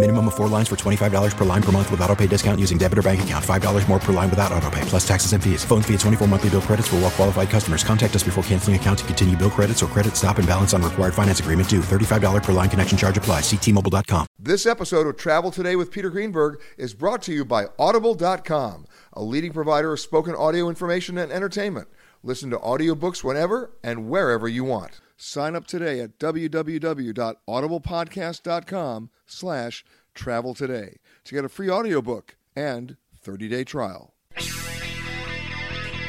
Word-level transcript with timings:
Minimum 0.00 0.28
of 0.28 0.34
four 0.34 0.48
lines 0.48 0.66
for 0.66 0.76
$25 0.76 1.36
per 1.36 1.44
line 1.44 1.62
per 1.62 1.72
month 1.72 1.90
with 1.90 2.00
auto 2.00 2.16
pay 2.16 2.26
discount 2.26 2.58
using 2.58 2.78
debit 2.78 2.98
or 2.98 3.02
bank 3.02 3.22
account. 3.22 3.44
$5 3.44 3.86
more 3.86 3.98
per 3.98 4.14
line 4.14 4.30
without 4.30 4.50
auto 4.50 4.70
pay, 4.70 4.80
plus 4.86 5.06
taxes 5.06 5.34
and 5.34 5.44
fees. 5.44 5.62
Phone 5.62 5.82
fee 5.82 5.92
at 5.92 6.00
24 6.00 6.26
monthly 6.26 6.48
bill 6.48 6.62
credits 6.62 6.88
for 6.88 6.96
all 6.96 7.02
well 7.02 7.10
qualified 7.10 7.50
customers. 7.50 7.84
Contact 7.84 8.16
us 8.16 8.22
before 8.22 8.42
canceling 8.44 8.76
account 8.76 9.00
to 9.00 9.04
continue 9.04 9.36
bill 9.36 9.50
credits 9.50 9.82
or 9.82 9.88
credit 9.88 10.16
stop 10.16 10.38
and 10.38 10.48
balance 10.48 10.72
on 10.72 10.80
required 10.80 11.12
finance 11.12 11.40
agreement 11.40 11.68
due. 11.68 11.82
$35 11.82 12.42
per 12.42 12.52
line 12.52 12.70
connection 12.70 12.96
charge 12.96 13.18
applies. 13.18 13.42
Ctmobile.com. 13.42 14.26
This 14.38 14.64
episode 14.64 15.06
of 15.06 15.18
Travel 15.18 15.50
Today 15.50 15.76
with 15.76 15.90
Peter 15.90 16.08
Greenberg 16.08 16.62
is 16.78 16.94
brought 16.94 17.20
to 17.24 17.34
you 17.34 17.44
by 17.44 17.66
Audible.com, 17.78 18.86
a 19.12 19.22
leading 19.22 19.52
provider 19.52 19.92
of 19.92 20.00
spoken 20.00 20.34
audio 20.34 20.70
information 20.70 21.18
and 21.18 21.30
entertainment. 21.30 21.88
Listen 22.22 22.48
to 22.48 22.56
audiobooks 22.56 23.22
whenever 23.22 23.70
and 23.84 24.08
wherever 24.08 24.48
you 24.48 24.64
want. 24.64 25.02
Sign 25.22 25.54
up 25.54 25.66
today 25.66 26.00
at 26.00 26.18
www.audiblepodcast.com 26.18 29.10
slash 29.26 29.84
travel 30.14 30.54
today 30.54 30.96
to 31.24 31.34
get 31.34 31.44
a 31.44 31.48
free 31.50 31.68
audiobook 31.68 32.36
and 32.56 32.96
30-day 33.22 33.64
trial. 33.64 34.14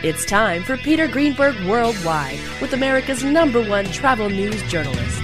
It's 0.01 0.23
time 0.23 0.63
for 0.63 0.77
Peter 0.77 1.09
Greenberg 1.09 1.57
Worldwide 1.67 2.39
with 2.61 2.71
America's 2.71 3.21
number 3.21 3.61
one 3.61 3.83
travel 3.87 4.29
news 4.29 4.63
journalist. 4.71 5.23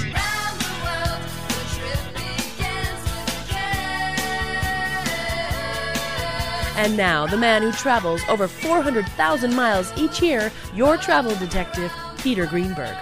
And 6.76 6.98
now, 6.98 7.26
the 7.26 7.38
man 7.38 7.62
who 7.62 7.72
travels 7.72 8.22
over 8.28 8.50
400,000 8.50 9.56
miles 9.56 9.94
each 9.96 10.22
year, 10.22 10.52
your 10.76 10.98
travel 10.98 11.34
detective, 11.36 11.94
Peter 12.18 12.46
Greenberg. 12.46 12.98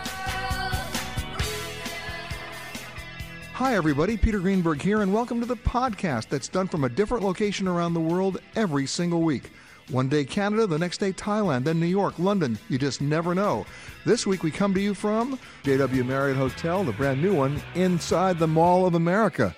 Hi, 3.56 3.76
everybody. 3.76 4.18
Peter 4.18 4.40
Greenberg 4.40 4.82
here, 4.82 5.02
and 5.02 5.14
welcome 5.14 5.40
to 5.40 5.46
the 5.46 5.56
podcast 5.56 6.28
that's 6.28 6.50
done 6.50 6.68
from 6.68 6.84
a 6.84 6.90
different 6.90 7.24
location 7.24 7.70
around 7.70 7.94
the 7.94 8.02
world 8.02 8.38
every 8.58 8.86
single 8.86 9.22
week. 9.22 9.50
One 9.92 10.10
day 10.10 10.26
Canada, 10.26 10.68
the 10.68 10.78
next 10.78 10.98
day 10.98 11.14
Thailand, 11.14 11.64
then 11.64 11.80
New 11.80 11.86
York, 11.86 12.20
London. 12.20 12.60
You 12.68 12.78
just 12.78 13.00
never 13.00 13.34
know. 13.34 13.66
This 14.06 14.28
week 14.28 14.44
we 14.44 14.52
come 14.52 14.74
to 14.74 14.82
you 14.82 14.94
from 14.94 15.40
JW 15.64 16.06
Marriott 16.06 16.36
Hotel, 16.36 16.84
the 16.84 16.92
brand 16.92 17.22
new 17.22 17.34
one, 17.34 17.62
inside 17.76 18.40
the 18.40 18.46
Mall 18.46 18.86
of 18.86 18.94
America. 18.94 19.56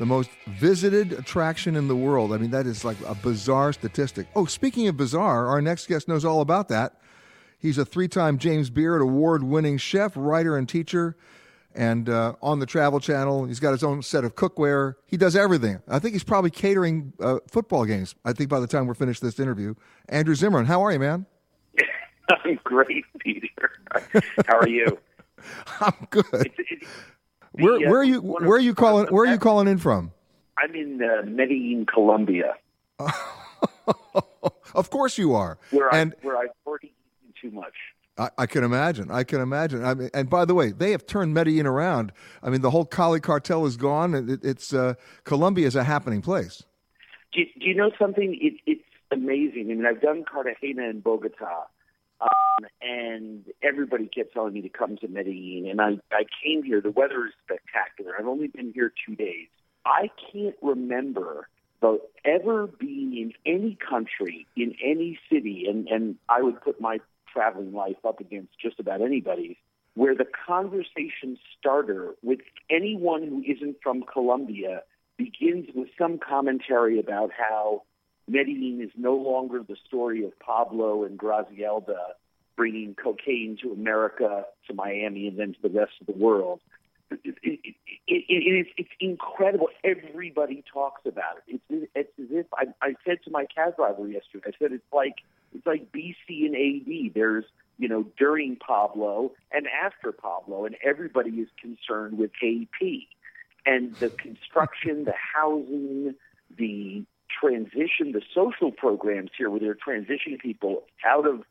The 0.00 0.06
most 0.06 0.30
visited 0.48 1.12
attraction 1.12 1.76
in 1.76 1.86
the 1.86 1.94
world. 1.94 2.32
I 2.32 2.38
mean, 2.38 2.50
that 2.50 2.66
is 2.66 2.84
like 2.84 2.96
a 3.06 3.14
bizarre 3.14 3.72
statistic. 3.72 4.26
Oh, 4.34 4.46
speaking 4.46 4.88
of 4.88 4.96
bizarre, 4.96 5.46
our 5.46 5.62
next 5.62 5.86
guest 5.86 6.08
knows 6.08 6.24
all 6.24 6.40
about 6.40 6.66
that. 6.70 6.96
He's 7.60 7.78
a 7.78 7.84
three 7.84 8.08
time 8.08 8.38
James 8.38 8.70
Beard 8.70 9.00
award 9.00 9.44
winning 9.44 9.78
chef, 9.78 10.14
writer, 10.16 10.56
and 10.56 10.68
teacher. 10.68 11.14
And 11.74 12.08
uh, 12.08 12.34
on 12.42 12.58
the 12.58 12.66
Travel 12.66 12.98
Channel, 12.98 13.44
he's 13.44 13.60
got 13.60 13.70
his 13.70 13.84
own 13.84 14.02
set 14.02 14.24
of 14.24 14.34
cookware. 14.34 14.96
He 15.06 15.16
does 15.16 15.36
everything. 15.36 15.80
I 15.88 15.98
think 15.98 16.14
he's 16.14 16.24
probably 16.24 16.50
catering 16.50 17.12
uh, 17.20 17.38
football 17.48 17.84
games. 17.84 18.14
I 18.24 18.32
think 18.32 18.50
by 18.50 18.58
the 18.60 18.66
time 18.66 18.86
we're 18.86 18.94
finished 18.94 19.22
this 19.22 19.38
interview, 19.38 19.74
Andrew 20.08 20.34
Zimmern, 20.34 20.66
how 20.66 20.84
are 20.84 20.92
you, 20.92 20.98
man? 20.98 21.26
I'm 22.28 22.58
great, 22.64 23.04
Peter. 23.20 23.48
How 24.46 24.58
are 24.58 24.68
you? 24.68 24.98
I'm 25.80 26.06
good. 26.10 26.24
It's, 26.32 26.54
it's, 26.58 26.86
where, 27.52 27.78
the, 27.78 27.86
uh, 27.86 27.90
where 27.90 28.00
are 28.00 28.04
you? 28.04 28.20
Where 28.20 28.56
are 28.56 28.60
you 28.60 28.74
calling? 28.74 29.06
Where 29.06 29.24
are 29.24 29.32
you 29.32 29.38
calling 29.38 29.68
in 29.68 29.78
from? 29.78 30.12
I'm 30.58 30.74
in 30.74 31.02
uh, 31.02 31.22
Medellin, 31.26 31.86
Colombia. 31.92 32.54
of 34.74 34.90
course 34.90 35.18
you 35.18 35.34
are. 35.34 35.58
Where 35.70 35.92
and 35.94 36.12
I, 36.12 36.26
where 36.26 36.36
I've 36.36 36.50
already 36.66 36.92
eaten 37.22 37.34
too 37.40 37.50
much. 37.50 37.74
I, 38.36 38.46
can 38.46 38.64
imagine. 38.64 39.10
I 39.10 39.24
can 39.24 39.40
imagine. 39.40 39.84
I 39.84 39.94
mean, 39.94 40.10
and 40.12 40.28
by 40.28 40.44
the 40.44 40.54
way, 40.54 40.72
they 40.72 40.90
have 40.90 41.06
turned 41.06 41.32
Medellin 41.32 41.66
around. 41.66 42.12
I 42.42 42.50
mean, 42.50 42.60
the 42.60 42.70
whole 42.70 42.84
Cali 42.84 43.20
cartel 43.20 43.64
is 43.66 43.76
gone. 43.76 44.14
It, 44.14 44.44
it's 44.44 44.74
uh, 44.74 44.94
Colombia 45.24 45.66
is 45.66 45.76
a 45.76 45.84
happening 45.84 46.20
place. 46.20 46.64
Do 47.32 47.40
you, 47.40 47.46
do 47.58 47.66
you 47.66 47.74
know 47.74 47.90
something? 47.98 48.36
It, 48.40 48.54
it's 48.66 48.84
amazing. 49.10 49.68
I 49.70 49.74
mean, 49.74 49.86
I've 49.86 50.02
done 50.02 50.24
Cartagena 50.30 50.88
and 50.88 51.02
Bogota, 51.02 51.66
um, 52.20 52.66
and 52.82 53.44
everybody 53.62 54.06
kept 54.06 54.34
telling 54.34 54.52
me 54.52 54.62
to 54.62 54.68
come 54.68 54.96
to 54.98 55.08
Medellin. 55.08 55.68
And 55.70 55.80
I, 55.80 55.98
I 56.12 56.24
came 56.44 56.62
here. 56.62 56.80
The 56.80 56.90
weather 56.90 57.26
is 57.26 57.32
spectacular. 57.44 58.12
I've 58.18 58.26
only 58.26 58.48
been 58.48 58.72
here 58.74 58.92
two 59.06 59.14
days. 59.14 59.48
I 59.86 60.10
can't 60.32 60.56
remember 60.60 61.48
the 61.80 61.98
ever 62.24 62.66
being 62.66 63.16
in 63.16 63.32
any 63.46 63.76
country, 63.88 64.46
in 64.56 64.74
any 64.84 65.18
city, 65.32 65.66
and, 65.68 65.88
and 65.88 66.16
I 66.28 66.42
would 66.42 66.60
put 66.60 66.80
my 66.80 67.00
traveling 67.32 67.72
life 67.72 68.04
up 68.06 68.20
against 68.20 68.58
just 68.60 68.80
about 68.80 69.00
anybody's, 69.00 69.56
where 69.94 70.14
the 70.14 70.26
conversation 70.46 71.38
starter 71.58 72.14
with 72.22 72.40
anyone 72.70 73.22
who 73.22 73.42
isn't 73.42 73.76
from 73.82 74.02
Colombia 74.02 74.82
begins 75.16 75.68
with 75.74 75.88
some 75.98 76.18
commentary 76.18 76.98
about 76.98 77.30
how 77.36 77.82
Medellin 78.28 78.80
is 78.82 78.90
no 78.96 79.14
longer 79.14 79.62
the 79.66 79.76
story 79.86 80.24
of 80.24 80.38
Pablo 80.38 81.04
and 81.04 81.18
Griselda 81.18 82.14
bringing 82.56 82.94
cocaine 82.94 83.56
to 83.62 83.72
America, 83.72 84.44
to 84.66 84.74
Miami, 84.74 85.28
and 85.28 85.38
then 85.38 85.54
to 85.54 85.62
the 85.62 85.78
rest 85.78 85.92
of 86.00 86.06
the 86.06 86.12
world. 86.12 86.60
It, 87.10 87.36
it, 87.42 87.74
it, 88.06 88.24
it 88.28 88.32
is 88.32 88.66
it's 88.76 88.90
incredible. 89.00 89.68
Everybody 89.84 90.64
talks 90.72 91.02
about 91.06 91.38
it. 91.48 91.60
It's, 91.68 91.88
it's 91.94 92.10
as 92.18 92.26
if 92.30 92.46
I, 92.54 92.66
I 92.82 92.94
said 93.04 93.18
to 93.24 93.30
my 93.30 93.46
cab 93.46 93.76
driver 93.76 94.06
yesterday. 94.06 94.44
I 94.46 94.52
said 94.58 94.72
it's 94.72 94.84
like 94.92 95.16
it's 95.54 95.66
like 95.66 95.90
BC 95.92 96.46
and 96.46 96.54
AD. 96.54 97.14
There's 97.14 97.44
you 97.78 97.88
know 97.88 98.06
during 98.18 98.56
Pablo 98.56 99.32
and 99.52 99.66
after 99.66 100.12
Pablo, 100.12 100.66
and 100.66 100.76
everybody 100.84 101.30
is 101.30 101.48
concerned 101.60 102.18
with 102.18 102.30
AP 102.42 102.86
and 103.66 103.94
the 103.96 104.10
construction, 104.10 105.04
the 105.04 105.14
housing, 105.34 106.14
the 106.56 107.04
transition, 107.40 108.12
the 108.12 108.22
social 108.34 108.72
programs 108.72 109.30
here, 109.36 109.50
where 109.50 109.60
they're 109.60 109.74
transitioning 109.74 110.38
people 110.40 110.84
out 111.04 111.26
of 111.26 111.42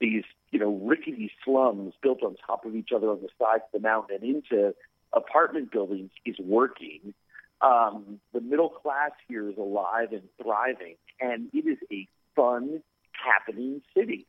these 0.00 0.24
you 0.50 0.58
know 0.58 0.72
rickety 0.82 1.30
slums 1.44 1.94
built 2.02 2.22
on 2.22 2.36
top 2.46 2.64
of 2.64 2.74
each 2.74 2.90
other 2.94 3.08
on 3.10 3.20
the 3.20 3.28
sides 3.38 3.62
of 3.72 3.80
the 3.80 3.86
mountain 3.86 4.18
and 4.22 4.36
into 4.36 4.74
apartment 5.12 5.70
buildings 5.72 6.10
is 6.24 6.36
working. 6.38 7.14
Um, 7.60 8.20
the 8.32 8.40
middle 8.40 8.70
class 8.70 9.10
here 9.28 9.48
is 9.48 9.58
alive 9.58 10.12
and 10.12 10.22
thriving, 10.42 10.96
and 11.20 11.50
it 11.52 11.66
is 11.66 11.78
a 11.92 12.08
fun, 12.34 12.82
happening 13.12 13.82
city. 13.96 14.26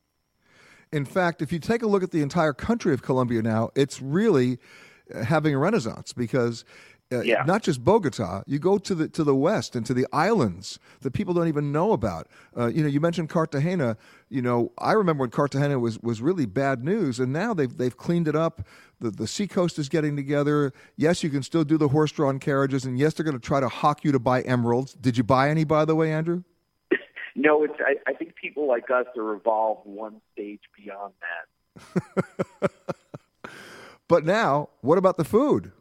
In 0.91 1.05
fact, 1.05 1.41
if 1.41 1.53
you 1.53 1.59
take 1.59 1.83
a 1.83 1.87
look 1.87 2.03
at 2.03 2.11
the 2.11 2.21
entire 2.21 2.51
country 2.51 2.93
of 2.93 3.01
Colombia 3.01 3.41
now, 3.41 3.69
it's 3.75 4.01
really 4.01 4.59
uh, 5.13 5.23
having 5.23 5.55
a 5.55 5.57
renaissance 5.57 6.11
because 6.11 6.65
uh, 7.11 7.21
yeah. 7.21 7.43
not 7.45 7.61
just 7.61 7.83
Bogota. 7.83 8.43
You 8.47 8.59
go 8.59 8.77
to 8.77 8.95
the 8.95 9.07
to 9.09 9.23
the 9.23 9.35
west 9.35 9.75
and 9.75 9.85
to 9.85 9.93
the 9.93 10.07
islands 10.13 10.79
that 11.01 11.11
people 11.11 11.33
don't 11.33 11.47
even 11.47 11.71
know 11.71 11.91
about. 11.91 12.27
Uh, 12.57 12.67
you 12.67 12.81
know, 12.81 12.87
you 12.87 13.01
mentioned 13.01 13.29
Cartagena. 13.29 13.97
You 14.29 14.41
know, 14.41 14.71
I 14.77 14.93
remember 14.93 15.21
when 15.21 15.29
Cartagena 15.29 15.79
was 15.79 15.99
was 15.99 16.21
really 16.21 16.45
bad 16.45 16.83
news, 16.83 17.19
and 17.19 17.33
now 17.33 17.53
they've 17.53 17.75
they've 17.75 17.95
cleaned 17.95 18.27
it 18.27 18.35
up. 18.35 18.65
The 18.99 19.11
the 19.11 19.27
seacoast 19.27 19.77
is 19.77 19.89
getting 19.89 20.15
together. 20.15 20.71
Yes, 20.95 21.23
you 21.23 21.29
can 21.29 21.43
still 21.43 21.63
do 21.63 21.77
the 21.77 21.89
horse 21.89 22.11
drawn 22.11 22.39
carriages, 22.39 22.85
and 22.85 22.97
yes, 22.97 23.13
they're 23.13 23.25
going 23.25 23.39
to 23.39 23.45
try 23.45 23.59
to 23.59 23.69
hawk 23.69 24.03
you 24.03 24.11
to 24.13 24.19
buy 24.19 24.41
emeralds. 24.43 24.93
Did 24.93 25.17
you 25.17 25.23
buy 25.23 25.49
any, 25.49 25.63
by 25.63 25.85
the 25.85 25.95
way, 25.95 26.13
Andrew? 26.13 26.43
no, 27.35 27.63
it's. 27.63 27.75
I, 27.79 27.95
I 28.09 28.13
think 28.13 28.35
people 28.35 28.67
like 28.67 28.89
us 28.89 29.07
are 29.17 29.33
evolved 29.33 29.85
one 29.85 30.21
stage 30.31 30.61
beyond 30.77 31.13
that. 31.21 32.71
but 34.07 34.25
now, 34.25 34.69
what 34.79 34.97
about 34.97 35.17
the 35.17 35.25
food? 35.25 35.73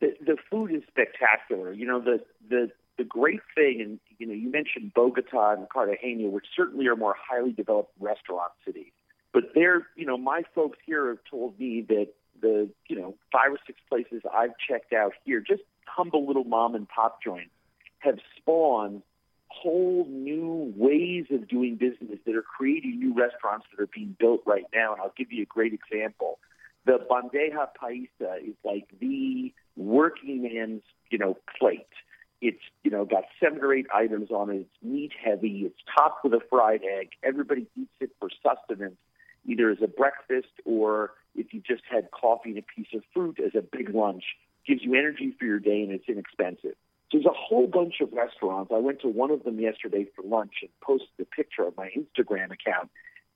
The, 0.00 0.14
the 0.24 0.36
food 0.50 0.72
is 0.72 0.82
spectacular. 0.88 1.72
You 1.72 1.86
know, 1.86 2.00
the 2.00 2.20
the 2.48 2.70
the 2.98 3.04
great 3.04 3.40
thing, 3.54 3.80
and 3.80 4.00
you 4.18 4.26
know, 4.26 4.34
you 4.34 4.50
mentioned 4.50 4.92
Bogota 4.94 5.54
and 5.54 5.68
Cartagena, 5.68 6.28
which 6.28 6.46
certainly 6.54 6.86
are 6.86 6.96
more 6.96 7.14
highly 7.18 7.52
developed 7.52 7.92
restaurant 7.98 8.52
cities. 8.64 8.92
But 9.32 9.44
they're, 9.54 9.86
you 9.96 10.06
know, 10.06 10.16
my 10.16 10.42
folks 10.54 10.78
here 10.84 11.08
have 11.08 11.20
told 11.30 11.58
me 11.58 11.82
that 11.88 12.08
the, 12.40 12.68
you 12.88 12.96
know, 12.96 13.14
five 13.32 13.52
or 13.52 13.58
six 13.66 13.78
places 13.88 14.22
I've 14.32 14.52
checked 14.68 14.92
out 14.92 15.12
here, 15.24 15.40
just 15.40 15.62
humble 15.86 16.26
little 16.26 16.44
mom 16.44 16.74
and 16.74 16.88
pop 16.88 17.22
joints, 17.22 17.52
have 18.00 18.18
spawned 18.36 19.02
whole 19.48 20.06
new 20.08 20.72
ways 20.76 21.26
of 21.30 21.48
doing 21.48 21.76
business 21.76 22.18
that 22.24 22.36
are 22.36 22.42
creating 22.42 22.98
new 22.98 23.14
restaurants 23.14 23.66
that 23.70 23.82
are 23.82 23.88
being 23.92 24.16
built 24.18 24.40
right 24.46 24.64
now. 24.72 24.92
And 24.92 25.00
I'll 25.00 25.14
give 25.16 25.32
you 25.32 25.42
a 25.42 25.46
great 25.46 25.72
example. 25.72 26.38
The 26.86 26.98
bandeja 27.10 27.68
paisa 27.80 28.38
is 28.42 28.54
like 28.64 28.88
the 29.00 29.52
working 29.76 30.42
man's, 30.42 30.82
you 31.10 31.18
know, 31.18 31.36
plate. 31.58 31.86
It's, 32.40 32.62
you 32.82 32.90
know, 32.90 33.04
got 33.04 33.24
seven 33.38 33.60
or 33.62 33.74
eight 33.74 33.86
items 33.94 34.30
on 34.30 34.50
it. 34.50 34.56
It's 34.60 34.82
meat 34.82 35.12
heavy. 35.22 35.64
It's 35.66 35.78
topped 35.94 36.24
with 36.24 36.32
a 36.32 36.40
fried 36.48 36.80
egg. 36.82 37.10
Everybody 37.22 37.66
eats 37.76 37.92
it 38.00 38.10
for 38.18 38.30
sustenance, 38.42 38.96
either 39.46 39.70
as 39.70 39.78
a 39.82 39.88
breakfast 39.88 40.52
or 40.64 41.12
if 41.34 41.52
you 41.52 41.60
just 41.60 41.82
had 41.90 42.10
coffee 42.10 42.50
and 42.50 42.58
a 42.58 42.62
piece 42.62 42.88
of 42.94 43.02
fruit 43.12 43.38
as 43.44 43.54
a 43.54 43.62
big 43.62 43.94
lunch. 43.94 44.24
Gives 44.66 44.82
you 44.82 44.94
energy 44.94 45.34
for 45.38 45.44
your 45.44 45.58
day 45.58 45.82
and 45.82 45.92
it's 45.92 46.08
inexpensive. 46.08 46.76
So 47.10 47.18
There's 47.18 47.26
a 47.26 47.36
whole 47.36 47.66
bunch 47.66 48.00
of 48.00 48.12
restaurants. 48.12 48.70
I 48.74 48.78
went 48.78 49.00
to 49.00 49.08
one 49.08 49.30
of 49.30 49.42
them 49.42 49.58
yesterday 49.58 50.06
for 50.14 50.22
lunch 50.22 50.52
and 50.62 50.70
posted 50.80 51.08
a 51.20 51.24
picture 51.24 51.66
on 51.66 51.72
my 51.76 51.90
Instagram 51.96 52.52
account. 52.52 52.90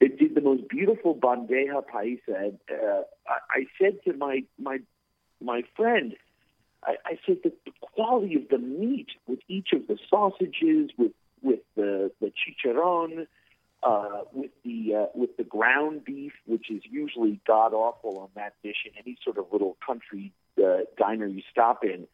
It 0.06 0.18
did 0.18 0.34
the 0.34 0.44
most 0.50 0.64
beautiful 0.68 1.12
bandeja 1.14 1.80
paisa. 1.92 2.38
Uh, 2.70 3.02
I 3.58 3.60
said 3.78 3.94
to 4.04 4.12
my 4.12 4.36
my 4.68 4.76
my 5.40 5.60
friend, 5.76 6.08
I, 6.90 6.92
I 7.12 7.14
said 7.24 7.38
that 7.44 7.54
the 7.64 7.72
quality 7.80 8.34
of 8.40 8.46
the 8.54 8.58
meat 8.58 9.10
with 9.26 9.40
each 9.56 9.70
of 9.72 9.82
the 9.90 9.98
sausages, 10.10 10.90
with 11.00 11.12
with 11.48 11.60
the 11.78 12.10
the 12.20 12.30
chicharron, 12.40 13.26
uh, 13.82 14.20
with 14.32 14.50
the 14.62 14.78
uh, 14.94 15.06
with 15.14 15.32
the 15.38 15.44
ground 15.56 16.04
beef, 16.04 16.34
which 16.52 16.70
is 16.70 16.82
usually 17.02 17.40
god 17.46 17.72
awful 17.72 18.18
on 18.18 18.28
that 18.34 18.52
dish 18.62 18.80
in 18.84 18.92
any 18.98 19.16
sort 19.24 19.38
of 19.38 19.46
little 19.52 19.76
country 19.88 20.32
uh, 20.62 20.80
diner 20.98 21.26
you 21.26 21.42
stop 21.50 21.78
in. 21.82 22.06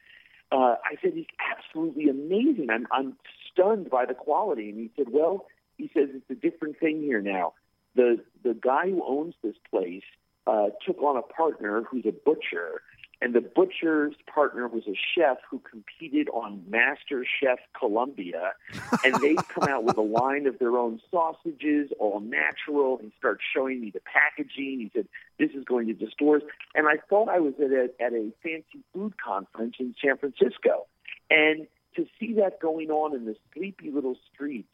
Uh, 0.52 0.74
I 0.84 0.94
said 1.02 1.12
it's 1.14 1.30
absolutely 1.56 2.08
amazing. 2.08 2.68
I'm 2.70 2.86
I'm 2.92 3.16
stunned 3.50 3.90
by 3.90 4.04
the 4.06 4.14
quality. 4.14 4.70
And 4.70 4.78
he 4.78 4.90
said, 4.96 5.08
well, 5.10 5.46
he 5.76 5.90
says 5.94 6.08
it's 6.14 6.30
a 6.30 6.34
different 6.34 6.78
thing 6.78 7.02
here 7.02 7.20
now. 7.20 7.54
The 7.94 8.22
the 8.42 8.54
guy 8.54 8.90
who 8.90 9.02
owns 9.06 9.34
this 9.42 9.56
place 9.70 10.02
uh, 10.46 10.68
took 10.86 11.02
on 11.02 11.16
a 11.16 11.22
partner 11.22 11.82
who's 11.82 12.04
a 12.06 12.12
butcher, 12.12 12.82
and 13.20 13.34
the 13.34 13.40
butcher's 13.40 14.14
partner 14.32 14.66
was 14.66 14.84
a 14.86 14.96
chef 15.14 15.38
who 15.50 15.58
competed 15.58 16.28
on 16.30 16.64
Master 16.68 17.24
Chef 17.40 17.58
Colombia, 17.78 18.52
and 19.04 19.14
they 19.16 19.34
come 19.34 19.68
out 19.68 19.84
with 19.84 19.98
a 19.98 20.02
line 20.02 20.46
of 20.46 20.58
their 20.58 20.76
own 20.76 21.00
sausages, 21.10 21.90
all 21.98 22.20
natural. 22.20 22.98
He 23.02 23.12
starts 23.18 23.42
showing 23.54 23.80
me 23.80 23.90
the 23.90 24.00
packaging. 24.00 24.80
He 24.80 24.90
said, 24.94 25.08
"This 25.38 25.50
is 25.50 25.64
going 25.64 25.88
to 25.88 25.94
the 25.94 26.10
stores," 26.10 26.42
and 26.74 26.86
I 26.86 26.96
thought 27.08 27.28
I 27.28 27.40
was 27.40 27.54
at 27.58 27.70
a 27.70 27.90
at 28.00 28.12
a 28.12 28.32
fancy 28.42 28.84
food 28.94 29.14
conference 29.22 29.76
in 29.78 29.94
San 30.02 30.16
Francisco, 30.16 30.86
and 31.28 31.66
to 31.96 32.06
see 32.18 32.34
that 32.34 32.60
going 32.60 32.90
on 32.90 33.14
in 33.14 33.24
the 33.26 33.36
sleepy 33.52 33.90
little 33.90 34.16
streets 34.32 34.68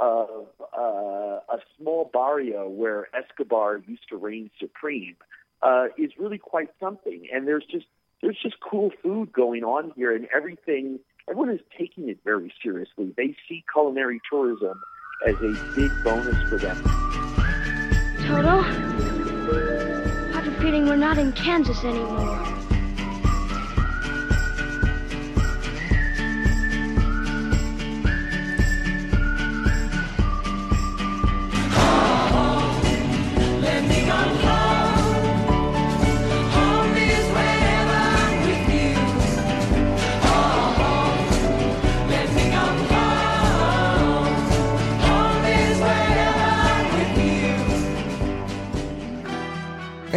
of 0.00 0.46
uh, 0.76 1.40
a 1.48 1.58
small 1.78 2.10
barrio 2.12 2.68
where 2.68 3.08
Escobar 3.14 3.82
used 3.86 4.08
to 4.08 4.16
reign 4.16 4.50
supreme 4.58 5.16
uh, 5.62 5.86
is 5.98 6.10
really 6.18 6.38
quite 6.38 6.70
something. 6.80 7.28
And 7.32 7.46
there's 7.46 7.64
just 7.70 7.86
there's 8.22 8.38
just 8.42 8.56
cool 8.60 8.90
food 9.02 9.32
going 9.32 9.62
on 9.62 9.92
here, 9.96 10.14
and 10.14 10.26
everything. 10.34 10.98
Everyone 11.28 11.50
is 11.54 11.60
taking 11.78 12.08
it 12.08 12.18
very 12.24 12.52
seriously. 12.62 13.14
They 13.16 13.36
see 13.48 13.62
culinary 13.72 14.20
tourism 14.28 14.82
as 15.28 15.36
a 15.36 15.54
big 15.76 15.90
bonus 16.02 16.36
for 16.48 16.58
them. 16.58 16.76
Toto, 18.26 18.62
I 20.28 20.30
have 20.32 20.46
a 20.46 20.60
feeling 20.60 20.86
we're 20.86 20.96
not 20.96 21.18
in 21.18 21.32
Kansas 21.32 21.84
anymore. 21.84 22.59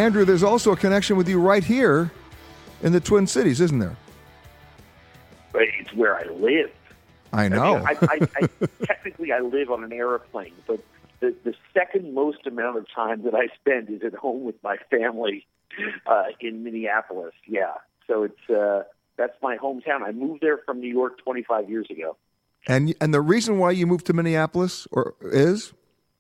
Andrew, 0.04 0.26
there's 0.26 0.44
also 0.44 0.74
a 0.74 0.76
connection 0.76 1.16
with 1.16 1.30
you 1.30 1.40
right 1.40 1.64
here 1.64 2.12
in 2.82 2.92
the 2.92 3.00
Twin 3.00 3.26
Cities, 3.26 3.62
isn't 3.62 3.80
there? 3.80 3.96
It's 5.54 5.94
where 5.94 6.18
I 6.18 6.24
live. 6.26 6.72
I 7.32 7.48
know. 7.48 7.78
I, 7.78 7.94
mean, 7.94 7.98
I, 8.02 8.18
I, 8.42 8.50
I, 8.62 8.68
technically, 8.86 9.32
I 9.32 9.40
live 9.40 9.72
on 9.72 9.82
an 9.86 9.94
airplane, 9.94 10.52
but 10.68 10.84
the, 11.22 11.34
the 11.46 11.54
second 11.74 12.14
most 12.14 12.46
amount 12.46 12.78
of 12.78 12.86
time 12.94 13.24
that 13.24 13.34
I 13.34 13.48
spend 13.56 13.90
is 13.90 14.02
at 14.04 14.14
home 14.14 14.44
with 14.44 14.62
my 14.62 14.76
family 14.92 15.48
uh, 16.06 16.26
in 16.42 16.66
Minneapolis. 16.66 17.34
Yeah, 17.48 17.76
so 18.06 18.24
it's 18.24 18.50
uh, 18.50 18.84
that's 19.16 19.42
my 19.42 19.56
hometown. 19.56 20.02
I 20.04 20.12
moved 20.12 20.42
there 20.42 20.58
from 20.66 20.82
New 20.82 20.92
York 20.92 21.24
25 21.24 21.70
years 21.70 21.88
ago. 21.90 22.18
And 22.68 22.94
and 23.00 23.14
the 23.14 23.22
reason 23.22 23.58
why 23.58 23.72
you 23.72 23.88
moved 23.88 24.06
to 24.08 24.14
Minneapolis 24.14 24.86
or 24.92 25.16
is? 25.22 25.72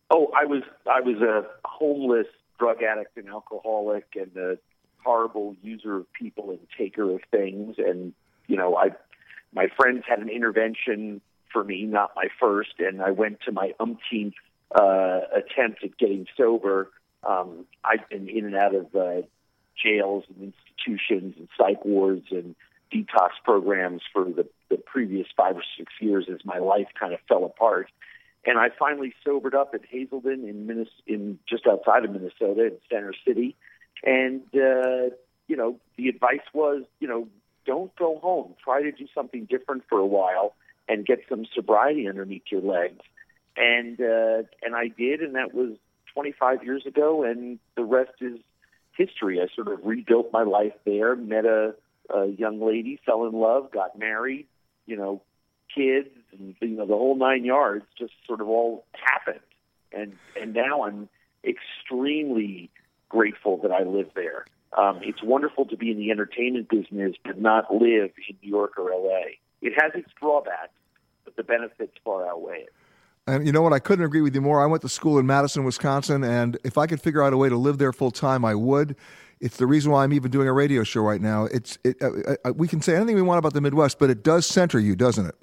Oh, 0.09 0.31
I 0.33 0.45
was 0.45 0.63
I 0.89 1.01
was 1.01 1.18
a 1.21 1.45
homeless 1.65 2.27
drug 2.59 2.83
addict 2.83 3.17
and 3.17 3.29
alcoholic 3.29 4.05
and 4.15 4.35
a 4.38 4.57
horrible 5.03 5.55
user 5.61 5.97
of 5.97 6.13
people 6.13 6.51
and 6.51 6.59
taker 6.77 7.11
of 7.11 7.21
things. 7.31 7.75
And 7.77 8.13
you 8.47 8.57
know, 8.57 8.75
I 8.75 8.91
my 9.53 9.67
friends 9.77 10.03
had 10.07 10.19
an 10.19 10.29
intervention 10.29 11.21
for 11.51 11.63
me, 11.63 11.83
not 11.83 12.11
my 12.15 12.27
first, 12.39 12.73
and 12.79 13.01
I 13.01 13.11
went 13.11 13.41
to 13.41 13.51
my 13.51 13.73
umpteenth 13.79 14.33
uh, 14.73 15.19
attempt 15.35 15.83
at 15.83 15.98
getting 15.98 16.25
sober. 16.36 16.89
Um, 17.24 17.65
I've 17.83 18.07
been 18.10 18.27
in 18.27 18.45
and 18.45 18.55
out 18.55 18.74
of 18.74 18.95
uh, 18.95 19.22
jails 19.81 20.24
and 20.29 20.53
institutions 20.53 21.36
and 21.38 21.48
psych 21.57 21.86
wards 21.86 22.27
and 22.31 22.55
detox 22.91 23.29
programs 23.43 24.01
for 24.12 24.25
the, 24.25 24.48
the 24.69 24.77
previous 24.77 25.27
five 25.36 25.55
or 25.55 25.63
six 25.77 25.93
years 26.00 26.27
as 26.31 26.39
my 26.43 26.60
life 26.60 26.88
kind 27.00 27.13
of 27.13 27.19
fell 27.27 27.45
apart. 27.45 27.89
And 28.45 28.57
I 28.59 28.69
finally 28.77 29.13
sobered 29.23 29.55
up 29.55 29.73
at 29.73 29.81
Hazelden 29.89 30.47
in 30.47 30.67
Minnesota, 30.67 30.91
in 31.07 31.39
just 31.47 31.65
outside 31.65 32.03
of 32.03 32.12
Minnesota 32.12 32.65
in 32.65 32.77
Center 32.89 33.13
City. 33.25 33.55
And 34.03 34.41
uh, 34.53 35.15
you 35.47 35.55
know, 35.55 35.79
the 35.97 36.07
advice 36.09 36.45
was, 36.53 36.83
you 37.00 37.07
know, 37.07 37.27
don't 37.65 37.95
go 37.95 38.19
home. 38.19 38.55
Try 38.63 38.81
to 38.81 38.91
do 38.91 39.07
something 39.13 39.45
different 39.45 39.83
for 39.89 40.00
a 40.00 40.05
while 40.05 40.55
and 40.88 41.05
get 41.05 41.19
some 41.29 41.45
sobriety 41.53 42.07
underneath 42.07 42.43
your 42.50 42.62
legs. 42.62 43.01
And 43.55 44.00
uh, 44.01 44.43
and 44.62 44.75
I 44.75 44.88
did, 44.88 45.21
and 45.21 45.35
that 45.35 45.53
was 45.53 45.77
25 46.13 46.63
years 46.63 46.85
ago. 46.85 47.23
And 47.23 47.59
the 47.75 47.83
rest 47.83 48.13
is 48.19 48.39
history. 48.97 49.39
I 49.41 49.47
sort 49.55 49.67
of 49.67 49.79
rebuilt 49.83 50.31
my 50.33 50.43
life 50.43 50.73
there. 50.85 51.15
Met 51.15 51.45
a, 51.45 51.75
a 52.13 52.27
young 52.27 52.59
lady, 52.65 53.00
fell 53.05 53.25
in 53.25 53.33
love, 53.33 53.71
got 53.71 53.97
married. 53.97 54.47
You 54.85 54.97
know, 54.97 55.21
kids 55.74 56.10
and 56.32 56.56
you 56.62 56.68
know 56.70 56.86
the 56.86 56.94
whole 56.94 57.15
nine 57.15 57.44
yards 57.46 57.86
just 57.98 58.13
sort 58.27 58.42
of 58.42 58.48
all 58.48 58.86
happened 58.94 59.39
and 59.92 60.13
and 60.39 60.53
now 60.53 60.84
i'm 60.84 61.10
extremely 61.44 62.70
grateful 63.10 63.58
that 63.58 63.72
i 63.72 63.84
live 63.84 64.10
there 64.15 64.46
um, 64.77 65.00
it's 65.03 65.22
wonderful 65.22 65.65
to 65.65 65.77
be 65.77 65.92
in 65.92 65.98
the 65.98 66.10
entertainment 66.10 66.68
business 66.70 67.15
but 67.24 67.39
not 67.39 67.74
live 67.74 68.12
in 68.30 68.38
new 68.42 68.50
york 68.50 68.77
or 68.77 68.92
la 68.92 69.22
it 69.62 69.74
has 69.80 69.92
its 69.96 70.10
drawbacks 70.20 70.74
but 71.25 71.36
the 71.36 71.44
benefits 71.44 71.94
far 72.03 72.27
outweigh 72.27 72.62
it 72.62 72.74
and 73.25 73.46
you 73.46 73.53
know 73.53 73.62
what? 73.62 73.72
I 73.72 73.80
couldn't 73.80 74.03
agree 74.03 74.22
with 74.22 74.36
you 74.36 74.42
more. 74.42 74.62
I 74.62 74.65
went 74.65 74.82
to 74.82 74.89
school 74.89 75.18
in 75.18 75.25
Madison, 75.25 75.63
Wisconsin, 75.63 76.24
and 76.24 76.58
if 76.65 76.77
I 76.77 76.88
could 76.88 77.00
figure 77.01 77.24
out 77.24 77.32
a 77.32 77.38
way 77.38 77.48
to 77.48 77.56
live 77.56 77.77
there 77.77 77.94
full 77.94 78.12
time, 78.12 78.44
I 78.44 78.53
would. 78.53 78.98
It's 79.39 79.58
the 79.58 79.68
reason 79.68 79.92
why 79.92 80.03
I'm 80.03 80.13
even 80.13 80.32
doing 80.32 80.48
a 80.48 80.53
radio 80.53 80.84
show 80.84 81.01
right 81.01 81.22
now. 81.22 81.46
It's 81.46 81.77
it, 81.84 82.01
uh, 82.01 82.36
uh, 82.46 82.53
we 82.53 82.68
can 82.68 82.82
say 82.82 82.96
anything 82.96 83.15
we 83.15 83.22
want 83.22 83.39
about 83.39 83.53
the 83.53 83.62
Midwest, 83.62 83.98
but 84.00 84.10
it 84.10 84.24
does 84.24 84.46
center 84.46 84.80
you, 84.80 84.96
doesn't 84.96 85.25
it? 85.25 85.36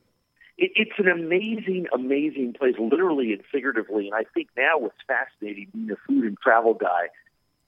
It, 0.60 0.70
it's 0.76 0.98
an 0.98 1.08
amazing, 1.08 1.86
amazing 1.92 2.54
place, 2.56 2.74
literally 2.78 3.32
and 3.32 3.42
figuratively. 3.50 4.06
And 4.06 4.14
I 4.14 4.24
think 4.32 4.48
now 4.56 4.78
what's 4.78 4.94
fascinating, 5.08 5.68
being 5.72 5.90
a 5.90 5.96
food 6.06 6.24
and 6.24 6.38
travel 6.38 6.74
guy, 6.74 7.08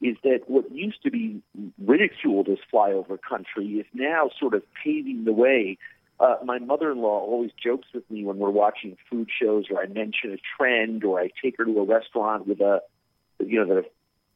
is 0.01 0.17
that 0.25 0.41
what 0.47 0.71
used 0.73 1.03
to 1.05 1.11
be 1.11 1.43
ridiculed 1.85 2.49
as 2.49 2.59
flyover 2.73 3.19
country 3.21 3.67
is 3.81 3.87
now 3.95 4.31
sort 4.39 4.55
of 4.55 4.63
paving 4.85 5.25
the 5.25 5.33
way 5.33 5.79
uh, 6.21 6.37
my 6.45 6.59
mother-in-law 6.59 7.21
always 7.21 7.51
jokes 7.61 7.89
with 7.93 8.09
me 8.09 8.25
when 8.25 8.39
we're 8.39 8.51
watching 8.51 8.97
food 9.11 9.29
shows, 9.41 9.65
or 9.71 9.83
I 9.83 9.87
mention 9.87 10.33
a 10.33 10.39
trend, 10.57 11.03
or 11.03 11.21
I 11.21 11.31
take 11.43 11.57
her 11.59 11.65
to 11.65 11.81
a 11.81 11.85
restaurant 11.85 12.47
with 12.47 12.61
a, 12.61 12.81
you 13.41 13.59
know, 13.59 13.75
that 13.75 13.81
a 13.81 13.91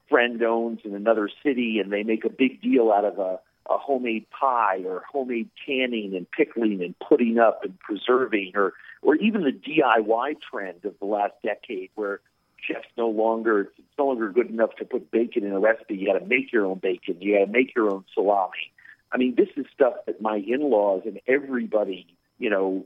friend 0.08 0.42
owns 0.42 0.80
in 0.84 0.96
another 0.96 1.30
city, 1.44 1.78
and 1.78 1.92
they 1.92 2.02
make 2.02 2.24
a 2.24 2.28
big 2.28 2.60
deal 2.60 2.90
out 2.90 3.04
of 3.04 3.18
a, 3.20 3.38
a 3.68 3.78
homemade 3.78 4.26
pie, 4.30 4.82
or 4.84 5.02
homemade 5.10 5.50
canning 5.64 6.14
and 6.16 6.30
pickling 6.30 6.82
and 6.82 6.94
putting 6.98 7.38
up 7.38 7.64
and 7.64 7.78
preserving, 7.80 8.52
or 8.54 8.72
or 9.02 9.16
even 9.16 9.42
the 9.42 9.52
DIY 9.52 10.36
trend 10.50 10.84
of 10.84 10.94
the 10.98 11.06
last 11.06 11.34
decade, 11.42 11.90
where 11.94 12.20
chefs 12.60 12.88
no 12.96 13.08
longer 13.08 13.72
it's 13.78 13.98
no 13.98 14.06
longer 14.06 14.30
good 14.30 14.50
enough 14.50 14.74
to 14.76 14.84
put 14.84 15.10
bacon 15.10 15.44
in 15.44 15.52
a 15.52 15.60
recipe. 15.60 15.96
You 15.96 16.06
got 16.12 16.18
to 16.18 16.26
make 16.26 16.52
your 16.52 16.66
own 16.66 16.78
bacon. 16.78 17.16
You 17.20 17.38
got 17.38 17.46
to 17.46 17.52
make 17.52 17.74
your 17.74 17.90
own 17.90 18.04
salami. 18.14 18.72
I 19.12 19.18
mean, 19.18 19.34
this 19.36 19.48
is 19.56 19.66
stuff 19.72 19.94
that 20.06 20.20
my 20.20 20.36
in-laws 20.36 21.02
and 21.06 21.20
everybody, 21.26 22.06
you 22.38 22.50
know, 22.50 22.84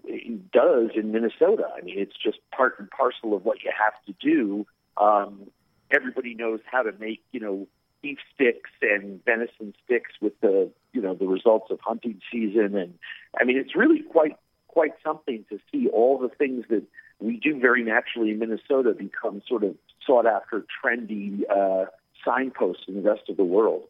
does 0.52 0.90
in 0.94 1.12
Minnesota. 1.12 1.64
I 1.76 1.80
mean, 1.82 1.98
it's 1.98 2.16
just 2.22 2.38
part 2.54 2.78
and 2.78 2.90
parcel 2.90 3.34
of 3.34 3.44
what 3.44 3.62
you 3.64 3.72
have 3.76 3.94
to 4.06 4.14
do. 4.20 4.66
Um, 4.96 5.50
everybody 5.90 6.34
knows 6.34 6.60
how 6.70 6.82
to 6.82 6.92
make, 6.98 7.22
you 7.32 7.40
know, 7.40 7.66
beef 8.02 8.18
sticks 8.34 8.70
and 8.82 9.24
venison 9.24 9.74
sticks 9.84 10.12
with 10.20 10.38
the, 10.40 10.70
you 10.92 11.00
know, 11.00 11.14
the 11.14 11.26
results 11.26 11.70
of 11.70 11.78
hunting 11.80 12.20
season. 12.32 12.76
And 12.76 12.98
I 13.40 13.44
mean, 13.44 13.56
it's 13.56 13.74
really 13.76 14.02
quite 14.02 14.36
quite 14.68 14.92
something 15.04 15.44
to 15.50 15.58
see 15.72 15.88
all 15.88 16.18
the 16.18 16.28
things 16.28 16.64
that 16.70 16.84
we 17.18 17.36
do 17.36 17.58
very 17.58 17.82
naturally 17.82 18.30
in 18.30 18.38
Minnesota 18.38 18.94
become 18.96 19.42
sort 19.46 19.64
of 19.64 19.74
sought 20.06 20.26
after, 20.26 20.64
trendy 20.82 21.42
uh, 21.50 21.86
signposts 22.24 22.84
in 22.86 22.94
the 22.94 23.02
rest 23.02 23.28
of 23.28 23.36
the 23.36 23.44
world. 23.44 23.82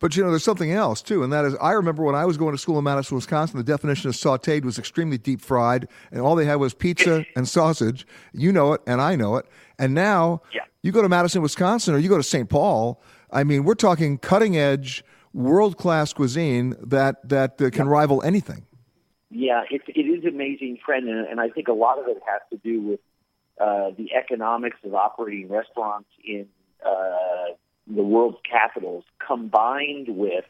But 0.00 0.16
you 0.16 0.22
know, 0.22 0.30
there's 0.30 0.44
something 0.44 0.70
else 0.70 1.02
too, 1.02 1.24
and 1.24 1.32
that 1.32 1.44
is, 1.44 1.56
I 1.60 1.72
remember 1.72 2.04
when 2.04 2.14
I 2.14 2.24
was 2.24 2.36
going 2.36 2.52
to 2.52 2.58
school 2.58 2.78
in 2.78 2.84
Madison, 2.84 3.16
Wisconsin, 3.16 3.56
the 3.56 3.64
definition 3.64 4.08
of 4.08 4.14
sautéed 4.14 4.64
was 4.64 4.78
extremely 4.78 5.18
deep 5.18 5.40
fried, 5.40 5.88
and 6.12 6.20
all 6.20 6.36
they 6.36 6.44
had 6.44 6.56
was 6.56 6.72
pizza 6.72 7.24
and 7.34 7.48
sausage. 7.48 8.06
You 8.32 8.52
know 8.52 8.74
it, 8.74 8.80
and 8.86 9.00
I 9.00 9.16
know 9.16 9.36
it. 9.36 9.46
And 9.78 9.94
now, 9.94 10.42
yeah. 10.54 10.62
you 10.82 10.92
go 10.92 11.02
to 11.02 11.08
Madison, 11.08 11.42
Wisconsin, 11.42 11.94
or 11.94 11.98
you 11.98 12.08
go 12.08 12.16
to 12.16 12.22
St. 12.22 12.48
Paul. 12.48 13.02
I 13.30 13.44
mean, 13.44 13.64
we're 13.64 13.74
talking 13.74 14.18
cutting 14.18 14.56
edge, 14.56 15.04
world 15.32 15.76
class 15.76 16.12
cuisine 16.12 16.74
that 16.80 17.28
that 17.28 17.60
uh, 17.60 17.70
can 17.70 17.86
yeah. 17.86 17.92
rival 17.92 18.22
anything. 18.22 18.64
Yeah, 19.30 19.62
it, 19.70 19.82
it 19.88 20.00
is 20.00 20.24
amazing, 20.24 20.78
trend, 20.84 21.08
and, 21.08 21.26
and 21.26 21.40
I 21.40 21.50
think 21.50 21.68
a 21.68 21.74
lot 21.74 21.98
of 21.98 22.08
it 22.08 22.16
has 22.26 22.40
to 22.50 22.56
do 22.56 22.80
with 22.80 23.00
uh, 23.60 23.90
the 23.96 24.10
economics 24.14 24.78
of 24.84 24.94
operating 24.94 25.48
restaurants 25.48 26.08
in 26.24 26.46
uh, 26.84 27.52
the 27.86 28.02
world's 28.02 28.38
capitals, 28.50 29.04
combined 29.24 30.08
with 30.08 30.44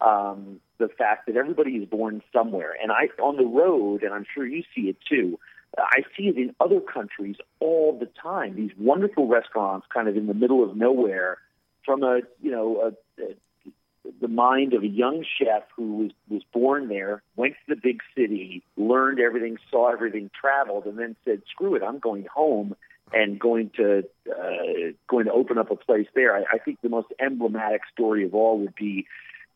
um, 0.00 0.60
the 0.78 0.88
fact 0.88 1.26
that 1.26 1.36
everybody 1.36 1.72
is 1.72 1.88
born 1.88 2.22
somewhere. 2.32 2.74
And 2.82 2.90
I, 2.90 3.08
on 3.22 3.36
the 3.36 3.44
road, 3.44 4.02
and 4.02 4.12
I'm 4.12 4.26
sure 4.34 4.44
you 4.44 4.64
see 4.74 4.88
it 4.88 4.96
too. 5.08 5.38
I 5.78 6.02
see 6.16 6.24
it 6.24 6.36
in 6.36 6.54
other 6.60 6.80
countries 6.80 7.36
all 7.60 7.96
the 7.98 8.08
time. 8.20 8.56
These 8.56 8.70
wonderful 8.78 9.28
restaurants, 9.28 9.86
kind 9.92 10.08
of 10.08 10.16
in 10.16 10.26
the 10.26 10.34
middle 10.34 10.68
of 10.68 10.76
nowhere, 10.76 11.38
from 11.84 12.02
a 12.02 12.20
you 12.40 12.50
know 12.50 12.92
a, 13.18 13.22
a 13.22 13.34
the 14.20 14.28
mind 14.28 14.74
of 14.74 14.82
a 14.82 14.88
young 14.88 15.24
chef 15.38 15.62
who 15.76 15.96
was, 15.96 16.10
was 16.28 16.42
born 16.52 16.88
there, 16.88 17.22
went 17.36 17.54
to 17.54 17.74
the 17.74 17.80
big 17.80 18.00
city, 18.16 18.62
learned 18.76 19.18
everything, 19.18 19.56
saw 19.70 19.90
everything, 19.90 20.30
traveled, 20.38 20.84
and 20.86 20.98
then 20.98 21.16
said, 21.24 21.42
"Screw 21.50 21.74
it, 21.74 21.82
I'm 21.82 21.98
going 21.98 22.26
home 22.32 22.76
and 23.12 23.38
going 23.38 23.70
to 23.76 24.04
uh, 24.30 24.92
going 25.08 25.26
to 25.26 25.32
open 25.32 25.58
up 25.58 25.70
a 25.70 25.76
place 25.76 26.06
there." 26.14 26.36
I, 26.36 26.44
I 26.54 26.58
think 26.58 26.80
the 26.82 26.88
most 26.88 27.08
emblematic 27.18 27.82
story 27.92 28.24
of 28.24 28.34
all 28.34 28.58
would 28.58 28.74
be, 28.74 29.06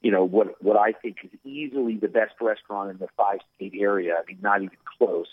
you 0.00 0.11
know, 0.11 0.25
what 0.25 0.62
what 0.62 0.76
I 0.76 0.92
think 0.92 1.18
is 1.25 1.30
easily 1.44 1.97
the 1.97 2.08
best 2.08 2.35
restaurant 2.40 2.90
in 2.90 2.99
the 2.99 3.08
five 3.16 3.40
state 3.56 3.75
area. 3.78 4.14
I 4.14 4.25
mean, 4.26 4.38
not 4.40 4.62
even 4.62 4.76
close. 4.99 5.28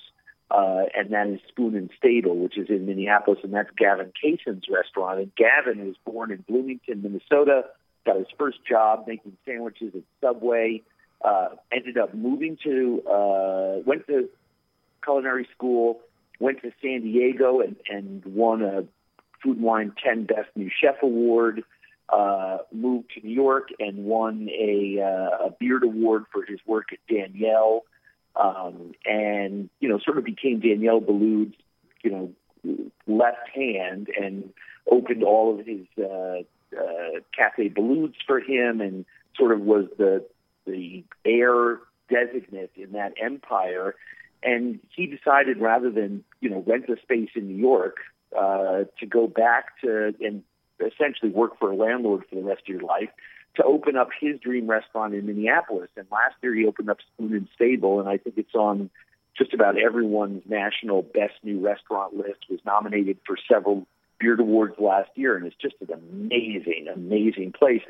Uh, 0.51 0.83
and 0.95 1.11
that 1.11 1.27
is 1.27 1.39
Spoon 1.47 1.75
and 1.75 1.89
Stable, 1.97 2.37
which 2.37 2.57
is 2.57 2.69
in 2.69 2.85
Minneapolis, 2.85 3.39
and 3.43 3.53
that's 3.53 3.69
Gavin 3.77 4.13
Kaysen's 4.21 4.65
restaurant. 4.69 5.19
And 5.19 5.31
Gavin 5.35 5.85
was 5.85 5.95
born 6.05 6.31
in 6.31 6.43
Bloomington, 6.47 7.01
Minnesota 7.01 7.63
got 8.05 8.17
his 8.17 8.27
first 8.37 8.59
job 8.67 9.05
making 9.07 9.35
sandwiches 9.45 9.93
at 9.95 10.03
Subway. 10.21 10.83
Uh, 11.23 11.49
ended 11.71 11.97
up 11.97 12.13
moving 12.13 12.57
to, 12.63 13.01
uh, 13.09 13.79
went 13.85 14.05
to 14.07 14.29
culinary 15.03 15.47
school, 15.55 16.01
went 16.39 16.61
to 16.61 16.71
San 16.81 17.01
Diego 17.01 17.61
and, 17.61 17.75
and 17.89 18.23
won 18.25 18.61
a 18.61 18.83
Food 19.43 19.57
and 19.57 19.65
Wine 19.65 19.93
10 20.03 20.25
Best 20.25 20.49
New 20.55 20.69
Chef 20.81 20.95
Award. 21.01 21.63
Uh, 22.07 22.59
moved 22.71 23.09
to 23.15 23.25
New 23.25 23.33
York 23.33 23.69
and 23.79 24.05
won 24.05 24.47
a, 24.49 24.99
uh, 25.01 25.47
a 25.47 25.51
Beard 25.59 25.83
Award 25.83 26.25
for 26.31 26.45
his 26.45 26.59
work 26.67 26.85
at 26.91 26.99
Daniel. 27.11 27.85
Um, 28.35 28.93
and, 29.05 29.69
you 29.79 29.87
know, 29.87 29.99
sort 29.99 30.17
of 30.17 30.25
became 30.25 30.59
Daniel 30.59 30.99
Boulud's, 30.99 31.55
you 32.03 32.11
know, 32.11 32.33
left 33.07 33.49
hand 33.53 34.09
and 34.19 34.51
opened 34.91 35.23
all 35.23 35.59
of 35.59 35.65
his 35.65 35.85
uh, 35.97 36.41
uh, 36.77 37.19
Cafe 37.35 37.69
Boulud's 37.69 38.17
for 38.25 38.39
him, 38.39 38.81
and 38.81 39.05
sort 39.37 39.51
of 39.51 39.61
was 39.61 39.85
the 39.97 40.25
the 40.65 41.03
heir 41.23 41.79
designate 42.09 42.71
in 42.75 42.93
that 42.93 43.13
empire. 43.21 43.95
And 44.43 44.79
he 44.95 45.07
decided 45.07 45.57
rather 45.59 45.89
than 45.89 46.23
you 46.41 46.49
know 46.49 46.63
rent 46.65 46.89
a 46.89 46.99
space 47.01 47.29
in 47.35 47.47
New 47.47 47.55
York 47.55 47.97
uh, 48.37 48.83
to 48.99 49.05
go 49.07 49.27
back 49.27 49.79
to 49.81 50.13
and 50.19 50.43
essentially 50.79 51.31
work 51.31 51.57
for 51.57 51.71
a 51.71 51.75
landlord 51.75 52.23
for 52.29 52.35
the 52.35 52.43
rest 52.43 52.63
of 52.63 52.67
your 52.67 52.81
life 52.81 53.09
to 53.55 53.63
open 53.63 53.95
up 53.95 54.09
his 54.19 54.39
dream 54.39 54.67
restaurant 54.67 55.13
in 55.13 55.25
Minneapolis. 55.25 55.89
And 55.95 56.05
last 56.11 56.35
year 56.41 56.53
he 56.53 56.65
opened 56.65 56.89
up 56.89 56.97
Spoon 57.13 57.33
and 57.33 57.47
Stable, 57.55 57.99
and 57.99 58.09
I 58.09 58.17
think 58.17 58.37
it's 58.37 58.55
on 58.55 58.89
just 59.37 59.53
about 59.53 59.77
everyone's 59.77 60.43
national 60.47 61.01
best 61.01 61.33
new 61.43 61.59
restaurant 61.59 62.15
list. 62.15 62.39
Was 62.49 62.59
nominated 62.65 63.17
for 63.25 63.37
several 63.51 63.85
Beard 64.19 64.39
Awards 64.39 64.75
last 64.79 65.09
year, 65.15 65.35
and 65.35 65.45
it's 65.45 65.55
just 65.61 65.75
an 65.81 65.91
amazing, 65.91 66.87
amazing 66.93 67.53
place. 67.57 67.81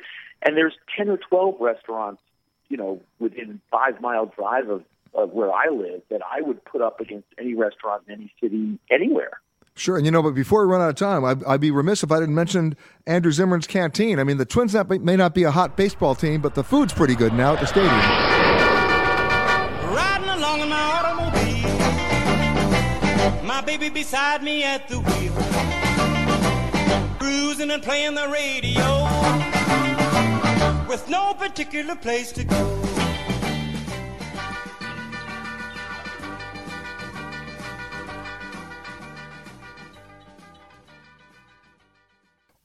And 0.41 0.57
there's 0.57 0.73
10 0.97 1.09
or 1.09 1.17
12 1.17 1.55
restaurants, 1.59 2.21
you 2.69 2.77
know, 2.77 3.01
within 3.19 3.61
five 3.71 4.01
mile 4.01 4.25
drive 4.25 4.69
of, 4.69 4.83
of 5.13 5.31
where 5.31 5.51
I 5.51 5.69
live 5.69 6.01
that 6.09 6.21
I 6.23 6.41
would 6.41 6.63
put 6.65 6.81
up 6.81 6.99
against 6.99 7.27
any 7.39 7.53
restaurant 7.53 8.03
in 8.07 8.13
any 8.13 8.33
city 8.41 8.79
anywhere. 8.89 9.39
Sure, 9.77 9.97
and 9.97 10.05
you 10.05 10.11
know, 10.11 10.23
but 10.23 10.31
before 10.31 10.65
we 10.65 10.71
run 10.71 10.81
out 10.81 10.89
of 10.89 10.95
time, 10.95 11.25
I'd, 11.25 11.43
I'd, 11.43 11.59
be 11.59 11.69
remiss 11.69 12.01
if 12.01 12.09
I 12.09 12.19
didn't 12.21 12.35
mention 12.35 12.77
Andrew 13.05 13.33
Zimmern's 13.33 13.67
Canteen. 13.67 14.19
I 14.19 14.23
mean, 14.23 14.37
the 14.37 14.45
Twins 14.45 14.73
may 14.73 15.17
not 15.17 15.33
be 15.35 15.43
a 15.43 15.51
hot 15.51 15.75
baseball 15.75 16.15
team, 16.15 16.39
but 16.39 16.55
the 16.55 16.63
food's 16.63 16.93
pretty 16.93 17.13
good 17.13 17.33
now 17.33 17.55
at 17.55 17.59
the 17.59 17.65
stadium. 17.65 17.93
Riding 19.93 20.29
along 20.29 20.61
in 20.61 20.69
my 20.69 20.81
automobile, 20.81 21.69
my 23.43 23.61
baby 23.65 23.89
beside 23.89 24.43
me 24.43 24.63
at 24.63 24.87
the 24.87 25.01
wheel 25.01 25.33
cruising 27.19 27.71
and 27.71 27.83
playing 27.83 28.15
the 28.15 28.27
radio 28.27 29.03
with 30.87 31.07
no 31.09 31.33
particular 31.33 31.95
place 31.95 32.31
to 32.31 32.43
go. 32.43 33.04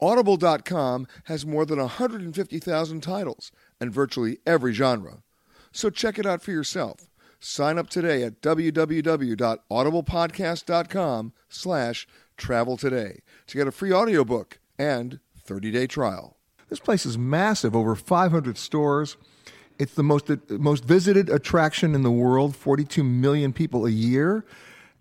Audible.com 0.00 1.06
has 1.24 1.44
more 1.44 1.66
than 1.66 1.78
150,000 1.78 3.00
titles 3.02 3.52
and 3.80 3.92
virtually 3.92 4.38
every 4.46 4.72
genre. 4.72 5.24
So 5.72 5.90
check 5.90 6.16
it 6.18 6.26
out 6.26 6.42
for 6.42 6.52
yourself. 6.52 7.10
Sign 7.38 7.78
up 7.78 7.88
today 7.88 8.22
at 8.22 8.42
www.audiblepodcast.com 8.42 11.32
slash 11.48 12.06
travel 12.36 12.76
today 12.76 13.20
to 13.46 13.56
get 13.56 13.66
a 13.66 13.72
free 13.72 13.92
audiobook 13.92 14.58
and 14.78 15.20
30-day 15.46 15.86
trial. 15.86 16.36
This 16.68 16.78
place 16.78 17.06
is 17.06 17.16
massive, 17.18 17.74
over 17.74 17.96
500 17.96 18.58
stores. 18.58 19.16
It's 19.78 19.94
the 19.94 20.02
most 20.02 20.28
most 20.50 20.84
visited 20.84 21.30
attraction 21.30 21.94
in 21.94 22.02
the 22.02 22.10
world, 22.10 22.54
42 22.54 23.02
million 23.02 23.54
people 23.54 23.86
a 23.86 23.90
year, 23.90 24.44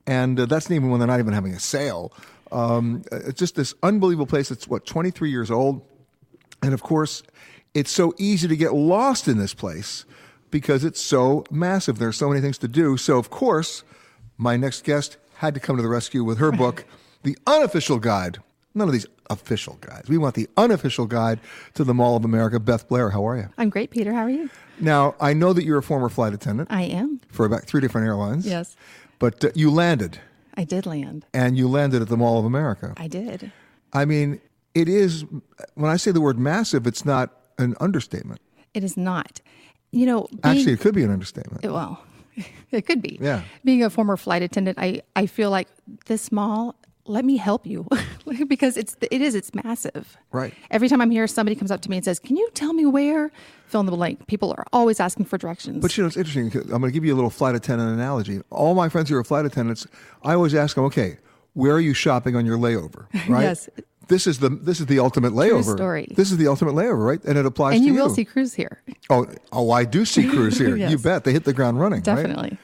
and 0.07 0.39
uh, 0.39 0.45
that's 0.45 0.71
even 0.71 0.89
when 0.89 0.99
they're 0.99 1.07
not 1.07 1.19
even 1.19 1.33
having 1.33 1.53
a 1.53 1.59
sale. 1.59 2.13
Um, 2.51 3.03
it's 3.11 3.39
just 3.39 3.55
this 3.55 3.73
unbelievable 3.83 4.25
place. 4.25 4.51
It's 4.51 4.67
what 4.67 4.85
23 4.85 5.29
years 5.29 5.51
old, 5.51 5.81
and 6.61 6.73
of 6.73 6.81
course, 6.81 7.23
it's 7.73 7.91
so 7.91 8.13
easy 8.17 8.47
to 8.47 8.55
get 8.55 8.73
lost 8.73 9.27
in 9.27 9.37
this 9.37 9.53
place 9.53 10.05
because 10.51 10.83
it's 10.83 11.01
so 11.01 11.43
massive. 11.51 11.99
There's 11.99 12.17
so 12.17 12.29
many 12.29 12.41
things 12.41 12.57
to 12.59 12.67
do. 12.67 12.97
So 12.97 13.17
of 13.17 13.29
course, 13.29 13.83
my 14.37 14.57
next 14.57 14.83
guest 14.83 15.17
had 15.35 15.53
to 15.53 15.59
come 15.59 15.75
to 15.75 15.81
the 15.81 15.89
rescue 15.89 16.23
with 16.23 16.39
her 16.39 16.51
book, 16.51 16.85
The 17.23 17.37
Unofficial 17.45 17.99
Guide 17.99 18.39
None 18.75 18.87
of 18.87 18.93
these 18.93 19.07
official 19.29 19.77
guides. 19.81 20.09
We 20.09 20.17
want 20.17 20.35
the 20.35 20.47
unofficial 20.55 21.05
guide 21.05 21.39
to 21.73 21.83
the 21.83 21.93
Mall 21.93 22.15
of 22.15 22.23
America. 22.23 22.59
Beth 22.59 22.87
Blair, 22.87 23.09
how 23.09 23.27
are 23.27 23.35
you? 23.35 23.49
I'm 23.57 23.69
great, 23.69 23.89
Peter. 23.89 24.13
How 24.13 24.21
are 24.21 24.29
you? 24.29 24.49
Now, 24.79 25.15
I 25.19 25.33
know 25.33 25.53
that 25.53 25.65
you're 25.65 25.79
a 25.79 25.83
former 25.83 26.09
flight 26.09 26.33
attendant. 26.33 26.71
I 26.71 26.83
am. 26.83 27.19
For 27.31 27.45
about 27.45 27.63
three 27.63 27.81
different 27.81 28.07
airlines. 28.07 28.45
Yes. 28.45 28.75
But 29.17 29.43
uh, 29.43 29.49
you 29.55 29.71
landed. 29.71 30.19
I 30.59 30.65
did 30.65 30.85
land. 30.85 31.25
And 31.33 31.57
you 31.57 31.67
landed 31.67 32.01
at 32.01 32.09
the 32.09 32.17
Mall 32.17 32.37
of 32.37 32.45
America. 32.45 32.93
I 32.97 33.07
did. 33.07 33.51
I 33.93 34.05
mean, 34.05 34.41
it 34.75 34.87
is, 34.89 35.25
when 35.75 35.89
I 35.89 35.95
say 35.95 36.11
the 36.11 36.21
word 36.21 36.37
massive, 36.37 36.85
it's 36.85 37.05
not 37.05 37.31
an 37.57 37.75
understatement. 37.79 38.41
It 38.73 38.83
is 38.83 38.97
not. 38.97 39.39
You 39.91 40.05
know, 40.05 40.27
being, 40.29 40.39
actually, 40.43 40.73
it 40.73 40.81
could 40.81 40.93
be 40.93 41.03
an 41.03 41.11
understatement. 41.11 41.63
It, 41.63 41.71
Well, 41.71 42.03
It 42.71 42.85
could 42.85 43.01
be. 43.01 43.17
Yeah. 43.21 43.43
Being 43.63 43.83
a 43.83 43.89
former 43.89 44.17
flight 44.17 44.41
attendant, 44.41 44.77
I, 44.79 45.01
I 45.15 45.25
feel 45.25 45.49
like 45.49 45.67
this 46.05 46.31
mall, 46.31 46.75
let 47.05 47.25
me 47.25 47.37
help 47.37 47.65
you 47.65 47.87
because 48.47 48.77
it's 48.77 48.95
it 49.09 49.21
is 49.21 49.35
it's 49.35 49.53
massive. 49.53 50.17
Right. 50.31 50.53
Every 50.71 50.87
time 50.89 51.01
I'm 51.01 51.11
here, 51.11 51.27
somebody 51.27 51.55
comes 51.55 51.71
up 51.71 51.81
to 51.81 51.89
me 51.89 51.97
and 51.97 52.05
says, 52.05 52.19
"Can 52.19 52.35
you 52.37 52.49
tell 52.53 52.73
me 52.73 52.85
where?" 52.85 53.31
Fill 53.67 53.81
in 53.81 53.85
the 53.85 53.91
blank. 53.91 54.25
People 54.27 54.51
are 54.51 54.65
always 54.73 54.99
asking 54.99 55.25
for 55.25 55.37
directions. 55.37 55.81
But 55.81 55.95
you 55.95 56.03
know, 56.03 56.07
it's 56.07 56.17
interesting 56.17 56.51
I'm 56.61 56.81
going 56.81 56.83
to 56.83 56.91
give 56.91 57.05
you 57.05 57.13
a 57.13 57.17
little 57.17 57.29
flight 57.29 57.55
attendant 57.55 57.91
analogy. 57.91 58.41
All 58.49 58.73
my 58.73 58.89
friends 58.89 59.09
who 59.09 59.15
are 59.15 59.23
flight 59.23 59.45
attendants, 59.45 59.85
I 60.23 60.33
always 60.33 60.55
ask 60.55 60.75
them, 60.75 60.85
okay, 60.85 61.17
where 61.53 61.73
are 61.73 61.79
you 61.79 61.93
shopping 61.93 62.35
on 62.35 62.45
your 62.45 62.57
layover? 62.57 63.05
Right. 63.29 63.43
Yes. 63.43 63.69
This 64.07 64.25
is 64.25 64.39
the 64.39 64.49
this 64.49 64.79
is 64.79 64.87
the 64.87 64.97
ultimate 64.97 65.33
layover. 65.33 65.75
story. 65.75 66.07
This 66.15 66.31
is 66.31 66.37
the 66.37 66.47
ultimate 66.47 66.73
layover, 66.73 67.05
right? 67.05 67.23
And 67.25 67.37
it 67.37 67.45
applies 67.45 67.75
and 67.75 67.83
to 67.83 67.87
you 67.87 67.93
you. 67.93 68.01
will 68.01 68.09
see 68.09 68.25
crews 68.25 68.55
here. 68.55 68.81
Oh, 69.11 69.27
oh, 69.51 69.69
I 69.69 69.85
do 69.85 70.03
see 70.03 70.27
crews 70.27 70.57
here. 70.63 70.75
You 70.75 70.97
bet. 70.97 71.25
They 71.25 71.31
hit 71.31 71.43
the 71.43 71.53
ground 71.53 71.79
running. 71.79 71.99
right? 71.99 72.05
Definitely. 72.05 72.57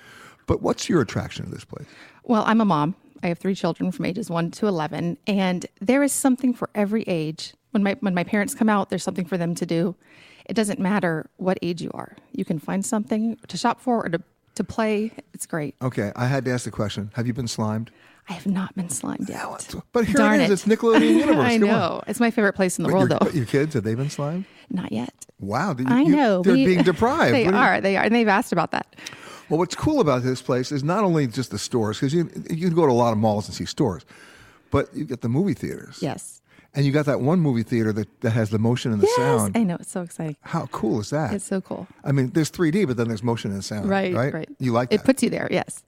But 0.48 0.63
what's 0.63 0.89
your 0.89 1.01
attraction 1.01 1.46
to 1.46 1.51
this 1.51 1.63
place? 1.63 1.86
Well, 2.24 2.44
I'm 2.48 2.62
a 2.62 2.65
mom. 2.65 2.96
I 3.25 3.29
have 3.29 3.39
three 3.39 3.55
children 3.55 3.91
from 3.91 4.05
ages 4.05 4.29
one 4.29 4.51
to 4.51 4.67
eleven, 4.67 5.17
and 5.25 5.65
there 5.82 6.03
is 6.03 6.12
something 6.12 6.53
for 6.53 6.70
every 6.75 7.01
age. 7.08 7.55
When 7.72 7.82
my 7.82 7.98
when 8.01 8.13
my 8.13 8.24
parents 8.24 8.53
come 8.53 8.70
out, 8.70 8.89
there's 8.91 9.01
something 9.01 9.25
for 9.25 9.36
them 9.36 9.55
to 9.55 9.65
do. 9.65 9.96
It 10.46 10.53
doesn't 10.53 10.79
matter 10.79 11.27
what 11.38 11.58
age 11.63 11.82
you 11.82 11.89
are. 11.96 12.15
You 12.34 12.46
can 12.46 12.60
find 12.60 12.86
something 12.86 13.38
to 13.48 13.58
shop 13.58 13.82
for 13.82 14.05
or 14.05 14.10
to 14.10 14.22
to 14.53 14.63
play. 14.63 15.12
It's 15.34 15.48
great. 15.48 15.74
Okay, 15.82 16.12
I 16.15 16.27
had 16.27 16.46
to 16.46 16.51
ask 16.51 16.65
the 16.65 16.72
question. 16.72 17.10
Have 17.15 17.25
you 17.25 17.34
been 17.34 17.48
slimed? 17.48 17.89
I 18.29 18.34
have 18.34 18.46
not 18.46 18.75
been 18.75 18.89
slimed 18.89 19.27
yet. 19.27 19.74
But 19.91 20.05
here 20.05 20.15
Darn 20.15 20.39
it 20.39 20.51
is. 20.51 20.63
It's 20.63 20.65
Nickelodeon 20.82 21.15
Universe. 21.25 21.46
I 21.46 21.58
Come 21.58 21.70
on. 21.70 21.75
know. 21.75 22.03
It's 22.08 22.20
my 22.20 22.29
favorite 22.29 22.53
place 22.53 22.77
in 22.77 22.84
the 22.86 22.94
world, 22.94 23.10
your, 23.10 23.20
though. 23.20 23.29
your 23.32 23.46
kids 23.46 23.74
have 23.74 23.84
they 23.84 23.96
been 23.96 24.10
slimed? 24.12 24.46
Not 24.70 24.91
yet. 24.91 25.13
Wow, 25.39 25.74
did 25.74 25.88
I 25.88 26.01
you- 26.01 26.15
know. 26.15 26.41
they're 26.44 26.53
We- 26.53 26.65
being 26.67 26.84
deprived. 26.84 27.34
They 27.38 27.46
you- 27.46 27.55
are. 27.55 27.82
They 27.82 27.98
are, 27.98 28.03
and 28.03 28.13
they've 28.13 28.27
asked 28.27 28.51
about 28.51 28.70
that. 28.72 28.96
Well, 29.50 29.60
what's 29.60 29.75
cool 29.75 30.00
about 30.00 30.24
this 30.24 30.42
place 30.42 30.72
is 30.72 30.84
not 30.84 31.04
only 31.04 31.28
just 31.28 31.52
the 31.52 31.60
stores, 31.60 31.98
because 31.98 32.14
you 32.14 32.30
you 32.50 32.68
can 32.68 32.75
go 32.75 32.86
to 32.86 32.92
a 32.92 32.94
lot 32.94 33.12
of 33.12 33.18
malls 33.18 33.48
and 33.48 33.56
see 33.56 33.66
stores, 33.66 34.06
but 34.72 34.94
you 34.96 35.06
get 35.06 35.22
the 35.22 35.30
movie 35.30 35.54
theaters. 35.54 36.00
Yes. 36.02 36.42
And 36.74 36.86
you 36.86 36.92
got 36.92 37.06
that 37.06 37.22
one 37.22 37.40
movie 37.40 37.64
theater 37.64 37.94
that, 37.94 38.20
that 38.20 38.32
has 38.32 38.50
the 38.50 38.60
motion 38.60 38.92
and 38.92 39.02
the 39.02 39.08
yes, 39.08 39.16
sound. 39.16 39.56
I 39.56 39.64
know. 39.64 39.78
It's 39.80 39.90
so 39.92 40.02
exciting. 40.02 40.36
How 40.42 40.66
cool 40.68 41.00
is 41.00 41.10
that? 41.12 41.34
It's 41.34 41.46
so 41.46 41.62
cool. 41.62 41.88
I 42.04 42.12
mean, 42.12 42.32
there's 42.32 42.52
3D, 42.52 42.86
but 42.86 42.98
then 42.98 43.08
there's 43.08 43.24
motion 43.24 43.52
and 43.52 43.64
sound. 43.64 43.88
Right. 43.90 44.14
Right. 44.14 44.34
Right. 44.34 44.50
You 44.60 44.74
like 44.74 44.90
that? 44.90 44.96
It 44.96 45.04
puts 45.06 45.24
you 45.24 45.30
there. 45.30 45.48
Yes. 45.50 45.84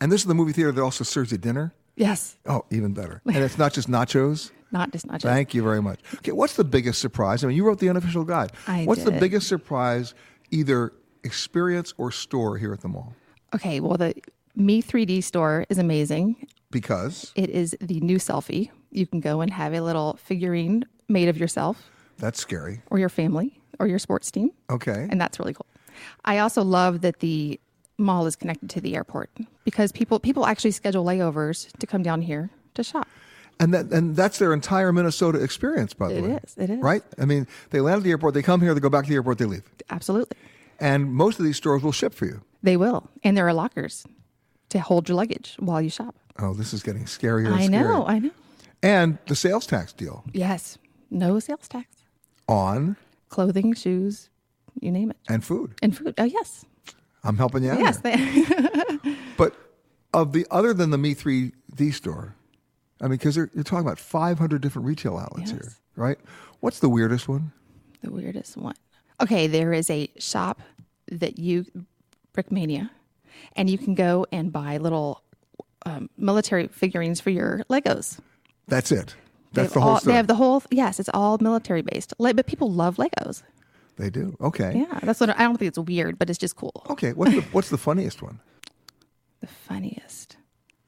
and 0.00 0.10
this 0.10 0.22
is 0.22 0.26
the 0.26 0.34
movie 0.34 0.52
theater 0.52 0.72
that 0.72 0.80
also 0.82 1.04
serves 1.04 1.32
you 1.32 1.38
dinner. 1.38 1.74
Yes. 1.96 2.38
Oh, 2.46 2.64
even 2.70 2.94
better. 2.94 3.20
And 3.26 3.36
it's 3.36 3.58
not 3.58 3.74
just 3.74 3.90
nachos. 3.90 4.50
Not 4.72 4.90
just 4.90 5.06
nachos. 5.06 5.20
Thank 5.20 5.52
you 5.52 5.62
very 5.62 5.82
much. 5.82 6.00
Okay, 6.16 6.32
what's 6.32 6.56
the 6.56 6.64
biggest 6.64 6.98
surprise? 7.02 7.44
I 7.44 7.48
mean, 7.48 7.58
you 7.58 7.62
wrote 7.66 7.78
the 7.78 7.90
unofficial 7.90 8.24
guide. 8.24 8.52
I 8.66 8.84
what's 8.86 9.04
the 9.04 9.12
biggest 9.12 9.46
surprise, 9.46 10.14
either 10.50 10.94
experience 11.24 11.94
or 11.98 12.10
store 12.10 12.58
here 12.58 12.72
at 12.72 12.80
the 12.80 12.88
mall? 12.88 13.14
Okay. 13.54 13.80
Well, 13.80 13.96
the 13.96 14.14
Me 14.54 14.82
3D 14.82 15.22
store 15.22 15.64
is 15.68 15.78
amazing. 15.78 16.46
Because 16.70 17.32
It 17.34 17.50
is 17.50 17.76
the 17.80 18.00
new 18.00 18.16
selfie. 18.16 18.70
You 18.90 19.06
can 19.06 19.20
go 19.20 19.40
and 19.40 19.50
have 19.52 19.74
a 19.74 19.80
little 19.80 20.14
figurine 20.22 20.84
made 21.08 21.28
of 21.28 21.36
yourself 21.36 21.90
that's 22.18 22.40
scary. 22.40 22.80
or 22.90 22.98
your 22.98 23.08
family 23.10 23.60
or 23.78 23.86
your 23.86 23.98
sports 23.98 24.30
team. 24.30 24.50
Okay. 24.70 25.06
and 25.10 25.20
that's 25.20 25.38
really 25.38 25.52
cool. 25.54 25.66
I 26.24 26.38
also 26.38 26.62
love 26.62 27.02
that 27.02 27.20
the 27.20 27.60
mall 27.98 28.26
is 28.26 28.36
connected 28.36 28.70
to 28.70 28.80
the 28.80 28.96
airport 28.96 29.30
because 29.64 29.92
people 29.92 30.18
people 30.18 30.46
actually 30.46 30.70
schedule 30.70 31.04
layovers 31.04 31.70
to 31.78 31.86
come 31.86 32.02
down 32.02 32.22
here 32.22 32.48
to 32.74 32.82
shop. 32.82 33.06
And 33.60 33.72
that 33.74 33.92
and 33.92 34.16
that's 34.16 34.38
their 34.38 34.52
entire 34.54 34.92
Minnesota 34.92 35.38
experience, 35.42 35.92
by 35.92 36.08
the 36.08 36.16
It 36.16 36.22
way. 36.22 36.40
is, 36.42 36.54
it 36.56 36.70
is. 36.70 36.80
Right? 36.80 37.02
I 37.18 37.26
mean, 37.26 37.46
they 37.70 37.80
land 37.80 37.98
at 37.98 38.02
the 38.04 38.10
airport, 38.10 38.32
they 38.34 38.42
come 38.42 38.60
here, 38.62 38.72
they 38.74 38.80
go 38.80 38.88
back 38.88 39.04
to 39.04 39.10
the 39.10 39.14
airport, 39.16 39.38
they 39.38 39.44
leave. 39.44 39.62
Absolutely, 39.90 40.36
And 40.82 41.12
most 41.14 41.38
of 41.38 41.44
these 41.44 41.56
stores 41.56 41.82
will 41.82 41.92
ship 41.92 42.12
for 42.12 42.26
you. 42.26 42.42
they 42.62 42.76
will, 42.76 43.08
and 43.24 43.36
there 43.36 43.46
are 43.46 43.54
lockers 43.54 44.04
to 44.70 44.80
hold 44.80 45.08
your 45.08 45.16
luggage 45.16 45.54
while 45.58 45.80
you 45.80 45.88
shop. 45.90 46.16
Oh, 46.38 46.52
this 46.54 46.74
is 46.74 46.82
getting 46.82 47.04
scarier 47.04 47.46
and 47.46 47.54
I 47.54 47.68
scarier. 47.68 47.70
know, 47.70 48.06
I 48.06 48.18
know. 48.18 48.30
And 48.82 49.18
the 49.28 49.36
sales 49.36 49.66
tax 49.66 49.92
deal 49.92 50.24
Yes, 50.32 50.78
no 51.10 51.38
sales 51.38 51.68
tax, 51.68 51.88
on 52.48 52.96
clothing, 53.28 53.74
shoes, 53.74 54.28
you 54.80 54.90
name 54.90 55.10
it, 55.10 55.16
and 55.28 55.44
food. 55.44 55.74
and 55.82 55.96
food. 55.96 56.14
Oh 56.18 56.24
yes, 56.24 56.64
I'm 57.22 57.36
helping 57.36 57.62
you 57.64 57.70
out. 57.70 57.78
yes. 57.78 58.00
here. 58.02 58.98
They, 59.04 59.16
But 59.36 59.54
of 60.12 60.32
the 60.32 60.46
other 60.50 60.74
than 60.74 60.90
the 60.90 60.98
Me 60.98 61.14
3D 61.14 61.94
store, 61.94 62.34
I 63.00 63.04
mean, 63.04 63.12
because 63.12 63.36
you're 63.36 63.48
talking 63.64 63.86
about 63.86 63.98
500 64.00 64.60
different 64.60 64.86
retail 64.86 65.16
outlets 65.16 65.50
here, 65.52 65.72
right? 65.96 66.18
What's 66.60 66.80
the 66.80 66.88
weirdest 66.88 67.28
one? 67.28 67.52
the 68.02 68.10
weirdest 68.10 68.56
one. 68.56 68.74
Okay, 69.20 69.46
there 69.46 69.72
is 69.72 69.88
a 69.90 70.10
shop 70.18 70.60
that 71.20 71.38
you 71.38 71.66
Brickmania, 72.34 72.90
and 73.56 73.68
you 73.68 73.78
can 73.78 73.94
go 73.94 74.26
and 74.32 74.52
buy 74.52 74.78
little 74.78 75.22
um, 75.84 76.08
military 76.16 76.68
figurines 76.68 77.20
for 77.20 77.30
your 77.30 77.64
Legos. 77.70 78.18
That's 78.68 78.92
it. 78.92 79.14
That's 79.52 79.74
the 79.74 79.80
whole 79.80 79.92
all. 79.94 80.00
They 80.00 80.14
have 80.14 80.26
the 80.28 80.34
whole. 80.34 80.62
Yes, 80.70 80.98
it's 80.98 81.10
all 81.12 81.38
military 81.38 81.82
based. 81.82 82.14
Le- 82.18 82.34
But 82.34 82.46
people 82.46 82.70
love 82.70 82.96
Legos. 82.96 83.42
They 83.96 84.08
do. 84.08 84.36
Okay. 84.40 84.72
Yeah, 84.90 85.00
that's 85.02 85.20
what 85.20 85.28
I 85.38 85.42
don't 85.42 85.58
think 85.58 85.68
it's 85.68 85.78
weird, 85.78 86.18
but 86.18 86.30
it's 86.30 86.38
just 86.38 86.56
cool. 86.56 86.82
Okay. 86.88 87.12
What's 87.12 87.34
the 87.34 87.40
what's 87.52 87.68
the 87.68 87.78
funniest 87.78 88.22
one? 88.22 88.40
The 89.40 89.46
funniest. 89.48 90.36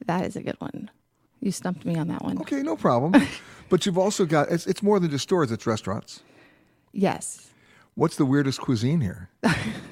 That 0.06 0.24
is 0.24 0.36
a 0.36 0.42
good 0.42 0.56
one. 0.60 0.90
You 1.40 1.52
stumped 1.52 1.84
me 1.84 1.96
on 1.96 2.08
that 2.08 2.22
one. 2.22 2.38
Okay, 2.40 2.62
no 2.62 2.76
problem. 2.76 3.12
but 3.68 3.84
you've 3.84 3.98
also 3.98 4.24
got 4.24 4.50
it's 4.50 4.66
it's 4.66 4.82
more 4.82 4.98
than 4.98 5.10
just 5.10 5.24
stores, 5.24 5.52
it's 5.52 5.66
restaurants. 5.66 6.22
Yes. 6.92 7.50
What's 7.96 8.16
the 8.16 8.24
weirdest 8.24 8.60
cuisine 8.60 9.00
here? 9.02 9.28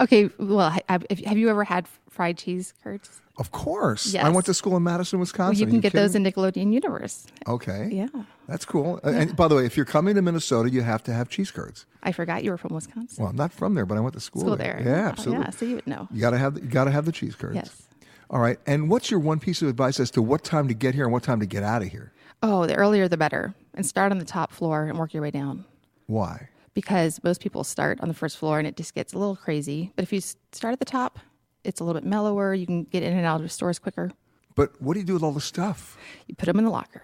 Okay. 0.00 0.30
Well, 0.38 0.70
have, 0.88 1.04
have 1.26 1.38
you 1.38 1.48
ever 1.50 1.64
had 1.64 1.86
fried 2.08 2.38
cheese 2.38 2.72
curds? 2.82 3.20
Of 3.38 3.52
course. 3.52 4.14
I 4.14 4.28
went 4.28 4.46
to 4.46 4.54
school 4.54 4.76
in 4.76 4.82
Madison, 4.82 5.18
Well, 5.18 5.22
Wisconsin. 5.22 5.60
you 5.60 5.66
Are 5.66 5.70
can 5.70 5.80
get 5.80 5.92
those 5.92 6.14
in 6.14 6.24
Nickelodeon 6.24 6.72
Universe. 6.72 7.26
Okay. 7.46 7.88
Yeah. 7.90 8.08
That's 8.48 8.64
cool. 8.64 9.00
Uh, 9.04 9.08
And 9.10 9.34
by 9.36 9.48
the 9.48 9.54
way, 9.56 9.64
if 9.64 9.76
you're 9.76 9.86
coming 9.86 10.14
to 10.16 10.22
Minnesota, 10.22 10.68
you 10.70 10.82
have 10.82 11.02
to 11.04 11.12
have 11.14 11.28
cheese 11.28 11.50
curds. 11.50 11.86
I 12.02 12.12
forgot 12.12 12.44
you 12.44 12.50
were 12.50 12.58
from 12.58 12.74
Wisconsin. 12.74 13.22
Well, 13.22 13.30
I'm 13.30 13.36
not 13.36 13.52
from 13.52 13.74
there, 13.74 13.86
but 13.86 13.96
I 13.96 14.00
went 14.00 14.14
to 14.14 14.20
school, 14.20 14.42
School 14.42 14.56
there. 14.56 14.82
Yeah, 14.84 15.06
Oh, 15.06 15.08
absolutely. 15.08 15.44
yeah, 15.44 15.50
so 15.50 15.64
you 15.64 15.74
would 15.76 15.86
know. 15.86 16.08
You 16.10 16.20
gotta 16.20 16.38
have 16.38 16.54
the, 16.54 16.60
you 16.62 16.68
gotta 16.68 16.90
have 16.90 17.04
the 17.06 17.12
cheese 17.12 17.34
curds. 17.34 17.54
Yes. 17.54 17.82
All 18.28 18.40
right. 18.40 18.58
And 18.66 18.90
what's 18.90 19.10
your 19.10 19.20
one 19.20 19.38
piece 19.40 19.62
of 19.62 19.68
advice 19.68 19.98
as 20.00 20.10
to 20.12 20.22
what 20.22 20.44
time 20.44 20.68
to 20.68 20.74
get 20.74 20.94
here 20.94 21.04
and 21.04 21.12
what 21.12 21.22
time 21.22 21.40
to 21.40 21.46
get 21.46 21.62
out 21.62 21.82
of 21.82 21.88
here? 21.88 22.12
Oh, 22.42 22.66
the 22.66 22.74
earlier 22.74 23.08
the 23.08 23.16
better. 23.16 23.54
And 23.74 23.86
start 23.86 24.12
on 24.12 24.18
the 24.18 24.24
top 24.24 24.52
floor 24.52 24.84
and 24.84 24.98
work 24.98 25.14
your 25.14 25.22
way 25.22 25.30
down. 25.30 25.64
Why? 26.06 26.48
Because 26.80 27.22
most 27.22 27.42
people 27.42 27.62
start 27.62 28.00
on 28.00 28.08
the 28.08 28.14
first 28.14 28.38
floor 28.38 28.58
and 28.58 28.66
it 28.66 28.74
just 28.74 28.94
gets 28.94 29.12
a 29.12 29.18
little 29.18 29.36
crazy. 29.36 29.92
But 29.96 30.02
if 30.02 30.14
you 30.14 30.22
start 30.22 30.72
at 30.72 30.78
the 30.78 30.86
top, 30.86 31.18
it's 31.62 31.78
a 31.78 31.84
little 31.84 32.00
bit 32.00 32.08
mellower. 32.08 32.54
You 32.54 32.64
can 32.64 32.84
get 32.84 33.02
in 33.02 33.12
and 33.12 33.26
out 33.26 33.42
of 33.42 33.52
stores 33.52 33.78
quicker. 33.78 34.10
But 34.54 34.80
what 34.80 34.94
do 34.94 35.00
you 35.00 35.04
do 35.04 35.12
with 35.12 35.22
all 35.22 35.32
the 35.32 35.42
stuff? 35.42 35.98
You 36.26 36.34
put 36.34 36.46
them 36.46 36.58
in 36.58 36.64
the 36.64 36.70
locker. 36.70 37.02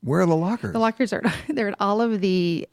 Where 0.00 0.22
are 0.22 0.26
the 0.26 0.34
lockers? 0.34 0.72
The 0.72 0.80
lockers 0.80 1.12
are 1.12 1.22
they're 1.48 1.68
at 1.68 1.76
all 1.78 2.00
of 2.00 2.20
the 2.20 2.68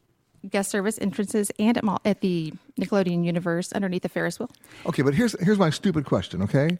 guest 0.50 0.72
service 0.72 0.98
entrances 1.00 1.52
and 1.60 1.78
at, 1.78 1.84
at 2.04 2.22
the 2.22 2.52
Nickelodeon 2.82 3.24
Universe 3.24 3.72
underneath 3.72 4.02
the 4.02 4.10
Ferris 4.10 4.40
wheel. 4.40 4.50
Okay, 4.88 5.04
but 5.04 5.14
here's 5.14 5.40
here's 5.40 5.60
my 5.60 5.70
stupid 5.70 6.06
question. 6.06 6.42
Okay, 6.42 6.80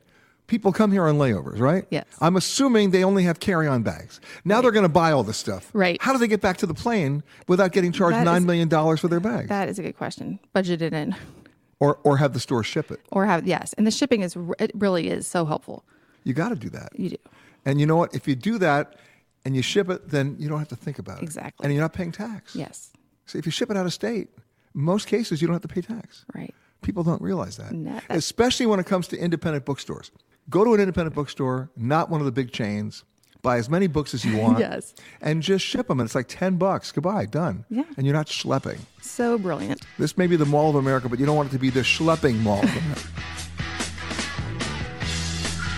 people 0.50 0.74
come 0.74 0.92
here 0.92 1.08
on 1.08 1.18
layovers, 1.18 1.60
right? 1.60 1.86
Yes. 1.90 2.06
I'm 2.20 2.36
assuming 2.36 2.92
they 2.92 3.04
only 3.06 3.24
have 3.24 3.40
carry-on 3.40 3.84
bags. 3.84 4.20
Now 4.44 4.60
they're 4.62 4.72
going 4.72 4.84
to 4.84 4.90
buy 4.90 5.12
all 5.14 5.24
this 5.24 5.38
stuff. 5.38 5.70
Right. 5.74 6.02
How 6.02 6.12
do 6.12 6.20
they 6.20 6.28
get 6.28 6.42
back 6.42 6.58
to 6.58 6.66
the 6.66 6.74
plane 6.74 7.24
without 7.48 7.72
getting 7.72 7.92
charged 7.94 8.18
That 8.18 8.24
nine 8.26 8.42
is- 8.42 8.46
million 8.48 8.68
dollars 8.68 9.00
for 9.00 9.08
their 9.08 9.22
bags, 9.22 9.48
That 9.48 9.70
is 9.70 9.80
a 9.80 9.84
good 9.84 9.96
question. 9.98 10.40
Budget 10.52 10.82
it 10.82 10.92
in, 10.94 11.16
or 11.80 12.00
or 12.04 12.18
have 12.18 12.34
the 12.34 12.40
store 12.42 12.64
ship 12.64 12.92
it? 12.92 13.00
or 13.12 13.26
have 13.26 13.48
yes. 13.48 13.72
And 13.74 13.88
the 13.88 13.92
shipping 13.92 14.22
is 14.22 14.36
it 14.60 14.72
really 14.74 15.08
is 15.10 15.26
so 15.28 15.46
helpful. 15.46 15.86
You 16.26 16.34
got 16.34 16.50
to 16.50 16.56
do 16.56 16.70
that. 16.72 16.90
You 17.00 17.12
do. 17.12 17.18
And 17.66 17.80
you 17.80 17.86
know 17.86 17.96
what? 17.96 18.14
If 18.14 18.28
you 18.28 18.36
do 18.36 18.58
that 18.58 18.96
and 19.46 19.56
you 19.56 19.62
ship 19.62 19.90
it, 19.90 20.10
then 20.10 20.36
you 20.40 20.50
don't 20.50 20.60
have 20.60 20.68
to 20.70 20.76
think 20.76 21.00
about 21.00 21.20
it. 21.20 21.24
Exactly. 21.24 21.64
And 21.64 21.74
you're 21.74 21.82
not 21.82 21.94
paying 21.94 22.12
tax. 22.12 22.56
Yes. 22.56 22.92
So 23.26 23.38
if 23.38 23.46
you 23.46 23.52
ship 23.52 23.70
it 23.72 23.78
out 23.78 23.86
of 23.86 23.94
state, 23.94 24.28
most 24.74 25.08
cases 25.08 25.42
you 25.42 25.48
don't 25.48 25.54
have 25.56 25.62
to 25.62 25.68
pay 25.68 25.82
tax. 25.82 26.26
Right. 26.34 26.54
People 26.82 27.04
don't 27.04 27.22
realize 27.22 27.58
that. 27.58 27.72
No, 27.74 28.00
Especially 28.10 28.66
when 28.66 28.80
it 28.80 28.86
comes 28.86 29.08
to 29.10 29.18
independent 29.18 29.66
bookstores. 29.66 30.12
Go 30.50 30.64
to 30.64 30.74
an 30.74 30.80
independent 30.80 31.16
bookstore, 31.16 31.70
not 31.78 32.10
one 32.10 32.22
of 32.22 32.26
the 32.26 32.32
big 32.32 32.52
chains. 32.52 33.04
Buy 33.42 33.58
as 33.58 33.70
many 33.70 33.88
books 33.88 34.14
as 34.14 34.26
you 34.26 34.38
want. 34.42 34.60
Yes. 34.60 34.94
And 35.22 35.42
just 35.44 35.64
ship 35.66 35.88
them. 35.88 36.00
And 36.00 36.08
it's 36.08 36.16
like 36.16 36.28
10 36.28 36.58
bucks. 36.58 36.92
Goodbye. 36.92 37.26
Done. 37.26 37.66
Yeah. 37.70 37.84
And 37.98 38.06
you're 38.06 38.16
not 38.16 38.28
schlepping. 38.28 38.80
So 39.02 39.38
brilliant. 39.38 39.82
This 39.98 40.18
may 40.18 40.28
be 40.28 40.36
the 40.36 40.46
Mall 40.46 40.70
of 40.70 40.76
America, 40.76 41.08
but 41.08 41.20
you 41.20 41.26
don't 41.26 41.36
want 41.36 41.50
it 41.50 41.54
to 41.54 41.60
be 41.60 41.70
the 41.70 41.82
schlepping 41.82 42.40
Mall 42.40 42.64
of 42.64 42.70
America. 42.70 43.02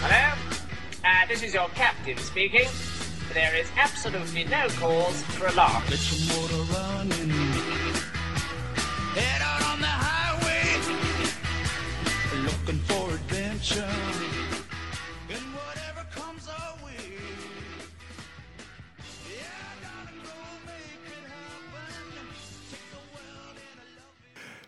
Hello? 0.04 0.34
Uh, 1.04 1.26
this 1.28 1.44
is 1.44 1.54
your 1.54 1.68
captain 1.70 2.18
speaking. 2.18 2.68
There 3.34 3.56
is 3.56 3.70
absolutely 3.78 4.46
no 4.46 4.68
cause 4.80 5.22
for 5.24 5.48
alarm. 5.48 5.84
Get 5.88 6.00
your 6.12 6.42
motor 6.42 6.74
running. 6.74 7.30
Head 9.16 9.42
out 9.42 9.62
on 9.74 9.80
the 9.82 9.88
highway. 9.88 10.82
Looking 12.44 12.80
for 12.80 13.10
adventure. 13.14 14.31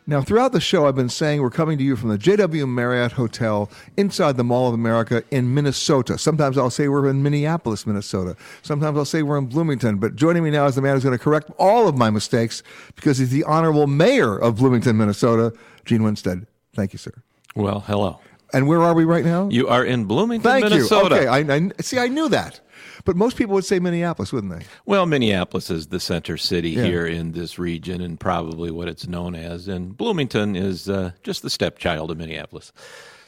Now, 0.06 0.22
throughout 0.22 0.52
the 0.52 0.60
show, 0.60 0.86
I've 0.86 0.96
been 0.96 1.08
saying 1.08 1.42
we're 1.42 1.50
coming 1.50 1.78
to 1.78 1.84
you 1.84 1.96
from 1.96 2.10
the 2.10 2.18
JW 2.18 2.68
Marriott 2.68 3.14
Hotel 3.14 3.70
inside 3.96 4.36
the 4.36 4.44
Mall 4.44 4.68
of 4.68 4.74
America 4.74 5.24
in 5.32 5.54
Minnesota. 5.54 6.18
Sometimes 6.18 6.58
I'll 6.58 6.70
say 6.70 6.90
we're 6.90 7.08
in 7.10 7.24
Minneapolis, 7.24 7.88
Minnesota. 7.88 8.36
Sometimes 8.64 8.98
I'll 8.98 9.06
say 9.06 9.24
we're 9.24 9.38
in 9.38 9.46
Bloomington. 9.46 9.98
But 10.00 10.18
joining 10.18 10.44
me 10.44 10.52
now 10.52 10.66
is 10.66 10.76
the 10.76 10.82
man 10.82 10.96
who's 10.96 11.04
going 11.06 11.18
to 11.18 11.24
correct 11.24 11.52
all 11.58 11.88
of 11.88 11.96
my 11.98 12.10
mistakes 12.10 12.64
because 12.98 13.18
he's 13.18 13.30
the 13.32 13.46
honorable 13.46 13.88
mayor 13.88 14.38
of 14.38 14.58
Bloomington, 14.58 14.98
Minnesota, 14.98 15.54
Gene 15.86 16.04
Winstead. 16.04 16.48
Thank 16.76 16.92
you, 16.92 17.00
sir. 17.00 17.14
Well, 17.56 17.80
hello. 17.82 18.20
And 18.52 18.68
where 18.68 18.82
are 18.82 18.94
we 18.94 19.06
right 19.06 19.24
now? 19.24 19.48
You 19.50 19.68
are 19.70 19.86
in 19.86 20.04
Bloomington, 20.06 20.44
Thank 20.52 20.66
Minnesota. 20.66 21.16
you. 21.16 21.22
Okay, 21.22 21.28
I, 21.28 21.56
I 21.56 21.72
see. 21.82 21.98
I 21.98 22.08
knew 22.08 22.30
that, 22.30 22.60
but 23.06 23.16
most 23.16 23.38
people 23.38 23.54
would 23.56 23.66
say 23.66 23.80
Minneapolis, 23.80 24.32
wouldn't 24.32 24.58
they? 24.58 24.66
Well, 24.86 25.06
Minneapolis 25.06 25.70
is 25.70 25.88
the 25.88 26.00
center 26.00 26.38
city 26.38 26.72
Yeah. 26.72 26.84
here 26.86 27.06
in 27.06 27.34
this 27.34 27.60
region 27.60 28.02
and 28.02 28.20
probably 28.20 28.72
what 28.72 28.88
it's 28.88 29.08
known 29.08 29.36
as. 29.36 29.68
And 29.68 29.96
Bloomington 29.96 30.56
is 30.56 30.90
uh, 30.90 31.12
just 31.24 31.42
the 31.42 31.50
stepchild 31.50 32.12
of 32.12 32.18
Minneapolis. 32.18 32.72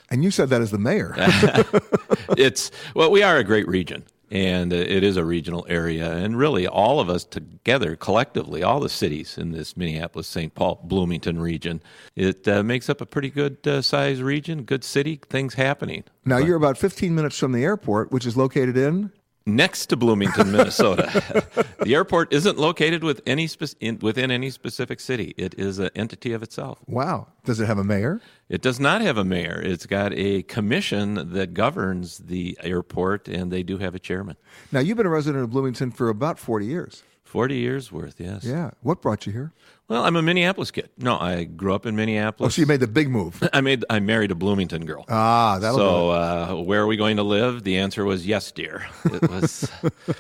And 0.10 0.24
you 0.24 0.32
said 0.32 0.50
that 0.50 0.62
as 0.62 0.72
the 0.72 0.78
mayor. 0.78 1.14
it's, 2.38 2.72
well, 2.94 3.12
we 3.12 3.24
are 3.24 3.38
a 3.38 3.44
great 3.44 3.68
region. 3.68 4.04
And 4.32 4.74
uh, 4.74 4.78
it 4.78 5.04
is 5.04 5.18
a 5.18 5.24
regional 5.26 5.66
area. 5.70 6.12
And 6.12 6.38
really, 6.38 6.66
all 6.68 7.00
of 7.00 7.10
us 7.10 7.24
together, 7.26 7.96
collectively, 7.96 8.64
all 8.64 8.80
the 8.80 8.90
cities 8.90 9.38
in 9.38 9.52
this 9.52 9.78
Minneapolis, 9.78 10.28
St. 10.28 10.54
Paul, 10.56 10.82
Bloomington 10.84 11.40
region, 11.40 11.82
it 12.16 12.48
uh, 12.48 12.64
makes 12.64 12.90
up 12.90 13.02
a 13.02 13.06
pretty 13.06 13.30
good 13.30 13.58
uh, 13.68 13.82
size 13.84 14.22
region, 14.24 14.64
good 14.64 14.84
city, 14.84 15.20
things 15.30 15.54
happening. 15.54 16.04
Now 16.26 16.38
you're 16.38 16.58
about 16.58 16.78
15 16.78 17.14
minutes 17.14 17.38
from 17.38 17.52
the 17.52 17.64
airport, 17.64 18.12
which 18.12 18.26
is 18.26 18.36
located 18.36 18.78
in. 18.78 19.12
Next 19.46 19.88
to 19.88 19.96
Bloomington, 19.96 20.52
Minnesota. 20.52 21.46
the 21.82 21.94
airport 21.94 22.34
isn't 22.34 22.58
located 22.58 23.04
with 23.04 23.22
any 23.26 23.48
spe- 23.48 23.76
in, 23.80 24.00
within 24.00 24.32
any 24.32 24.50
specific 24.50 25.00
city. 25.00 25.34
It 25.38 25.54
is 25.56 25.80
an 25.80 25.90
entity 25.96 26.34
of 26.34 26.42
itself. 26.42 26.80
Wow. 26.88 27.28
Does 27.44 27.60
it 27.60 27.68
have 27.68 27.78
a 27.78 27.84
mayor? 27.84 28.22
It 28.50 28.62
does 28.62 28.80
not 28.80 29.02
have 29.02 29.18
a 29.18 29.24
mayor. 29.24 29.62
It's 29.64 29.86
got 29.86 30.14
a 30.14 30.44
commission 30.44 31.34
that 31.34 31.54
governs 31.54 32.20
the 32.20 32.58
airport, 32.64 33.28
and 33.28 33.52
they 33.52 33.64
do 33.64 33.78
have 33.78 33.94
a 33.96 34.00
chairman. 34.00 34.36
Now 34.72 34.80
you've 34.80 34.98
been 34.98 35.06
a 35.06 35.10
resident 35.10 35.44
of 35.44 35.52
Bloomington 35.52 35.92
for 35.92 36.10
about 36.10 36.40
40 36.40 36.66
years. 36.66 37.04
40 37.36 37.58
years 37.58 37.92
worth, 37.92 38.16
yes. 38.18 38.46
Yeah. 38.46 38.72
What 38.82 39.02
brought 39.02 39.26
you 39.26 39.34
here? 39.34 39.52
Well, 39.90 40.06
I'm 40.06 40.16
a 40.16 40.22
Minneapolis 40.22 40.72
kid. 40.72 40.90
No, 40.98 41.20
I 41.20 41.44
grew 41.44 41.76
up 41.76 41.86
in 41.86 41.94
Minneapolis. 41.94 42.48
Oh, 42.48 42.56
so 42.56 42.62
you 42.62 42.66
made 42.66 42.80
the 42.80 42.88
big 42.88 43.10
move. 43.10 43.46
I 43.54 43.60
made. 43.60 43.84
I 43.90 44.00
married 44.00 44.32
a 44.32 44.36
Bloomington 44.36 44.86
girl. 44.86 45.04
Ah, 45.10 45.60
that'll 45.60 45.78
So, 45.78 46.10
uh, 46.12 46.54
where 46.62 46.82
are 46.82 46.88
we 46.88 46.96
going 46.96 47.18
to 47.18 47.24
live? 47.24 47.66
The 47.66 47.78
answer 47.78 48.06
was 48.06 48.26
yes, 48.26 48.54
dear. 48.54 48.88
It 49.04 49.30
was. 49.30 49.70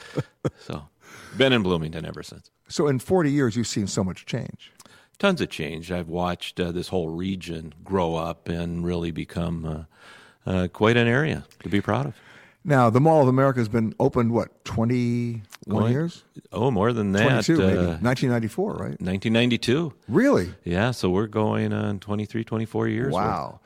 so, 0.60 0.90
been 1.38 1.54
in 1.54 1.64
Bloomington 1.64 2.06
ever 2.06 2.22
since. 2.22 2.52
So 2.68 2.88
in 2.88 3.00
40 3.00 3.32
years, 3.32 3.56
you've 3.56 3.66
seen 3.66 3.88
so 3.88 4.04
much 4.04 4.26
change. 4.26 4.74
Tons 5.18 5.40
of 5.40 5.50
change. 5.50 5.94
I've 5.94 6.10
watched 6.10 6.60
uh, 6.60 6.74
this 6.74 6.90
whole 6.90 7.08
region 7.08 7.74
grow 7.82 8.16
up 8.16 8.50
and 8.50 8.84
really 8.84 9.12
become 9.12 9.88
uh, 10.46 10.52
uh, 10.52 10.68
quite 10.68 10.98
an 10.98 11.08
area 11.08 11.46
to 11.64 11.70
be 11.70 11.80
proud 11.80 12.08
of. 12.08 12.16
Now, 12.68 12.90
the 12.90 13.00
Mall 13.00 13.22
of 13.22 13.28
America 13.28 13.60
has 13.60 13.70
been 13.70 13.94
opened, 14.00 14.32
what, 14.32 14.66
21 14.66 15.44
Going- 15.82 15.92
years? 15.94 16.24
Oh, 16.52 16.72
more 16.72 16.92
than 16.94 17.12
that. 17.12 17.46
22, 17.46 17.58
maybe. 17.58 17.78
uh, 17.78 17.98
1994, 18.02 18.72
right? 18.74 18.80
1992. 19.02 19.94
Really? 20.08 20.54
Yeah, 20.64 20.90
so 20.92 21.10
we're 21.12 21.28
going 21.28 21.72
on 21.74 22.00
23, 22.00 22.44
24 22.44 22.88
years. 22.88 23.14
Wow. 23.14 23.60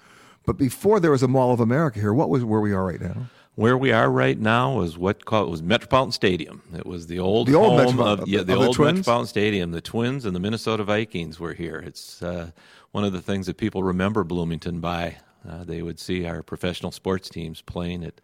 But 0.46 0.58
before 0.58 1.00
there 1.00 1.12
was 1.12 1.24
a 1.24 1.28
Mall 1.30 1.54
of 1.54 1.60
America 1.62 2.00
here, 2.00 2.14
what 2.14 2.30
was 2.30 2.44
where 2.44 2.60
we 2.60 2.74
are 2.74 2.86
right 2.86 3.00
now? 3.00 3.16
Where 3.56 3.78
we 3.78 3.92
are 3.92 4.10
right 4.10 4.38
now 4.40 4.82
is 4.82 4.98
what 4.98 5.26
called 5.26 5.50
was 5.50 5.62
Metropolitan 5.62 6.12
Stadium. 6.12 6.62
It 6.76 6.86
was 6.86 7.08
the 7.08 7.20
old 7.20 7.48
The 7.48 7.56
old 7.56 7.80
home 7.80 7.98
Metropol- 7.98 8.20
of 8.22 8.28
yeah, 8.28 8.38
the 8.38 8.42
of 8.42 8.48
the 8.48 8.56
old? 8.68 8.80
Metropolitan 8.80 9.28
Stadium. 9.28 9.72
The 9.72 9.82
Twins 9.82 10.26
and 10.26 10.36
the 10.36 10.40
Minnesota 10.40 10.84
Vikings 10.84 11.40
were 11.40 11.54
here. 11.54 11.78
It's 11.86 12.22
uh, 12.24 12.52
one 12.92 13.04
of 13.04 13.14
the 13.14 13.22
things 13.22 13.48
that 13.48 13.58
people 13.58 13.84
remember 13.84 14.24
Bloomington 14.24 14.80
by. 14.80 15.18
Uh, 15.48 15.64
they 15.64 15.82
would 15.82 16.00
see 16.00 16.26
our 16.26 16.42
professional 16.44 16.92
sports 16.92 17.30
teams 17.30 17.62
playing 17.62 18.04
at 18.04 18.20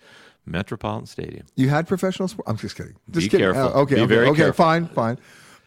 Metropolitan 0.45 1.05
Stadium. 1.08 1.45
You 1.55 1.69
had 1.69 1.88
professional 1.88 2.27
sport? 2.27 2.47
I'm 2.47 2.58
just 2.58 2.75
kidding. 2.75 2.95
Just 3.12 3.25
Be 3.25 3.29
kidding. 3.29 3.45
careful. 3.53 3.63
Uh, 3.77 3.81
okay, 3.81 3.95
Be 3.95 4.01
okay, 4.01 4.15
okay, 4.29 4.36
careful. 4.38 4.53
fine, 4.65 4.88
fine. 4.88 5.17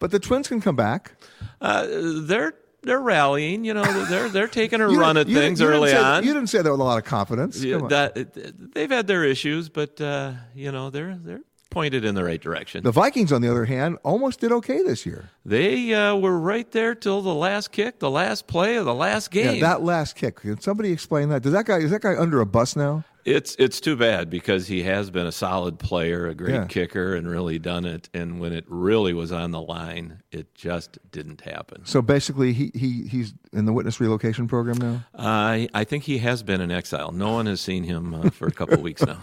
But 0.00 0.10
the 0.10 0.18
Twins 0.20 0.46
can 0.48 0.60
come 0.60 0.76
back. 0.76 1.12
Uh, 1.60 1.86
they're 2.22 2.54
they're 2.82 3.00
rallying. 3.00 3.64
You 3.64 3.74
know, 3.74 4.04
they're 4.04 4.28
they're 4.28 4.46
taking 4.48 4.80
a 4.80 4.88
run 5.02 5.16
at 5.16 5.26
things 5.26 5.60
early 5.60 5.90
say- 5.90 5.96
on. 5.96 6.22
You 6.24 6.32
didn't 6.32 6.48
say 6.48 6.62
that 6.62 6.70
with 6.70 6.80
a 6.80 6.84
lot 6.84 6.98
of 6.98 7.04
confidence. 7.04 7.60
Yeah, 7.62 7.78
that 7.88 8.74
they've 8.74 8.90
had 8.90 9.06
their 9.08 9.24
issues, 9.24 9.68
but 9.68 10.00
uh, 10.00 10.32
you 10.54 10.70
know 10.70 10.90
they're 10.90 11.16
they're 11.20 11.40
pointed 11.70 12.04
in 12.04 12.14
the 12.14 12.24
right 12.24 12.40
direction. 12.40 12.82
The 12.84 12.90
Vikings, 12.92 13.32
on 13.32 13.42
the 13.42 13.50
other 13.50 13.64
hand, 13.66 13.98
almost 14.02 14.40
did 14.40 14.52
okay 14.52 14.82
this 14.82 15.04
year. 15.06 15.30
They 15.44 15.92
uh, 15.94 16.16
were 16.16 16.38
right 16.38 16.70
there 16.72 16.94
till 16.94 17.22
the 17.22 17.34
last 17.34 17.72
kick, 17.72 17.98
the 17.98 18.10
last 18.10 18.46
play 18.46 18.76
of 18.76 18.84
the 18.84 18.94
last 18.94 19.30
game. 19.30 19.56
Yeah, 19.56 19.60
that 19.68 19.82
last 19.82 20.16
kick. 20.16 20.36
Can 20.36 20.60
somebody 20.60 20.92
explain 20.92 21.28
that? 21.30 21.42
Does 21.42 21.52
that 21.52 21.66
guy 21.66 21.78
is 21.78 21.90
that 21.90 22.02
guy 22.02 22.16
under 22.16 22.40
a 22.40 22.46
bus 22.46 22.76
now? 22.76 23.04
It's 23.24 23.54
it's 23.58 23.78
too 23.80 23.94
bad 23.94 24.30
because 24.30 24.68
he 24.68 24.84
has 24.84 25.10
been 25.10 25.26
a 25.26 25.32
solid 25.32 25.78
player, 25.78 26.28
a 26.28 26.34
great 26.34 26.54
Yeah. 26.54 26.64
kicker, 26.66 27.14
and 27.14 27.28
really 27.28 27.58
done 27.58 27.84
it. 27.84 28.08
And 28.14 28.40
when 28.40 28.54
it 28.54 28.64
really 28.68 29.12
was 29.12 29.32
on 29.32 29.50
the 29.50 29.60
line, 29.60 30.22
it 30.32 30.54
just 30.54 30.98
didn't 31.10 31.42
happen. 31.42 31.84
So 31.84 32.00
basically, 32.00 32.54
he, 32.54 32.70
he 32.74 33.02
he's 33.06 33.34
in 33.52 33.66
the 33.66 33.72
witness 33.74 34.00
relocation 34.00 34.48
program 34.48 34.78
now. 34.78 35.04
I 35.14 35.68
I 35.74 35.84
think 35.84 36.04
he 36.04 36.18
has 36.18 36.42
been 36.42 36.62
in 36.62 36.70
exile. 36.70 37.12
No 37.12 37.32
one 37.32 37.44
has 37.44 37.60
seen 37.60 37.84
him 37.84 38.14
uh, 38.14 38.30
for 38.30 38.46
a 38.48 38.52
couple 38.52 38.74
of 38.76 38.80
weeks 38.88 39.04
now. 39.04 39.18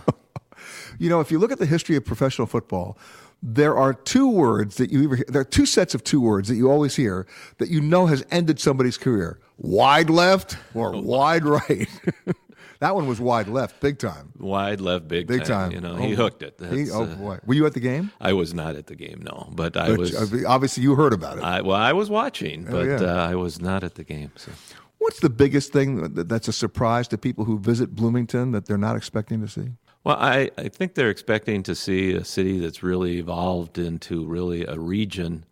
You 0.99 1.10
know, 1.10 1.19
if 1.21 1.32
you 1.32 1.39
look 1.39 1.51
at 1.51 1.60
the 1.60 1.65
history 1.65 1.95
of 1.95 2.06
professional 2.06 2.47
football, 2.47 2.97
there 3.43 3.75
are 3.78 3.93
two 3.93 4.30
words 4.30 4.78
that 4.78 4.91
you 4.91 5.04
ever 5.06 5.15
hear, 5.17 5.25
there 5.28 5.41
are 5.41 5.45
two 5.45 5.65
sets 5.65 5.93
of 5.93 6.04
two 6.04 6.21
words 6.21 6.47
that 6.49 6.56
you 6.56 6.69
always 6.71 6.95
hear 6.95 7.28
that 7.58 7.69
you 7.69 7.82
know 7.82 8.06
has 8.08 8.25
ended 8.32 8.60
somebody's 8.60 8.97
career: 8.97 9.39
wide 9.58 10.10
left 10.10 10.58
or 10.73 10.91
wide 10.99 11.45
right. 11.45 11.88
that 12.80 12.95
one 12.95 13.08
was 13.08 13.19
wide 13.19 13.47
left, 13.47 13.80
big 13.82 13.99
time. 13.99 14.32
Wide 14.39 14.82
left, 14.82 15.08
big, 15.08 15.28
Big 15.28 15.43
time. 15.45 15.71
You 15.71 15.82
know, 15.82 15.93
Oh, 15.93 15.97
he 15.97 16.13
hooked 16.15 16.41
it. 16.43 16.60
he- 16.71 16.89
oh 16.91 17.04
uh, 17.04 17.15
boy, 17.15 17.39
were 17.45 17.54
you 17.54 17.65
at 17.65 17.73
the 17.73 17.80
game? 17.80 18.12
I 18.19 18.34
was 18.34 18.54
not 18.54 18.75
at 18.75 18.88
the 18.88 18.95
game, 18.95 19.21
no, 19.23 19.49
but 19.54 19.78
I 19.78 19.89
But 19.91 19.99
was. 19.99 20.45
obviously 20.45 20.84
you 20.84 20.95
heard 20.95 21.13
about 21.13 21.38
it. 21.38 21.43
I, 21.43 21.62
well, 21.62 21.78
I 21.78 21.93
was 21.93 22.10
watching, 22.10 22.65
Oh, 22.67 22.71
but 22.71 22.86
yeah. 22.86 22.95
uh, 23.15 23.30
I 23.32 23.36
was 23.36 23.62
not 23.62 23.84
at 23.84 23.95
the 23.95 24.04
game. 24.04 24.32
So. 24.38 24.51
What's 24.97 25.19
the 25.19 25.30
biggest 25.30 25.71
thing 25.71 26.13
that's 26.15 26.47
a 26.47 26.54
surprise 26.54 27.08
to 27.10 27.17
people 27.17 27.45
who 27.45 27.60
visit 27.60 27.93
Bloomington 27.95 28.54
that 28.54 28.65
they're 28.65 28.78
not 28.78 28.95
expecting 28.95 29.39
to 29.41 29.47
see? 29.47 29.69
Well, 30.06 30.18
I, 30.18 30.52
I 30.56 30.70
think 30.70 30.94
they're 30.94 31.10
expecting 31.10 31.63
to 31.63 31.74
see 31.74 32.13
a 32.13 32.24
city 32.24 32.60
that's 32.60 32.84
really 32.84 33.18
evolved 33.18 33.80
into 33.80 34.24
really 34.24 34.63
a 34.63 34.78
region 34.78 35.46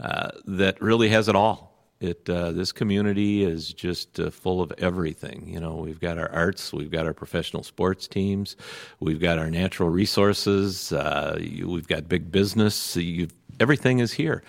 uh, 0.00 0.32
that 0.44 0.82
really 0.82 1.08
has 1.10 1.28
it 1.28 1.36
all. 1.36 1.72
It 2.00 2.28
uh, 2.28 2.50
this 2.50 2.72
community 2.72 3.44
is 3.44 3.72
just 3.72 4.18
uh, 4.18 4.30
full 4.30 4.60
of 4.60 4.72
everything. 4.78 5.44
You 5.46 5.60
know, 5.60 5.76
we've 5.76 6.00
got 6.00 6.18
our 6.18 6.28
arts, 6.32 6.72
we've 6.72 6.90
got 6.90 7.06
our 7.06 7.14
professional 7.14 7.62
sports 7.62 8.08
teams, 8.08 8.56
we've 8.98 9.20
got 9.20 9.38
our 9.38 9.52
natural 9.52 9.88
resources, 9.88 10.92
uh, 10.92 11.38
you, 11.40 11.68
we've 11.68 11.86
got 11.86 12.08
big 12.08 12.32
business. 12.32 12.96
You, 12.96 13.28
everything 13.60 14.00
is 14.00 14.14
here 14.14 14.42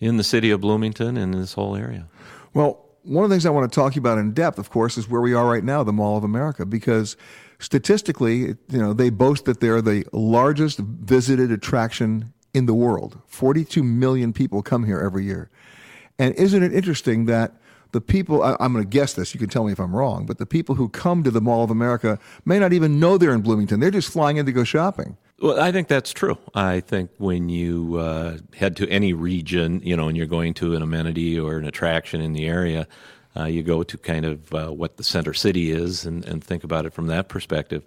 in 0.00 0.16
the 0.16 0.24
city 0.24 0.50
of 0.50 0.62
Bloomington 0.62 1.18
and 1.18 1.34
in 1.34 1.40
this 1.42 1.52
whole 1.52 1.76
area. 1.76 2.08
Well, 2.54 2.86
one 3.02 3.22
of 3.22 3.28
the 3.28 3.34
things 3.34 3.44
I 3.44 3.50
want 3.50 3.70
to 3.70 3.74
talk 3.74 3.96
about 3.96 4.16
in 4.16 4.32
depth, 4.32 4.58
of 4.58 4.70
course, 4.70 4.96
is 4.96 5.10
where 5.10 5.20
we 5.20 5.34
are 5.34 5.46
right 5.46 5.64
now, 5.64 5.82
the 5.82 5.92
Mall 5.92 6.16
of 6.16 6.24
America, 6.24 6.64
because 6.64 7.18
statistically, 7.58 8.38
you 8.38 8.56
know, 8.70 8.92
they 8.92 9.10
boast 9.10 9.44
that 9.46 9.60
they're 9.60 9.82
the 9.82 10.06
largest 10.12 10.78
visited 10.78 11.50
attraction 11.50 12.32
in 12.54 12.66
the 12.66 12.74
world. 12.74 13.20
42 13.26 13.82
million 13.82 14.32
people 14.32 14.62
come 14.62 14.84
here 14.84 15.00
every 15.00 15.24
year. 15.24 15.50
And 16.18 16.34
isn't 16.34 16.62
it 16.62 16.72
interesting 16.72 17.26
that 17.26 17.54
the 17.92 18.00
people, 18.00 18.42
I, 18.42 18.56
I'm 18.60 18.72
going 18.72 18.84
to 18.84 18.88
guess 18.88 19.14
this, 19.14 19.34
you 19.34 19.40
can 19.40 19.48
tell 19.48 19.64
me 19.64 19.72
if 19.72 19.80
I'm 19.80 19.94
wrong, 19.94 20.26
but 20.26 20.38
the 20.38 20.46
people 20.46 20.74
who 20.74 20.88
come 20.88 21.22
to 21.24 21.30
the 21.30 21.40
Mall 21.40 21.64
of 21.64 21.70
America 21.70 22.18
may 22.44 22.58
not 22.58 22.72
even 22.72 23.00
know 23.00 23.16
they're 23.16 23.34
in 23.34 23.40
Bloomington. 23.40 23.80
They're 23.80 23.90
just 23.90 24.12
flying 24.12 24.36
in 24.36 24.46
to 24.46 24.52
go 24.52 24.64
shopping. 24.64 25.16
Well, 25.40 25.60
I 25.60 25.70
think 25.70 25.86
that's 25.86 26.12
true. 26.12 26.36
I 26.54 26.80
think 26.80 27.10
when 27.18 27.48
you 27.48 27.96
uh, 27.96 28.38
head 28.56 28.76
to 28.76 28.88
any 28.88 29.12
region, 29.12 29.80
you 29.84 29.96
know, 29.96 30.08
and 30.08 30.16
you're 30.16 30.26
going 30.26 30.52
to 30.54 30.74
an 30.74 30.82
amenity 30.82 31.38
or 31.38 31.58
an 31.58 31.64
attraction 31.64 32.20
in 32.20 32.32
the 32.32 32.46
area, 32.46 32.88
uh, 33.38 33.44
you 33.44 33.62
go 33.62 33.82
to 33.82 33.98
kind 33.98 34.24
of 34.24 34.54
uh, 34.54 34.68
what 34.68 34.96
the 34.96 35.04
center 35.04 35.34
city 35.34 35.70
is 35.70 36.04
and, 36.04 36.24
and 36.24 36.42
think 36.42 36.64
about 36.64 36.86
it 36.86 36.92
from 36.92 37.06
that 37.06 37.28
perspective. 37.28 37.84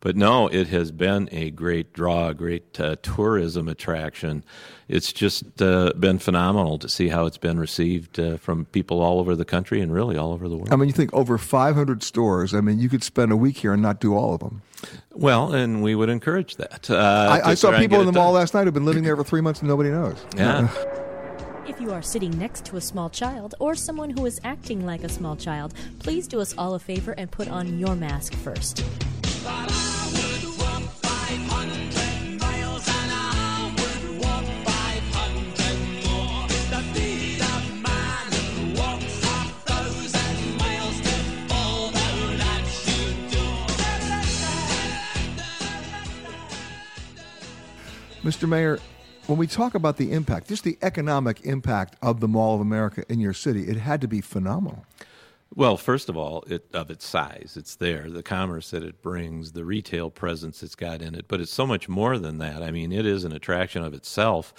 But 0.00 0.16
no, 0.16 0.46
it 0.46 0.68
has 0.68 0.92
been 0.92 1.28
a 1.32 1.50
great 1.50 1.92
draw, 1.92 2.28
a 2.28 2.34
great 2.34 2.78
uh, 2.80 2.96
tourism 3.02 3.68
attraction. 3.68 4.44
It's 4.86 5.12
just 5.12 5.60
uh, 5.60 5.92
been 5.98 6.20
phenomenal 6.20 6.78
to 6.78 6.88
see 6.88 7.08
how 7.08 7.26
it's 7.26 7.38
been 7.38 7.58
received 7.58 8.20
uh, 8.20 8.36
from 8.36 8.66
people 8.66 9.00
all 9.00 9.18
over 9.18 9.34
the 9.34 9.44
country 9.44 9.80
and 9.80 9.92
really 9.92 10.16
all 10.16 10.32
over 10.32 10.48
the 10.48 10.56
world. 10.56 10.72
I 10.72 10.76
mean, 10.76 10.88
you 10.88 10.92
think 10.92 11.12
over 11.12 11.36
500 11.36 12.04
stores. 12.04 12.54
I 12.54 12.60
mean, 12.60 12.78
you 12.78 12.88
could 12.88 13.02
spend 13.02 13.32
a 13.32 13.36
week 13.36 13.58
here 13.58 13.72
and 13.72 13.82
not 13.82 14.00
do 14.00 14.14
all 14.14 14.34
of 14.34 14.40
them. 14.40 14.62
Well, 15.12 15.52
and 15.52 15.82
we 15.82 15.96
would 15.96 16.08
encourage 16.10 16.56
that. 16.56 16.88
Uh, 16.88 17.40
I, 17.44 17.50
I 17.50 17.54
saw 17.54 17.76
people 17.76 17.98
in 17.98 18.06
the 18.06 18.12
mall 18.12 18.32
done. 18.32 18.40
last 18.40 18.54
night 18.54 18.64
who've 18.64 18.74
been 18.74 18.84
living 18.84 19.02
there 19.02 19.16
for 19.16 19.24
three 19.24 19.40
months 19.40 19.60
and 19.60 19.68
nobody 19.68 19.90
knows. 19.90 20.24
Yeah. 20.36 20.68
If 21.68 21.82
you 21.82 21.92
are 21.92 22.00
sitting 22.00 22.30
next 22.38 22.64
to 22.66 22.78
a 22.78 22.80
small 22.80 23.10
child 23.10 23.54
or 23.60 23.74
someone 23.74 24.08
who 24.08 24.24
is 24.24 24.40
acting 24.42 24.86
like 24.86 25.04
a 25.04 25.08
small 25.08 25.36
child, 25.36 25.74
please 25.98 26.26
do 26.26 26.40
us 26.40 26.54
all 26.56 26.74
a 26.74 26.78
favor 26.78 27.12
and 27.12 27.30
put 27.30 27.46
on 27.46 27.78
your 27.78 27.94
mask 27.94 28.32
first. 28.32 28.82
Mr. 48.24 48.48
Mayor, 48.48 48.78
when 49.28 49.38
we 49.38 49.46
talk 49.46 49.74
about 49.74 49.98
the 49.98 50.12
impact, 50.12 50.48
just 50.48 50.64
the 50.64 50.78
economic 50.80 51.44
impact 51.44 51.96
of 52.00 52.20
the 52.20 52.28
Mall 52.28 52.54
of 52.54 52.62
America 52.62 53.04
in 53.10 53.20
your 53.20 53.34
city, 53.34 53.68
it 53.68 53.76
had 53.76 54.00
to 54.00 54.08
be 54.08 54.22
phenomenal. 54.22 54.86
Well, 55.54 55.76
first 55.76 56.08
of 56.08 56.16
all, 56.16 56.44
it, 56.46 56.66
of 56.72 56.90
its 56.90 57.06
size, 57.06 57.54
it's 57.56 57.76
there, 57.76 58.08
the 58.08 58.22
commerce 58.22 58.70
that 58.70 58.82
it 58.82 59.02
brings, 59.02 59.52
the 59.52 59.66
retail 59.66 60.08
presence 60.08 60.62
it's 60.62 60.74
got 60.74 61.02
in 61.02 61.14
it, 61.14 61.26
but 61.28 61.40
it's 61.40 61.52
so 61.52 61.66
much 61.66 61.90
more 61.90 62.18
than 62.18 62.38
that. 62.38 62.62
I 62.62 62.70
mean, 62.70 62.90
it 62.90 63.04
is 63.04 63.24
an 63.24 63.32
attraction 63.32 63.84
of 63.84 63.92
itself 63.92 64.54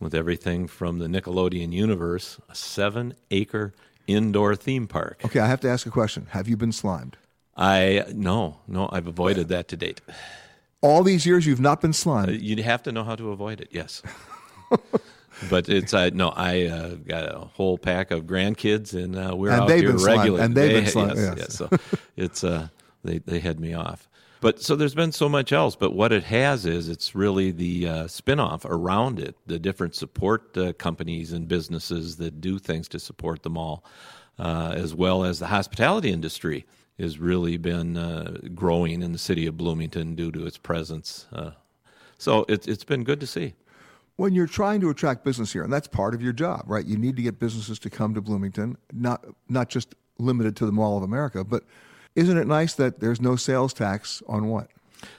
with 0.00 0.14
everything 0.14 0.66
from 0.66 0.98
the 0.98 1.06
Nickelodeon 1.06 1.72
universe, 1.72 2.40
a 2.48 2.56
seven 2.56 3.14
acre 3.30 3.72
indoor 4.08 4.56
theme 4.56 4.88
park. 4.88 5.20
Okay, 5.24 5.40
I 5.40 5.46
have 5.46 5.60
to 5.60 5.68
ask 5.68 5.86
a 5.86 5.90
question. 5.90 6.26
Have 6.30 6.48
you 6.48 6.56
been 6.56 6.72
slimed? 6.72 7.16
I, 7.56 8.04
no, 8.12 8.58
no, 8.66 8.88
I've 8.90 9.06
avoided 9.06 9.48
that 9.48 9.68
to 9.68 9.76
date. 9.76 10.00
All 10.80 11.02
these 11.02 11.26
years 11.26 11.46
you've 11.46 11.60
not 11.60 11.80
been 11.80 11.92
slimed? 11.92 12.28
Uh, 12.28 12.32
you'd 12.32 12.60
have 12.60 12.82
to 12.84 12.92
know 12.92 13.04
how 13.04 13.16
to 13.16 13.30
avoid 13.30 13.60
it, 13.60 13.68
yes. 13.72 14.02
but 15.50 15.68
it's 15.68 15.92
uh, 15.92 16.10
no. 16.12 16.28
I 16.30 16.66
uh, 16.66 16.94
got 16.94 17.34
a 17.34 17.38
whole 17.38 17.78
pack 17.78 18.10
of 18.10 18.24
grandkids, 18.24 18.94
and 18.94 19.16
uh, 19.16 19.34
we're 19.34 19.50
and 19.50 19.62
out 19.62 19.68
they've 19.68 19.80
here 19.80 19.92
been 19.92 20.04
regularly. 20.04 20.42
and 20.42 20.54
they've 20.54 20.72
they, 20.72 20.80
been 20.80 20.90
slimed. 20.90 21.16
Yes, 21.16 21.34
yes. 21.36 21.36
yes. 21.38 21.54
So 21.56 21.70
it's 22.16 22.44
uh, 22.44 22.68
they 23.02 23.18
they 23.18 23.40
head 23.40 23.58
me 23.58 23.74
off. 23.74 24.08
But 24.40 24.62
so 24.62 24.76
there's 24.76 24.94
been 24.94 25.12
so 25.12 25.28
much 25.28 25.52
else. 25.52 25.74
But 25.74 25.94
what 25.94 26.12
it 26.12 26.24
has 26.24 26.64
is 26.64 26.88
it's 26.88 27.14
really 27.14 27.50
the 27.50 27.88
uh, 27.88 28.04
spinoff 28.04 28.64
around 28.64 29.18
it, 29.18 29.34
the 29.46 29.58
different 29.58 29.96
support 29.96 30.56
uh, 30.56 30.72
companies 30.74 31.32
and 31.32 31.48
businesses 31.48 32.16
that 32.16 32.40
do 32.40 32.58
things 32.58 32.88
to 32.88 33.00
support 33.00 33.42
them 33.42 33.56
all, 33.56 33.84
uh, 34.38 34.72
as 34.76 34.94
well 34.94 35.24
as 35.24 35.40
the 35.40 35.48
hospitality 35.48 36.10
industry 36.10 36.66
has 36.98 37.18
really 37.18 37.56
been 37.56 37.96
uh, 37.96 38.38
growing 38.54 39.02
in 39.02 39.12
the 39.12 39.18
city 39.18 39.46
of 39.46 39.56
Bloomington 39.56 40.14
due 40.14 40.32
to 40.32 40.46
its 40.46 40.58
presence. 40.58 41.26
Uh, 41.32 41.52
so 42.18 42.44
it's 42.48 42.66
it's 42.66 42.84
been 42.84 43.04
good 43.04 43.20
to 43.20 43.26
see. 43.26 43.54
When 44.16 44.34
you're 44.34 44.48
trying 44.48 44.80
to 44.80 44.90
attract 44.90 45.24
business 45.24 45.52
here, 45.52 45.62
and 45.62 45.72
that's 45.72 45.86
part 45.86 46.12
of 46.12 46.20
your 46.20 46.32
job, 46.32 46.64
right? 46.66 46.84
You 46.84 46.98
need 46.98 47.14
to 47.16 47.22
get 47.22 47.38
businesses 47.38 47.78
to 47.80 47.90
come 47.90 48.14
to 48.14 48.20
Bloomington, 48.20 48.76
not 48.92 49.24
not 49.48 49.68
just 49.68 49.94
limited 50.18 50.56
to 50.56 50.66
the 50.66 50.72
Mall 50.72 50.96
of 50.96 51.04
America, 51.04 51.44
but 51.44 51.62
isn't 52.16 52.36
it 52.36 52.48
nice 52.48 52.74
that 52.74 52.98
there's 52.98 53.20
no 53.20 53.36
sales 53.36 53.72
tax 53.72 54.22
on 54.26 54.48
what? 54.48 54.68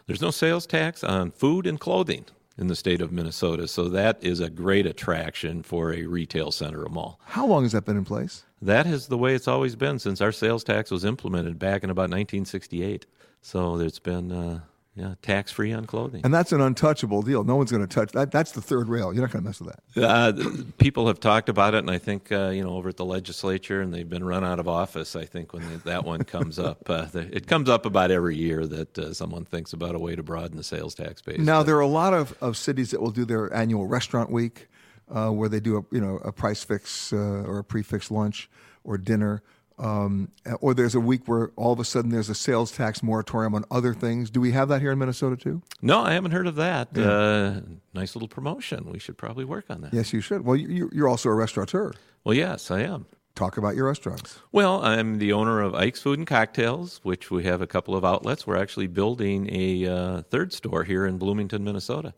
There's 0.08 0.22
no 0.22 0.32
sales 0.32 0.68
tax 0.68 1.04
on 1.04 1.32
food 1.32 1.66
and 1.66 1.80
clothing 1.80 2.26
in 2.58 2.68
the 2.68 2.76
state 2.76 3.00
of 3.00 3.14
Minnesota, 3.14 3.70
so 3.70 3.88
that 3.88 4.22
is 4.22 4.42
a 4.42 4.50
great 4.50 4.86
attraction 4.86 5.64
for 5.64 5.94
a 5.94 6.06
retail 6.06 6.52
center 6.52 6.84
or 6.84 6.90
mall. 6.90 7.22
How 7.24 7.48
long 7.48 7.64
has 7.64 7.72
that 7.72 7.86
been 7.86 7.96
in 7.96 8.04
place? 8.04 8.44
That 8.62 8.88
is 8.88 9.08
the 9.08 9.18
way 9.18 9.36
it's 9.36 9.48
always 9.48 9.76
been 9.76 10.00
since 10.00 10.22
our 10.22 10.32
sales 10.32 10.64
tax 10.64 10.92
was 10.92 11.06
implemented 11.06 11.60
back 11.60 11.84
in 11.84 11.90
about 11.90 12.04
1968. 12.10 13.06
So 13.42 13.80
it's 13.80 14.00
been 14.00 14.32
uh, 14.32 14.60
yeah 14.96 15.16
tax 15.22 15.52
free 15.52 15.72
on 15.72 15.86
clothing. 15.86 16.22
And 16.24 16.34
that's 16.34 16.52
an 16.52 16.60
untouchable 16.60 17.22
deal. 17.22 17.44
No 17.44 17.56
one's 17.56 17.72
going 17.72 17.86
to 17.86 17.94
touch 17.94 18.12
that. 18.12 18.32
That's 18.32 18.52
the 18.52 18.62
third 18.62 18.90
rail. 18.90 19.14
You're 19.14 19.22
not 19.22 19.32
going 19.32 19.44
to 19.44 19.48
mess 19.48 19.62
with 19.62 19.74
that. 19.96 20.04
Uh, 20.04 20.34
people 20.78 21.08
have 21.08 21.20
talked 21.22 21.48
about 21.48 21.74
it, 21.74 21.80
and 21.80 21.90
I 21.90 21.98
think 21.98 22.32
uh, 22.32 22.50
you 22.50 22.64
know 22.64 22.72
over 22.72 22.90
at 22.90 22.98
the 22.98 23.06
legislature, 23.06 23.82
and 23.82 23.94
they've 23.94 24.10
been 24.10 24.26
run 24.26 24.44
out 24.44 24.60
of 24.60 24.68
office. 24.68 25.16
I 25.16 25.26
think 25.26 25.54
when 25.54 25.68
they, 25.70 25.76
that 25.78 26.04
one 26.04 26.24
comes 26.24 26.60
up, 26.70 26.90
uh, 26.90 27.06
the, 27.06 27.34
it 27.34 27.48
comes 27.48 27.70
up 27.70 27.86
about 27.86 28.12
every 28.12 28.36
year 28.36 28.66
that 28.66 29.00
uh, 29.00 29.14
someone 29.14 29.46
thinks 29.46 29.72
about 29.72 29.96
a 29.96 30.00
way 30.00 30.16
to 30.16 30.24
broaden 30.24 30.58
the 30.58 30.64
sales 30.64 30.96
tax 30.96 31.22
base. 31.22 31.40
Now 31.40 31.64
there 31.64 31.78
are 31.78 31.82
a 31.82 31.88
lot 31.88 32.14
of, 32.14 32.36
of 32.42 32.58
cities 32.58 32.92
that 32.92 33.02
will 33.02 33.12
do 33.12 33.24
their 33.24 33.54
annual 33.54 33.88
restaurant 33.88 34.32
week, 34.32 34.68
uh, 35.10 35.30
where 35.30 35.50
they 35.50 35.60
do 35.60 35.78
a 35.78 35.96
you 35.96 36.02
know 36.02 36.18
a 36.24 36.32
price 36.32 36.64
fix 36.64 37.14
uh, 37.14 37.44
or 37.46 37.60
a 37.60 37.64
prefix 37.64 38.12
lunch 38.12 38.50
or 38.84 38.98
dinner. 38.98 39.42
Um, 39.78 40.32
or 40.60 40.74
there's 40.74 40.94
a 40.94 41.00
week 41.00 41.22
where 41.26 41.52
all 41.56 41.72
of 41.72 41.80
a 41.80 41.86
sudden 41.86 42.12
there's 42.12 42.28
a 42.28 42.36
sales 42.36 42.70
tax 42.70 43.02
moratorium 43.02 43.56
on 43.56 43.64
other 43.72 43.94
things. 43.94 44.30
Do 44.30 44.42
we 44.42 44.52
have 44.52 44.68
that 44.68 44.82
here 44.82 44.92
in 44.92 45.00
Minnesota 45.00 45.38
too? 45.38 45.62
No, 45.82 46.02
I 46.02 46.14
haven't 46.14 46.32
heard 46.32 46.48
of 46.48 46.56
that. 46.56 46.90
Yeah. 46.94 47.10
Uh, 47.10 47.62
nice 47.94 48.14
little 48.14 48.28
promotion. 48.28 48.92
We 48.92 49.00
should 49.00 49.18
probably 49.18 49.46
work 49.46 49.66
on 49.70 49.80
that. 49.82 49.94
Yes, 49.94 50.12
you 50.12 50.20
should. 50.20 50.44
Well, 50.44 50.58
you, 50.58 50.90
you're 50.92 51.08
also 51.08 51.30
a 51.30 51.34
restaurateur. 51.34 51.94
Well, 52.26 52.36
yes, 52.36 52.72
I 52.72 52.82
am. 52.82 53.06
Talk 53.36 53.58
about 53.58 53.78
your 53.78 53.88
restaurants. 53.88 54.40
Well, 54.52 54.84
I'm 54.84 55.18
the 55.18 55.32
owner 55.32 55.62
of 55.62 55.74
Ike's 55.74 56.02
Food 56.02 56.20
and 56.20 56.28
Cocktails, 56.28 57.00
which 57.04 57.32
we 57.32 57.46
have 57.46 57.62
a 57.62 57.68
couple 57.68 57.96
of 57.96 58.04
outlets. 58.04 58.46
We're 58.46 58.58
actually 58.58 58.88
building 58.88 59.48
a 59.50 59.86
uh, 59.88 60.22
third 60.24 60.52
store 60.52 60.84
here 60.84 61.06
in 61.06 61.18
Bloomington, 61.18 61.64
Minnesota. 61.64 62.14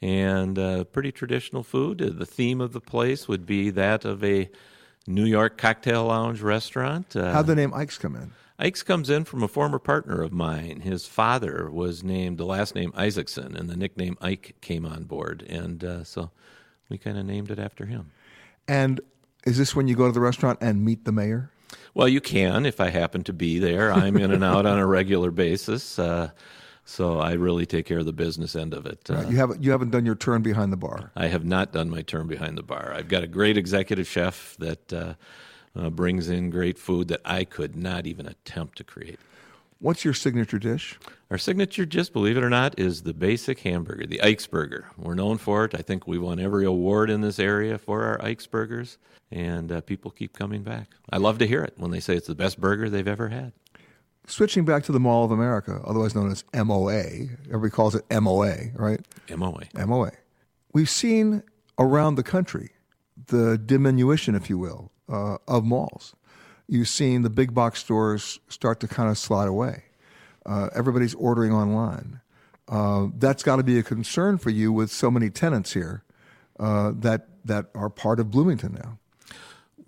And 0.00 0.58
uh, 0.58 0.84
pretty 0.84 1.10
traditional 1.10 1.62
food. 1.62 1.98
The 1.98 2.26
theme 2.26 2.60
of 2.60 2.72
the 2.72 2.80
place 2.80 3.26
would 3.26 3.46
be 3.46 3.70
that 3.70 4.04
of 4.04 4.22
a 4.22 4.48
New 5.06 5.24
York 5.24 5.58
cocktail 5.58 6.04
lounge 6.04 6.40
restaurant. 6.40 7.16
Uh, 7.16 7.32
How'd 7.32 7.46
the 7.46 7.56
name 7.56 7.74
Ike's 7.74 7.98
come 7.98 8.14
in? 8.14 8.32
Ike's 8.60 8.82
comes 8.82 9.08
in 9.08 9.24
from 9.24 9.42
a 9.42 9.48
former 9.48 9.78
partner 9.78 10.22
of 10.22 10.32
mine. 10.32 10.80
His 10.80 11.06
father 11.06 11.70
was 11.70 12.02
named 12.02 12.38
the 12.38 12.44
last 12.44 12.74
name 12.74 12.92
Isaacson, 12.96 13.56
and 13.56 13.70
the 13.70 13.76
nickname 13.76 14.16
Ike 14.20 14.56
came 14.60 14.84
on 14.84 15.04
board. 15.04 15.44
And 15.48 15.82
uh, 15.84 16.04
so 16.04 16.30
we 16.88 16.98
kind 16.98 17.18
of 17.18 17.24
named 17.24 17.50
it 17.50 17.58
after 17.58 17.86
him. 17.86 18.10
And 18.66 19.00
is 19.44 19.58
this 19.58 19.74
when 19.74 19.88
you 19.88 19.94
go 19.94 20.06
to 20.06 20.12
the 20.12 20.20
restaurant 20.20 20.58
and 20.60 20.84
meet 20.84 21.04
the 21.04 21.12
mayor? 21.12 21.50
Well, 21.94 22.08
you 22.08 22.20
can 22.20 22.66
if 22.66 22.80
I 22.80 22.90
happen 22.90 23.22
to 23.24 23.32
be 23.32 23.58
there. 23.58 23.92
I'm 23.92 24.16
in 24.16 24.30
and 24.32 24.44
out 24.44 24.66
on 24.66 24.78
a 24.78 24.86
regular 24.86 25.30
basis. 25.30 25.98
Uh, 25.98 26.30
so 26.88 27.18
I 27.18 27.32
really 27.34 27.66
take 27.66 27.84
care 27.84 27.98
of 27.98 28.06
the 28.06 28.14
business 28.14 28.56
end 28.56 28.72
of 28.72 28.86
it. 28.86 29.00
Right. 29.08 29.26
Uh, 29.26 29.28
You 29.28 29.36
haven't 29.36 29.62
you 29.62 29.70
haven't 29.70 29.90
done 29.90 30.06
your 30.06 30.14
turn 30.14 30.42
behind 30.42 30.72
the 30.72 30.76
bar. 30.76 31.12
I 31.14 31.26
have 31.26 31.44
not 31.44 31.70
done 31.72 31.90
my 31.90 32.00
turn 32.02 32.26
behind 32.26 32.56
the 32.56 32.62
bar. 32.62 32.94
I've 32.94 33.08
got 33.08 33.22
a 33.22 33.26
great 33.26 33.58
executive 33.58 34.06
chef 34.06 34.56
that 34.58 34.92
uh, 34.92 35.14
uh, 35.76 35.90
brings 35.90 36.30
in 36.30 36.48
great 36.48 36.78
food 36.78 37.08
that 37.08 37.20
I 37.26 37.44
could 37.44 37.76
not 37.76 38.06
even 38.06 38.26
attempt 38.26 38.78
to 38.78 38.84
create. 38.84 39.20
What's 39.80 40.04
your 40.04 40.14
signature 40.14 40.58
dish? 40.58 40.98
Our 41.30 41.38
signature, 41.38 41.84
just 41.86 42.12
believe 42.12 42.36
it 42.36 42.42
or 42.42 42.50
not, 42.50 42.76
is 42.78 43.02
the 43.02 43.12
basic 43.12 43.60
hamburger, 43.60 44.06
the 44.06 44.22
Ike's 44.22 44.46
Burger. 44.46 44.88
We're 44.96 45.14
known 45.14 45.36
for 45.38 45.66
it. 45.66 45.74
I 45.74 45.82
think 45.82 46.06
we've 46.08 46.22
won 46.22 46.40
every 46.40 46.64
award 46.64 47.10
in 47.10 47.20
this 47.20 47.38
area 47.38 47.78
for 47.78 48.02
our 48.02 48.20
Ike's 48.24 48.46
Burgers, 48.46 48.98
and 49.30 49.70
uh, 49.70 49.80
people 49.82 50.10
keep 50.10 50.36
coming 50.36 50.62
back. 50.62 50.88
I 51.10 51.18
love 51.18 51.38
to 51.38 51.46
hear 51.46 51.62
it 51.62 51.74
when 51.76 51.90
they 51.92 52.00
say 52.00 52.16
it's 52.16 52.26
the 52.26 52.34
best 52.34 52.58
burger 52.60 52.88
they've 52.90 53.06
ever 53.06 53.28
had. 53.28 53.52
Switching 54.28 54.66
back 54.66 54.82
to 54.84 54.92
the 54.92 55.00
Mall 55.00 55.24
of 55.24 55.30
America, 55.30 55.80
otherwise 55.86 56.14
known 56.14 56.30
as 56.30 56.44
MOA, 56.54 57.00
everybody 57.46 57.70
calls 57.70 57.94
it 57.94 58.04
MOA, 58.10 58.56
right? 58.74 59.00
MOA. 59.34 59.62
MOA. 59.86 60.12
We've 60.74 60.90
seen 60.90 61.42
around 61.78 62.16
the 62.16 62.22
country 62.22 62.72
the 63.28 63.56
diminution, 63.56 64.34
if 64.34 64.50
you 64.50 64.58
will, 64.58 64.92
uh, 65.08 65.38
of 65.48 65.64
malls. 65.64 66.14
You've 66.68 66.88
seen 66.88 67.22
the 67.22 67.30
big 67.30 67.54
box 67.54 67.80
stores 67.80 68.38
start 68.48 68.80
to 68.80 68.88
kind 68.88 69.10
of 69.10 69.16
slide 69.16 69.48
away. 69.48 69.84
Uh, 70.44 70.68
everybody's 70.74 71.14
ordering 71.14 71.52
online. 71.52 72.20
Uh, 72.68 73.06
that's 73.16 73.42
got 73.42 73.56
to 73.56 73.62
be 73.62 73.78
a 73.78 73.82
concern 73.82 74.36
for 74.36 74.50
you 74.50 74.70
with 74.70 74.90
so 74.90 75.10
many 75.10 75.30
tenants 75.30 75.72
here 75.72 76.04
uh, 76.60 76.92
that 76.94 77.28
that 77.46 77.66
are 77.74 77.88
part 77.88 78.20
of 78.20 78.30
Bloomington 78.30 78.74
now. 78.74 78.98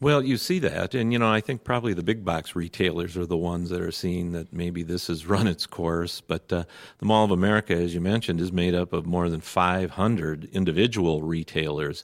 Well, 0.03 0.25
you 0.25 0.39
see 0.39 0.59
that, 0.61 0.95
and 0.95 1.13
you 1.13 1.19
know, 1.19 1.31
I 1.31 1.43
think 1.43 1.63
probably 1.63 1.93
the 1.93 2.03
big 2.03 2.25
box 2.25 2.57
retailers 2.57 3.19
are 3.19 3.27
the 3.27 3.37
ones 3.37 3.69
that 3.69 3.83
are 3.83 3.93
seeing 3.93 4.33
that 4.33 4.51
maybe 4.51 4.83
this 4.83 5.09
has 5.09 5.27
run 5.27 5.47
its 5.47 5.67
course. 5.67 6.23
But 6.23 6.51
uh, 6.51 6.65
the 6.99 7.05
Mall 7.05 7.27
of 7.27 7.31
America, 7.31 7.75
as 7.75 7.93
you 7.93 8.01
mentioned, 8.01 8.41
is 8.41 8.51
made 8.51 8.75
up 8.75 8.95
of 8.95 9.05
more 9.05 9.29
than 9.29 9.43
500 9.43 10.49
individual 10.53 11.21
retailers. 11.21 12.03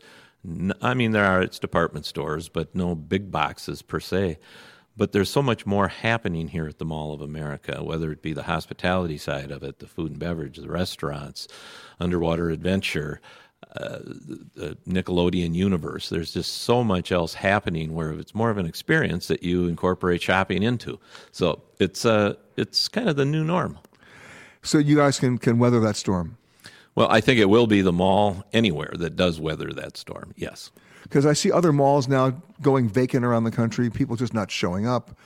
I 0.83 0.93
mean, 0.93 1.13
there 1.13 1.25
are 1.25 1.41
its 1.41 1.59
department 1.59 2.05
stores, 2.05 2.51
but 2.51 2.75
no 2.75 2.95
big 2.95 3.31
boxes 3.31 3.81
per 3.81 3.99
se. 3.99 4.39
But 4.95 5.13
there's 5.13 5.31
so 5.31 5.43
much 5.43 5.65
more 5.65 5.89
happening 5.89 6.49
here 6.49 6.67
at 6.69 6.79
the 6.79 6.85
Mall 6.85 7.15
of 7.15 7.23
America, 7.23 7.83
whether 7.83 8.13
it 8.13 8.21
be 8.21 8.35
the 8.35 8.43
hospitality 8.43 9.17
side 9.17 9.51
of 9.51 9.63
it, 9.63 9.79
the 9.79 9.87
food 9.87 10.13
and 10.13 10.21
beverage, 10.21 10.59
the 10.59 10.69
restaurants, 10.69 11.49
underwater 11.99 12.51
adventure, 12.51 13.23
uh, 13.75 13.99
the 14.55 14.77
Nickelodeon 14.89 15.55
universe. 15.55 16.09
There's 16.09 16.33
just 16.33 16.63
so 16.63 16.83
much 16.83 17.13
else 17.13 17.35
happening 17.35 17.95
where 17.95 18.13
it's 18.13 18.35
more 18.35 18.51
of 18.51 18.59
an 18.59 18.67
experience 18.67 19.29
that 19.29 19.43
you 19.43 19.67
incorporate 19.67 20.23
shopping 20.23 20.63
into. 20.63 20.99
So 21.33 21.63
it's 21.79 22.05
uh, 22.05 22.35
it's 22.57 22.89
kind 22.89 23.09
of 23.09 23.17
the 23.17 23.25
new 23.25 23.45
norm. 23.45 23.79
So 24.63 24.79
you 24.79 24.97
guys 24.97 25.19
can 25.19 25.39
can 25.39 25.59
weather 25.59 25.81
that 25.81 25.97
storm. 25.97 26.39
Well, 26.95 27.09
I 27.11 27.21
think 27.21 27.39
it 27.39 27.51
will 27.51 27.67
be 27.67 27.83
the 27.83 27.93
mall 27.93 28.45
anywhere 28.55 28.93
that 28.99 29.17
does 29.17 29.39
weather 29.39 29.71
that 29.75 29.97
storm. 29.99 30.33
Yes. 30.37 30.71
Because 31.03 31.27
I 31.27 31.35
see 31.35 31.53
other 31.53 31.73
malls 31.73 32.09
now 32.09 32.31
going 32.63 32.89
vacant 32.89 33.25
around 33.25 33.45
the 33.45 33.51
country, 33.51 33.91
people 33.91 34.17
just 34.17 34.33
not 34.33 34.51
showing 34.51 34.87
up. 34.87 35.17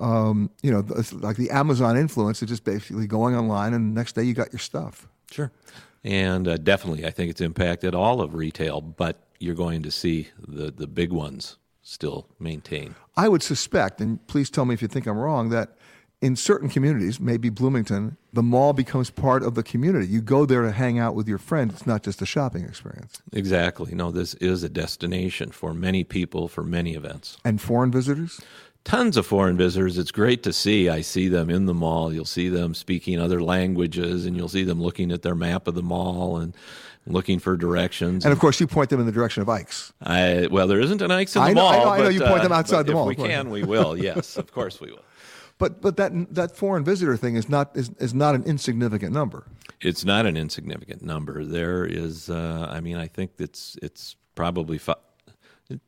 Um, 0.00 0.50
you 0.62 0.72
know, 0.72 0.84
like 1.12 1.36
the 1.36 1.50
Amazon 1.50 1.96
influence 1.96 2.42
is 2.42 2.48
just 2.48 2.64
basically 2.64 3.06
going 3.06 3.36
online, 3.36 3.74
and 3.74 3.94
the 3.94 3.98
next 3.98 4.14
day 4.14 4.22
you 4.24 4.34
got 4.34 4.52
your 4.52 4.58
stuff. 4.58 5.06
Sure. 5.30 5.52
And 6.02 6.48
uh, 6.48 6.56
definitely, 6.56 7.04
I 7.06 7.10
think 7.10 7.30
it's 7.30 7.40
impacted 7.40 7.94
all 7.94 8.20
of 8.20 8.34
retail, 8.34 8.80
but 8.80 9.22
you're 9.38 9.54
going 9.54 9.82
to 9.82 9.90
see 9.90 10.28
the, 10.38 10.70
the 10.70 10.86
big 10.86 11.12
ones 11.12 11.56
still 11.82 12.28
maintain. 12.38 12.94
I 13.16 13.28
would 13.28 13.42
suspect, 13.42 14.00
and 14.00 14.24
please 14.26 14.50
tell 14.50 14.64
me 14.64 14.74
if 14.74 14.82
you 14.82 14.88
think 14.88 15.06
I'm 15.06 15.18
wrong, 15.18 15.50
that 15.50 15.76
in 16.20 16.36
certain 16.36 16.68
communities, 16.68 17.18
maybe 17.18 17.48
Bloomington, 17.48 18.18
the 18.32 18.42
mall 18.42 18.74
becomes 18.74 19.10
part 19.10 19.42
of 19.42 19.54
the 19.54 19.62
community. 19.62 20.06
You 20.06 20.20
go 20.20 20.44
there 20.44 20.62
to 20.62 20.70
hang 20.70 20.98
out 20.98 21.14
with 21.14 21.26
your 21.26 21.38
friends. 21.38 21.72
It's 21.74 21.86
not 21.86 22.02
just 22.02 22.20
a 22.20 22.26
shopping 22.26 22.64
experience. 22.64 23.22
Exactly. 23.32 23.94
No, 23.94 24.10
this 24.10 24.34
is 24.34 24.62
a 24.62 24.68
destination 24.68 25.50
for 25.50 25.72
many 25.72 26.04
people 26.04 26.46
for 26.46 26.62
many 26.62 26.94
events. 26.94 27.38
And 27.44 27.60
foreign 27.60 27.90
visitors? 27.90 28.40
Tons 28.84 29.16
of 29.16 29.26
foreign 29.26 29.56
visitors. 29.56 29.98
It's 29.98 30.10
great 30.10 30.42
to 30.44 30.52
see. 30.52 30.88
I 30.88 31.02
see 31.02 31.28
them 31.28 31.50
in 31.50 31.66
the 31.66 31.74
mall. 31.74 32.12
You'll 32.12 32.24
see 32.24 32.48
them 32.48 32.74
speaking 32.74 33.20
other 33.20 33.42
languages, 33.42 34.24
and 34.24 34.36
you'll 34.36 34.48
see 34.48 34.64
them 34.64 34.80
looking 34.80 35.12
at 35.12 35.22
their 35.22 35.34
map 35.34 35.68
of 35.68 35.74
the 35.74 35.82
mall 35.82 36.38
and 36.38 36.54
looking 37.06 37.38
for 37.38 37.56
directions. 37.56 38.24
And 38.24 38.32
of 38.32 38.38
course, 38.38 38.58
you 38.60 38.66
point 38.66 38.90
them 38.90 39.00
in 39.00 39.06
the 39.06 39.12
direction 39.12 39.42
of 39.42 39.48
Ike's. 39.48 39.92
I 40.02 40.48
well, 40.50 40.66
there 40.66 40.80
isn't 40.80 41.02
an 41.02 41.10
Ike's 41.10 41.36
in 41.36 41.42
the 41.42 41.48
I 41.48 41.52
know, 41.52 41.62
mall. 41.62 41.72
I 41.72 41.76
know, 41.76 41.90
I 41.90 41.98
know 41.98 42.04
but, 42.04 42.14
you 42.14 42.20
point 42.20 42.40
uh, 42.40 42.42
them 42.42 42.52
outside 42.52 42.76
but 42.78 42.86
the 42.86 42.92
if 42.92 42.96
mall, 42.96 43.06
we 43.06 43.14
can, 43.16 43.50
we 43.50 43.64
will. 43.64 43.96
Yes, 43.96 44.36
of 44.36 44.52
course 44.52 44.80
we 44.80 44.90
will. 44.90 45.04
But 45.58 45.82
but 45.82 45.98
that 45.98 46.34
that 46.34 46.56
foreign 46.56 46.84
visitor 46.84 47.18
thing 47.18 47.36
is 47.36 47.46
not 47.50 47.76
is, 47.76 47.90
is 47.98 48.14
not 48.14 48.34
an 48.34 48.44
insignificant 48.44 49.12
number. 49.12 49.44
It's 49.82 50.06
not 50.06 50.24
an 50.24 50.34
insignificant 50.34 51.02
number. 51.02 51.44
There 51.44 51.84
is, 51.84 52.30
uh, 52.30 52.66
I 52.70 52.80
mean, 52.80 52.96
I 52.96 53.06
think 53.06 53.32
it's 53.38 53.76
it's 53.82 54.16
probably 54.34 54.78
fi- 54.78 54.96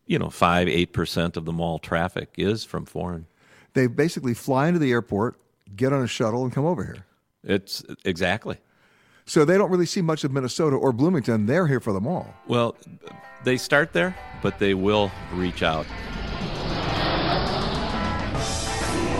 you 0.07 0.18
know 0.18 0.31
five 0.31 0.68
eight 0.68 0.92
percent 0.92 1.37
of 1.37 1.45
the 1.45 1.53
mall 1.53 1.79
traffic 1.79 2.35
is 2.37 2.64
from 2.64 2.85
foreign. 2.85 3.27
They 3.75 3.87
basically 3.87 4.35
fly 4.35 4.68
into 4.68 4.79
the 4.79 4.92
airport, 4.92 5.37
get 5.75 5.92
on 5.92 6.03
a 6.03 6.07
shuttle, 6.07 6.45
and 6.45 6.53
come 6.53 6.64
over 6.64 6.85
here. 6.85 7.07
It's 7.45 7.85
exactly. 8.05 8.59
So 9.25 9.45
they 9.45 9.57
don't 9.57 9.71
really 9.71 9.87
see 9.87 10.03
much 10.03 10.25
of 10.25 10.33
Minnesota 10.33 10.77
or 10.77 10.92
Bloomington. 10.92 11.47
They're 11.47 11.66
here 11.66 11.81
for 11.81 11.92
the 11.92 12.01
mall. 12.01 12.35
Well, 12.47 12.77
they 13.45 13.57
start 13.57 13.92
there, 13.92 14.16
but 14.42 14.59
they 14.59 14.75
will 14.75 15.11
reach 15.33 15.62
out. 15.62 15.87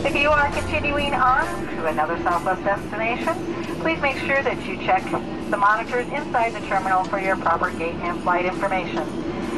If 0.05 0.17
you 0.17 0.31
are 0.31 0.51
continuing 0.51 1.15
on 1.15 1.45
to 1.77 1.87
another 1.87 2.17
Southwest 2.23 2.65
destination, 2.65 3.35
please 3.81 4.01
make 4.01 4.17
sure 4.19 4.43
that 4.43 4.67
you 4.67 4.77
check 4.79 5.05
the 5.51 5.57
monitors 5.57 6.09
inside 6.09 6.51
the 6.51 6.61
terminal 6.67 7.05
for 7.05 7.21
your 7.21 7.37
proper 7.37 7.71
gate 7.71 7.95
and 7.97 8.21
flight 8.23 8.45
information. 8.45 9.07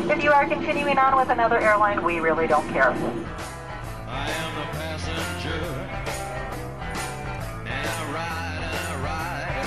If 0.06 0.22
you 0.22 0.32
are 0.32 0.46
continuing 0.46 0.98
on 0.98 1.16
with 1.16 1.30
another 1.30 1.58
airline, 1.58 2.04
we 2.04 2.20
really 2.20 2.46
don't 2.46 2.68
care. 2.68 2.90
I 2.90 4.30
am 4.30 4.54
the 4.54 4.66
passenger. 4.76 5.64
And 7.64 7.88
I 7.88 8.12
ride 8.12 8.64
I 8.84 8.94
ride. 9.02 9.66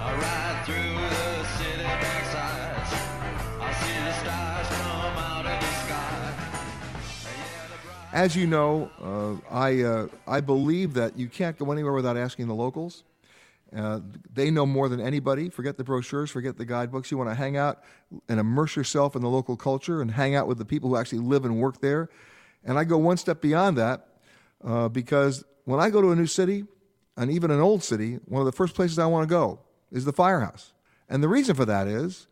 I 0.00 0.12
ride 0.16 0.64
through 0.66 0.98
the 0.98 1.44
city 1.58 1.84
backsides. 1.84 2.92
I 3.60 3.72
see 3.72 3.98
the 4.04 4.12
stars 4.20 4.66
come 4.66 5.16
out 5.16 5.46
of 5.46 5.60
the 5.60 5.72
sky. 5.86 6.34
As 8.12 8.34
you 8.34 8.48
know, 8.48 8.90
uh, 9.00 9.36
I 9.48 9.82
uh, 9.82 10.08
I 10.26 10.40
believe 10.40 10.94
that 10.94 11.16
you 11.16 11.28
can't 11.28 11.56
go 11.56 11.70
anywhere 11.70 11.92
without 11.92 12.16
asking 12.16 12.48
the 12.48 12.54
locals. 12.54 13.04
Uh, 13.74 14.00
they 14.32 14.50
know 14.50 14.66
more 14.66 14.88
than 14.88 15.00
anybody. 15.00 15.48
Forget 15.48 15.78
the 15.78 15.84
brochures, 15.84 16.30
forget 16.30 16.58
the 16.58 16.64
guidebooks. 16.64 17.10
You 17.10 17.18
want 17.18 17.30
to 17.30 17.34
hang 17.34 17.56
out 17.56 17.82
and 18.28 18.38
immerse 18.38 18.76
yourself 18.76 19.16
in 19.16 19.22
the 19.22 19.30
local 19.30 19.56
culture 19.56 20.02
and 20.02 20.10
hang 20.10 20.34
out 20.34 20.46
with 20.46 20.58
the 20.58 20.64
people 20.64 20.90
who 20.90 20.96
actually 20.96 21.20
live 21.20 21.44
and 21.44 21.58
work 21.58 21.80
there. 21.80 22.10
And 22.64 22.78
I 22.78 22.84
go 22.84 22.98
one 22.98 23.16
step 23.16 23.40
beyond 23.40 23.78
that 23.78 24.08
uh, 24.62 24.88
because 24.88 25.42
when 25.64 25.80
I 25.80 25.90
go 25.90 26.02
to 26.02 26.10
a 26.10 26.16
new 26.16 26.26
city, 26.26 26.64
and 27.16 27.30
even 27.30 27.50
an 27.50 27.60
old 27.60 27.82
city, 27.82 28.18
one 28.26 28.40
of 28.40 28.46
the 28.46 28.52
first 28.52 28.74
places 28.74 28.98
I 28.98 29.06
want 29.06 29.28
to 29.28 29.32
go 29.32 29.60
is 29.90 30.04
the 30.04 30.12
firehouse. 30.12 30.72
And 31.08 31.22
the 31.22 31.28
reason 31.28 31.54
for 31.54 31.64
that 31.66 31.86
is 31.86 32.26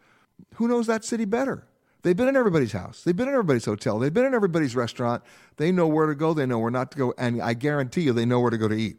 who 0.54 0.68
knows 0.68 0.86
that 0.86 1.04
city 1.04 1.24
better? 1.24 1.66
They've 2.02 2.16
been 2.16 2.28
in 2.28 2.36
everybody's 2.36 2.72
house. 2.72 3.02
They've 3.04 3.16
been 3.16 3.28
in 3.28 3.34
everybody's 3.34 3.66
hotel. 3.66 3.98
They've 3.98 4.12
been 4.12 4.24
in 4.24 4.32
everybody's 4.32 4.74
restaurant. 4.74 5.22
They 5.58 5.70
know 5.70 5.86
where 5.86 6.06
to 6.06 6.14
go. 6.14 6.32
They 6.32 6.46
know 6.46 6.58
where 6.58 6.70
not 6.70 6.92
to 6.92 6.98
go. 6.98 7.14
And 7.18 7.42
I 7.42 7.52
guarantee 7.52 8.02
you, 8.02 8.14
they 8.14 8.24
know 8.24 8.40
where 8.40 8.50
to 8.50 8.56
go 8.56 8.68
to 8.68 8.74
eat. 8.74 8.96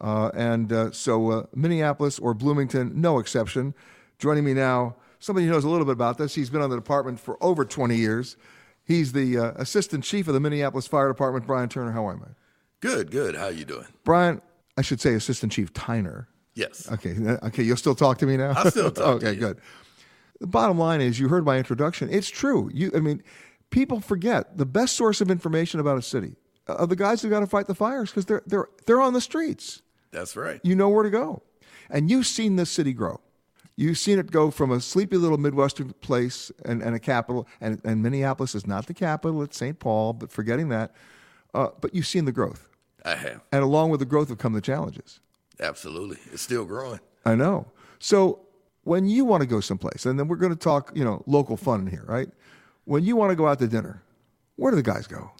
Uh, 0.00 0.30
and 0.34 0.72
uh, 0.72 0.90
so, 0.92 1.30
uh, 1.30 1.46
Minneapolis 1.54 2.18
or 2.18 2.34
Bloomington, 2.34 2.92
no 3.00 3.18
exception. 3.18 3.74
Joining 4.18 4.44
me 4.44 4.54
now, 4.54 4.96
somebody 5.18 5.46
who 5.46 5.52
knows 5.52 5.64
a 5.64 5.68
little 5.68 5.86
bit 5.86 5.92
about 5.92 6.18
this. 6.18 6.34
He's 6.34 6.50
been 6.50 6.62
on 6.62 6.70
the 6.70 6.76
department 6.76 7.20
for 7.20 7.42
over 7.42 7.64
20 7.64 7.96
years. 7.96 8.36
He's 8.84 9.12
the 9.12 9.38
uh, 9.38 9.52
assistant 9.56 10.04
chief 10.04 10.28
of 10.28 10.34
the 10.34 10.40
Minneapolis 10.40 10.86
Fire 10.86 11.08
Department. 11.08 11.46
Brian 11.46 11.68
Tyner, 11.68 11.92
how 11.92 12.06
are 12.06 12.14
you. 12.14 12.34
Good, 12.80 13.10
good. 13.10 13.34
How 13.34 13.46
are 13.46 13.52
you 13.52 13.64
doing? 13.64 13.86
Brian, 14.04 14.40
I 14.76 14.82
should 14.82 15.00
say 15.00 15.14
assistant 15.14 15.52
chief 15.52 15.72
Tyner. 15.72 16.26
Yes. 16.54 16.90
Okay, 16.90 17.14
uh, 17.26 17.46
okay. 17.48 17.62
You'll 17.62 17.76
still 17.76 17.94
talk 17.94 18.18
to 18.18 18.26
me 18.26 18.36
now. 18.36 18.52
I'll 18.56 18.70
still 18.70 18.90
talk 18.90 19.06
okay, 19.22 19.26
to 19.26 19.34
you. 19.34 19.40
good. 19.40 19.60
The 20.40 20.46
bottom 20.46 20.78
line 20.78 21.00
is, 21.00 21.18
you 21.18 21.28
heard 21.28 21.44
my 21.44 21.58
introduction. 21.58 22.08
It's 22.10 22.28
true. 22.28 22.70
You, 22.72 22.90
I 22.94 23.00
mean, 23.00 23.22
people 23.70 24.00
forget 24.00 24.56
the 24.56 24.66
best 24.66 24.96
source 24.96 25.20
of 25.20 25.30
information 25.30 25.80
about 25.80 25.98
a 25.98 26.02
city 26.02 26.36
uh, 26.68 26.74
are 26.74 26.86
the 26.86 26.96
guys 26.96 27.22
who 27.22 27.28
got 27.30 27.40
to 27.40 27.46
fight 27.46 27.66
the 27.66 27.74
fires 27.74 28.10
because 28.10 28.26
they're 28.26 28.42
they're 28.46 28.68
they're 28.86 29.00
on 29.00 29.12
the 29.12 29.20
streets. 29.20 29.82
That's 30.16 30.34
right. 30.34 30.60
You 30.62 30.74
know 30.74 30.88
where 30.88 31.02
to 31.02 31.10
go, 31.10 31.42
and 31.90 32.10
you've 32.10 32.26
seen 32.26 32.56
this 32.56 32.70
city 32.70 32.94
grow. 32.94 33.20
You've 33.76 33.98
seen 33.98 34.18
it 34.18 34.30
go 34.30 34.50
from 34.50 34.70
a 34.70 34.80
sleepy 34.80 35.18
little 35.18 35.36
Midwestern 35.36 35.92
place 36.00 36.50
and, 36.64 36.82
and 36.82 36.96
a 36.96 36.98
capital, 36.98 37.46
and, 37.60 37.82
and 37.84 38.02
Minneapolis 38.02 38.54
is 38.54 38.66
not 38.66 38.86
the 38.86 38.94
capital, 38.94 39.42
it's 39.42 39.58
St. 39.58 39.78
Paul, 39.78 40.14
but 40.14 40.32
forgetting 40.32 40.70
that. 40.70 40.94
Uh, 41.52 41.68
but 41.82 41.94
you've 41.94 42.06
seen 42.06 42.24
the 42.24 42.32
growth. 42.32 42.70
I 43.04 43.16
have. 43.16 43.42
And 43.52 43.62
along 43.62 43.90
with 43.90 44.00
the 44.00 44.06
growth 44.06 44.30
have 44.30 44.38
come 44.38 44.54
the 44.54 44.62
challenges. 44.62 45.20
Absolutely. 45.60 46.16
It's 46.32 46.40
still 46.40 46.64
growing. 46.64 47.00
I 47.26 47.34
know. 47.34 47.70
So 47.98 48.40
when 48.84 49.06
you 49.06 49.26
want 49.26 49.42
to 49.42 49.46
go 49.46 49.60
someplace, 49.60 50.06
and 50.06 50.18
then 50.18 50.28
we're 50.28 50.36
going 50.36 50.52
to 50.52 50.58
talk, 50.58 50.92
you 50.94 51.04
know, 51.04 51.22
local 51.26 51.58
fun 51.58 51.86
here, 51.86 52.04
right? 52.06 52.30
When 52.86 53.04
you 53.04 53.16
want 53.16 53.32
to 53.32 53.36
go 53.36 53.46
out 53.46 53.58
to 53.58 53.68
dinner, 53.68 54.02
where 54.56 54.70
do 54.72 54.76
the 54.76 54.82
guys 54.82 55.06
go? 55.06 55.32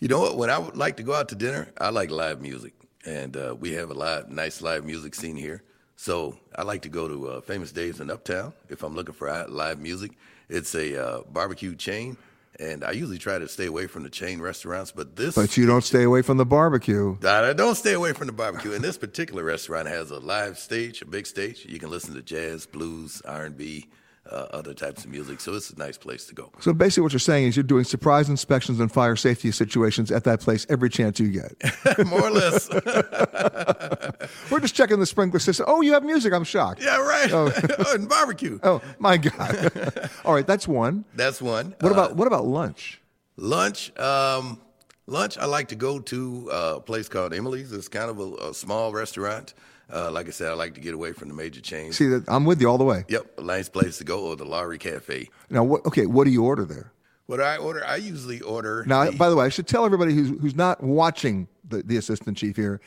You 0.00 0.08
know 0.08 0.18
what? 0.18 0.36
When 0.36 0.50
I 0.50 0.58
would 0.58 0.76
like 0.76 0.96
to 0.96 1.04
go 1.04 1.14
out 1.14 1.28
to 1.28 1.36
dinner, 1.36 1.70
I 1.78 1.90
like 1.90 2.10
live 2.10 2.40
music, 2.40 2.74
and 3.04 3.36
uh, 3.36 3.54
we 3.58 3.72
have 3.72 3.90
a 3.90 3.94
live, 3.94 4.30
nice 4.30 4.62
live 4.62 4.84
music 4.84 5.14
scene 5.14 5.36
here. 5.36 5.62
So 5.96 6.38
I 6.56 6.62
like 6.62 6.82
to 6.82 6.88
go 6.88 7.08
to 7.08 7.28
uh, 7.28 7.40
Famous 7.40 7.72
Dave's 7.72 8.00
in 8.00 8.10
Uptown 8.10 8.52
if 8.68 8.82
I'm 8.82 8.94
looking 8.94 9.14
for 9.14 9.46
live 9.48 9.78
music. 9.78 10.12
It's 10.48 10.74
a 10.74 11.00
uh, 11.00 11.20
barbecue 11.30 11.74
chain, 11.76 12.16
and 12.58 12.84
I 12.84 12.90
usually 12.90 13.18
try 13.18 13.38
to 13.38 13.48
stay 13.48 13.66
away 13.66 13.86
from 13.86 14.02
the 14.02 14.10
chain 14.10 14.40
restaurants. 14.40 14.90
But 14.90 15.16
this, 15.16 15.34
But 15.34 15.56
you 15.56 15.66
don't 15.66 15.84
stay 15.84 16.02
away 16.02 16.22
from 16.22 16.38
the 16.38 16.44
barbecue. 16.44 17.16
I 17.24 17.52
don't 17.52 17.76
stay 17.76 17.94
away 17.94 18.12
from 18.12 18.26
the 18.26 18.32
barbecue. 18.32 18.72
And 18.72 18.82
this 18.82 18.98
particular 18.98 19.44
restaurant 19.44 19.88
has 19.88 20.10
a 20.10 20.18
live 20.18 20.58
stage, 20.58 21.02
a 21.02 21.06
big 21.06 21.26
stage. 21.26 21.64
You 21.66 21.78
can 21.78 21.90
listen 21.90 22.14
to 22.14 22.22
jazz, 22.22 22.66
blues, 22.66 23.22
R&B, 23.24 23.86
uh, 24.30 24.46
other 24.52 24.72
types 24.74 25.04
of 25.04 25.10
music. 25.10 25.40
So 25.40 25.54
it's 25.54 25.70
a 25.70 25.78
nice 25.78 25.98
place 25.98 26.26
to 26.26 26.34
go. 26.34 26.50
So 26.60 26.72
basically, 26.72 27.02
what 27.02 27.12
you're 27.12 27.18
saying 27.20 27.48
is 27.48 27.56
you're 27.56 27.62
doing 27.64 27.84
surprise 27.84 28.28
inspections 28.28 28.78
and 28.80 28.90
fire 28.90 29.16
safety 29.16 29.50
situations 29.50 30.10
at 30.12 30.24
that 30.24 30.40
place 30.40 30.64
every 30.68 30.88
chance 30.90 31.18
you 31.20 31.28
get. 31.30 32.06
More 32.06 32.24
or 32.26 32.30
less. 32.30 32.68
We're 34.50 34.60
just 34.60 34.74
checking 34.74 35.00
the 35.00 35.06
sprinkler 35.06 35.38
system. 35.40 35.66
Oh, 35.68 35.80
you 35.80 35.92
have 35.92 36.04
music. 36.04 36.32
I'm 36.32 36.44
shocked. 36.44 36.82
Yeah, 36.82 36.98
right. 36.98 37.32
Oh. 37.32 37.52
and 37.94 38.08
barbecue. 38.08 38.58
Oh 38.62 38.80
my 38.98 39.16
God! 39.16 40.10
All 40.24 40.34
right, 40.34 40.46
that's 40.46 40.68
one. 40.68 41.04
That's 41.14 41.40
one. 41.42 41.74
What 41.80 41.90
Uh, 41.90 41.94
about 41.94 42.16
what 42.16 42.26
about 42.26 42.46
lunch? 42.46 43.00
Lunch, 43.36 43.96
um, 43.98 44.60
lunch. 45.06 45.38
I 45.38 45.46
like 45.46 45.68
to 45.68 45.74
go 45.74 45.98
to 45.98 46.50
uh, 46.52 46.74
a 46.76 46.80
place 46.80 47.08
called 47.08 47.32
Emily's. 47.34 47.72
It's 47.72 47.88
kind 47.88 48.10
of 48.10 48.18
a, 48.20 48.48
a 48.50 48.54
small 48.54 48.92
restaurant. 48.92 49.54
Uh, 49.92 50.10
like 50.10 50.26
I 50.26 50.30
said, 50.30 50.50
I 50.50 50.54
like 50.54 50.74
to 50.74 50.80
get 50.80 50.94
away 50.94 51.12
from 51.12 51.28
the 51.28 51.34
major 51.34 51.60
chains. 51.60 51.96
See, 51.96 52.06
that 52.08 52.24
I'm 52.28 52.44
with 52.44 52.60
you 52.60 52.68
all 52.68 52.78
the 52.78 52.84
way. 52.84 53.04
Yep, 53.08 53.38
a 53.38 53.42
nice 53.42 53.68
place 53.68 53.98
to 53.98 54.04
go, 54.04 54.24
or 54.26 54.36
the 54.36 54.44
Lowry 54.44 54.78
Cafe. 54.78 55.28
Now, 55.50 55.64
what? 55.64 55.84
Okay, 55.86 56.06
what 56.06 56.24
do 56.24 56.30
you 56.30 56.44
order 56.44 56.64
there? 56.64 56.92
What 57.26 57.36
do 57.36 57.42
I 57.42 57.56
order? 57.58 57.84
I 57.84 57.96
usually 57.96 58.40
order. 58.40 58.84
Now, 58.86 59.04
the- 59.04 59.12
by 59.12 59.28
the 59.28 59.36
way, 59.36 59.44
I 59.44 59.48
should 59.50 59.66
tell 59.66 59.84
everybody 59.84 60.14
who's 60.14 60.30
who's 60.40 60.54
not 60.56 60.82
watching 60.82 61.46
the, 61.68 61.82
the 61.82 61.96
assistant 61.98 62.36
chief 62.38 62.56
here, 62.56 62.80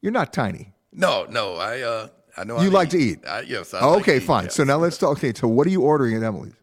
you're 0.00 0.12
not 0.12 0.32
tiny. 0.32 0.72
no, 0.92 1.26
no, 1.28 1.56
I 1.56 1.80
uh, 1.82 2.08
I 2.36 2.44
know 2.44 2.60
you 2.60 2.70
how 2.70 2.76
like 2.76 2.90
to 2.90 2.98
eat. 2.98 3.26
I, 3.26 3.40
yes. 3.42 3.74
I 3.74 3.80
Oh, 3.80 3.92
like 3.92 4.02
okay, 4.02 4.18
to 4.18 4.24
eat, 4.24 4.26
fine. 4.26 4.44
yes. 4.44 4.54
So 4.54 4.64
now 4.64 4.78
let's 4.78 4.96
talk. 4.96 5.18
Okay, 5.18 5.32
so 5.34 5.46
what 5.48 5.66
are 5.66 5.70
you 5.70 5.82
ordering 5.82 6.16
at 6.16 6.22
Emily's? 6.22 6.54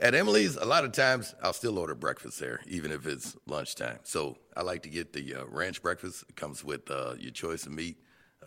At 0.00 0.14
Emily's, 0.14 0.56
a 0.56 0.64
lot 0.64 0.84
of 0.84 0.92
times 0.92 1.34
I'll 1.42 1.52
still 1.52 1.76
order 1.78 1.94
breakfast 1.94 2.38
there, 2.38 2.60
even 2.68 2.92
if 2.92 3.04
it's 3.06 3.36
lunchtime. 3.46 3.98
So 4.04 4.36
I 4.56 4.62
like 4.62 4.82
to 4.84 4.88
get 4.88 5.12
the 5.12 5.34
uh, 5.34 5.44
ranch 5.48 5.82
breakfast. 5.82 6.24
It 6.28 6.36
comes 6.36 6.62
with 6.64 6.88
uh, 6.90 7.14
your 7.18 7.32
choice 7.32 7.66
of 7.66 7.72
meat, 7.72 7.96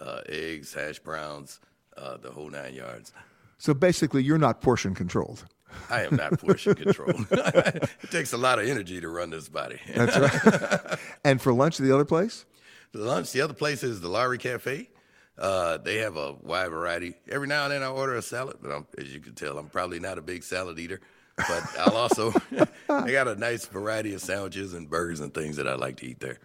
uh, 0.01 0.21
eggs, 0.27 0.73
hash 0.73 0.99
browns, 0.99 1.59
uh, 1.97 2.17
the 2.17 2.31
whole 2.31 2.49
nine 2.49 2.73
yards. 2.73 3.13
So 3.57 3.73
basically, 3.73 4.23
you're 4.23 4.37
not 4.37 4.61
portion 4.61 4.95
controlled. 4.95 5.45
I 5.89 6.03
am 6.03 6.15
not 6.15 6.39
portion 6.39 6.75
controlled. 6.75 7.27
it 7.31 8.11
takes 8.11 8.33
a 8.33 8.37
lot 8.37 8.59
of 8.59 8.67
energy 8.67 8.99
to 8.99 9.07
run 9.07 9.29
this 9.29 9.47
body. 9.47 9.79
That's 9.95 10.17
right. 10.17 10.99
and 11.23 11.41
for 11.41 11.53
lunch, 11.53 11.77
the 11.77 11.93
other 11.93 12.05
place? 12.05 12.45
The 12.91 12.99
lunch, 12.99 13.31
the 13.31 13.41
other 13.41 13.53
place 13.53 13.83
is 13.83 14.01
the 14.01 14.09
Lowry 14.09 14.37
Cafe. 14.37 14.89
Uh, 15.37 15.77
they 15.77 15.97
have 15.97 16.17
a 16.17 16.33
wide 16.41 16.69
variety. 16.69 17.15
Every 17.29 17.47
now 17.47 17.63
and 17.63 17.71
then 17.71 17.83
I 17.83 17.87
order 17.87 18.15
a 18.15 18.21
salad, 18.21 18.57
but 18.61 18.71
I'm, 18.71 18.85
as 18.97 19.13
you 19.13 19.19
can 19.19 19.33
tell, 19.33 19.57
I'm 19.57 19.69
probably 19.69 19.99
not 19.99 20.17
a 20.17 20.21
big 20.21 20.43
salad 20.43 20.77
eater. 20.77 20.99
But 21.37 21.63
I'll 21.79 21.95
also, 21.95 22.31
they 22.51 23.11
got 23.11 23.27
a 23.27 23.35
nice 23.35 23.65
variety 23.65 24.13
of 24.13 24.21
sandwiches 24.21 24.73
and 24.73 24.89
burgers 24.89 25.21
and 25.21 25.33
things 25.33 25.55
that 25.55 25.67
I 25.67 25.75
like 25.75 25.97
to 25.97 26.05
eat 26.05 26.19
there. 26.19 26.37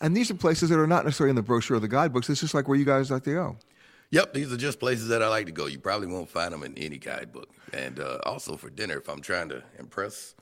And 0.00 0.16
these 0.16 0.30
are 0.30 0.34
places 0.34 0.70
that 0.70 0.78
are 0.78 0.86
not 0.86 1.04
necessarily 1.04 1.30
in 1.30 1.36
the 1.36 1.42
brochure 1.42 1.76
or 1.76 1.80
the 1.80 1.88
guidebooks. 1.88 2.30
It's 2.30 2.40
just 2.40 2.54
like 2.54 2.68
where 2.68 2.78
you 2.78 2.84
guys 2.84 3.10
like 3.10 3.24
to 3.24 3.32
go. 3.32 3.56
Yep, 4.12 4.32
these 4.34 4.52
are 4.52 4.56
just 4.56 4.80
places 4.80 5.08
that 5.08 5.22
I 5.22 5.28
like 5.28 5.46
to 5.46 5.52
go. 5.52 5.66
You 5.66 5.78
probably 5.78 6.08
won't 6.08 6.28
find 6.28 6.52
them 6.52 6.62
in 6.64 6.76
any 6.76 6.98
guidebook. 6.98 7.48
And 7.72 8.00
uh, 8.00 8.18
also 8.24 8.56
for 8.56 8.70
dinner, 8.70 8.96
if 8.96 9.08
I'm 9.08 9.20
trying 9.20 9.50
to 9.50 9.62
impress. 9.78 10.34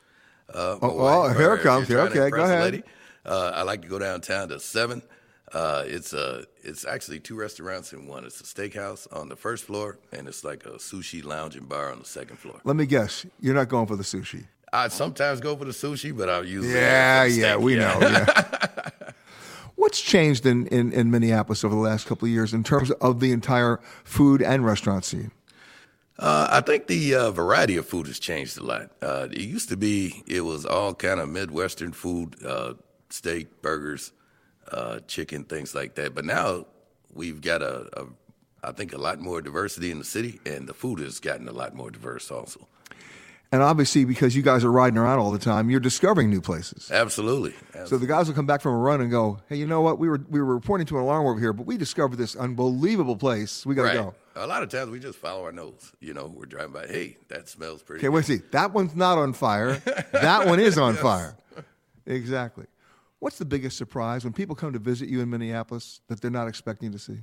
Uh, 0.52 0.78
Oh, 0.80 0.88
wife, 0.94 1.36
oh, 1.36 1.38
here 1.38 1.54
it 1.54 1.60
comes. 1.62 1.88
Here, 1.88 2.00
okay, 2.00 2.30
go 2.30 2.44
ahead. 2.44 2.62
lady, 2.64 2.82
uh, 3.26 3.52
I 3.54 3.62
like 3.62 3.82
to 3.82 3.88
go 3.88 3.98
downtown 3.98 4.48
to 4.48 4.58
Seven. 4.60 5.02
Uh, 5.52 5.82
it's 5.86 6.12
uh, 6.14 6.44
it's 6.62 6.86
actually 6.86 7.20
two 7.20 7.34
restaurants 7.34 7.92
in 7.92 8.06
one. 8.06 8.24
It's 8.24 8.40
a 8.40 8.44
steakhouse 8.44 9.06
on 9.14 9.28
the 9.28 9.36
first 9.36 9.64
floor, 9.64 9.98
and 10.12 10.28
it's 10.28 10.44
like 10.44 10.64
a 10.66 10.72
sushi 10.72 11.22
lounge 11.24 11.56
and 11.56 11.68
bar 11.68 11.90
on 11.90 11.98
the 11.98 12.04
second 12.04 12.38
floor. 12.38 12.60
Let 12.64 12.76
me 12.76 12.86
guess. 12.86 13.26
You're 13.40 13.54
not 13.54 13.68
going 13.68 13.86
for 13.86 13.96
the 13.96 14.02
sushi. 14.02 14.46
I 14.72 14.88
sometimes 14.88 15.40
go 15.40 15.56
for 15.56 15.64
the 15.64 15.72
sushi, 15.72 16.16
but 16.16 16.28
I'll 16.28 16.44
usually 16.44 16.74
Yeah, 16.74 17.24
yeah, 17.24 17.56
we 17.56 17.76
know. 17.76 17.98
Yeah. 18.00 18.90
What's 19.78 20.00
changed 20.00 20.44
in, 20.44 20.66
in, 20.66 20.92
in 20.92 21.08
Minneapolis 21.08 21.62
over 21.62 21.72
the 21.72 21.80
last 21.80 22.08
couple 22.08 22.26
of 22.26 22.32
years 22.32 22.52
in 22.52 22.64
terms 22.64 22.90
of 22.90 23.20
the 23.20 23.30
entire 23.30 23.78
food 24.02 24.42
and 24.42 24.66
restaurant 24.66 25.04
scene? 25.04 25.30
Uh, 26.18 26.48
I 26.50 26.62
think 26.62 26.88
the 26.88 27.14
uh, 27.14 27.30
variety 27.30 27.76
of 27.76 27.86
food 27.86 28.08
has 28.08 28.18
changed 28.18 28.58
a 28.58 28.64
lot. 28.64 28.90
Uh, 29.00 29.28
it 29.30 29.38
used 29.42 29.68
to 29.68 29.76
be 29.76 30.24
it 30.26 30.40
was 30.40 30.66
all 30.66 30.94
kind 30.94 31.20
of 31.20 31.28
Midwestern 31.28 31.92
food, 31.92 32.34
uh, 32.44 32.74
steak, 33.08 33.62
burgers, 33.62 34.10
uh, 34.72 34.98
chicken, 35.06 35.44
things 35.44 35.76
like 35.76 35.94
that. 35.94 36.12
But 36.12 36.24
now 36.24 36.66
we've 37.14 37.40
got 37.40 37.62
a, 37.62 37.88
a, 38.00 38.06
I 38.64 38.72
think, 38.72 38.92
a 38.94 38.98
lot 38.98 39.20
more 39.20 39.40
diversity 39.40 39.92
in 39.92 40.00
the 40.00 40.04
city, 40.04 40.40
and 40.44 40.68
the 40.68 40.74
food 40.74 40.98
has 40.98 41.20
gotten 41.20 41.46
a 41.46 41.52
lot 41.52 41.76
more 41.76 41.92
diverse 41.92 42.32
also. 42.32 42.66
And 43.50 43.62
obviously, 43.62 44.04
because 44.04 44.36
you 44.36 44.42
guys 44.42 44.62
are 44.62 44.70
riding 44.70 44.98
around 44.98 45.20
all 45.20 45.30
the 45.30 45.38
time, 45.38 45.70
you're 45.70 45.80
discovering 45.80 46.28
new 46.28 46.42
places. 46.42 46.90
Absolutely. 46.90 47.54
So 47.86 47.96
the 47.96 48.06
guys 48.06 48.28
will 48.28 48.34
come 48.34 48.44
back 48.44 48.60
from 48.60 48.74
a 48.74 48.78
run 48.78 49.00
and 49.00 49.10
go, 49.10 49.38
"Hey, 49.48 49.56
you 49.56 49.66
know 49.66 49.80
what? 49.80 49.98
We 49.98 50.08
were 50.08 50.20
we 50.28 50.38
were 50.40 50.54
reporting 50.54 50.86
to 50.88 50.96
an 50.98 51.02
alarm 51.04 51.26
over 51.26 51.40
here, 51.40 51.54
but 51.54 51.64
we 51.66 51.78
discovered 51.78 52.16
this 52.16 52.36
unbelievable 52.36 53.16
place. 53.16 53.64
We 53.64 53.74
got 53.74 53.82
to 53.82 53.88
right. 53.88 53.94
go." 53.94 54.14
A 54.36 54.46
lot 54.46 54.62
of 54.62 54.68
times 54.68 54.90
we 54.90 55.00
just 55.00 55.18
follow 55.18 55.44
our 55.44 55.52
nose. 55.52 55.92
You 56.00 56.12
know, 56.12 56.26
we're 56.26 56.44
driving 56.44 56.72
by. 56.72 56.86
Hey, 56.86 57.16
that 57.28 57.48
smells 57.48 57.82
pretty. 57.82 58.00
Okay, 58.00 58.10
wait. 58.10 58.26
See, 58.26 58.40
that 58.52 58.72
one's 58.72 58.94
not 58.94 59.16
on 59.16 59.32
fire. 59.32 59.74
that 60.12 60.46
one 60.46 60.60
is 60.60 60.76
on 60.76 60.94
Yes. 60.94 61.02
fire. 61.02 61.36
Exactly. 62.06 62.66
What's 63.18 63.38
the 63.38 63.44
biggest 63.44 63.76
surprise 63.78 64.24
when 64.24 64.32
people 64.32 64.54
come 64.54 64.72
to 64.74 64.78
visit 64.78 65.08
you 65.08 65.20
in 65.20 65.30
Minneapolis 65.30 66.00
that 66.08 66.20
they're 66.20 66.30
not 66.30 66.48
expecting 66.48 66.92
to 66.92 66.98
see? 66.98 67.18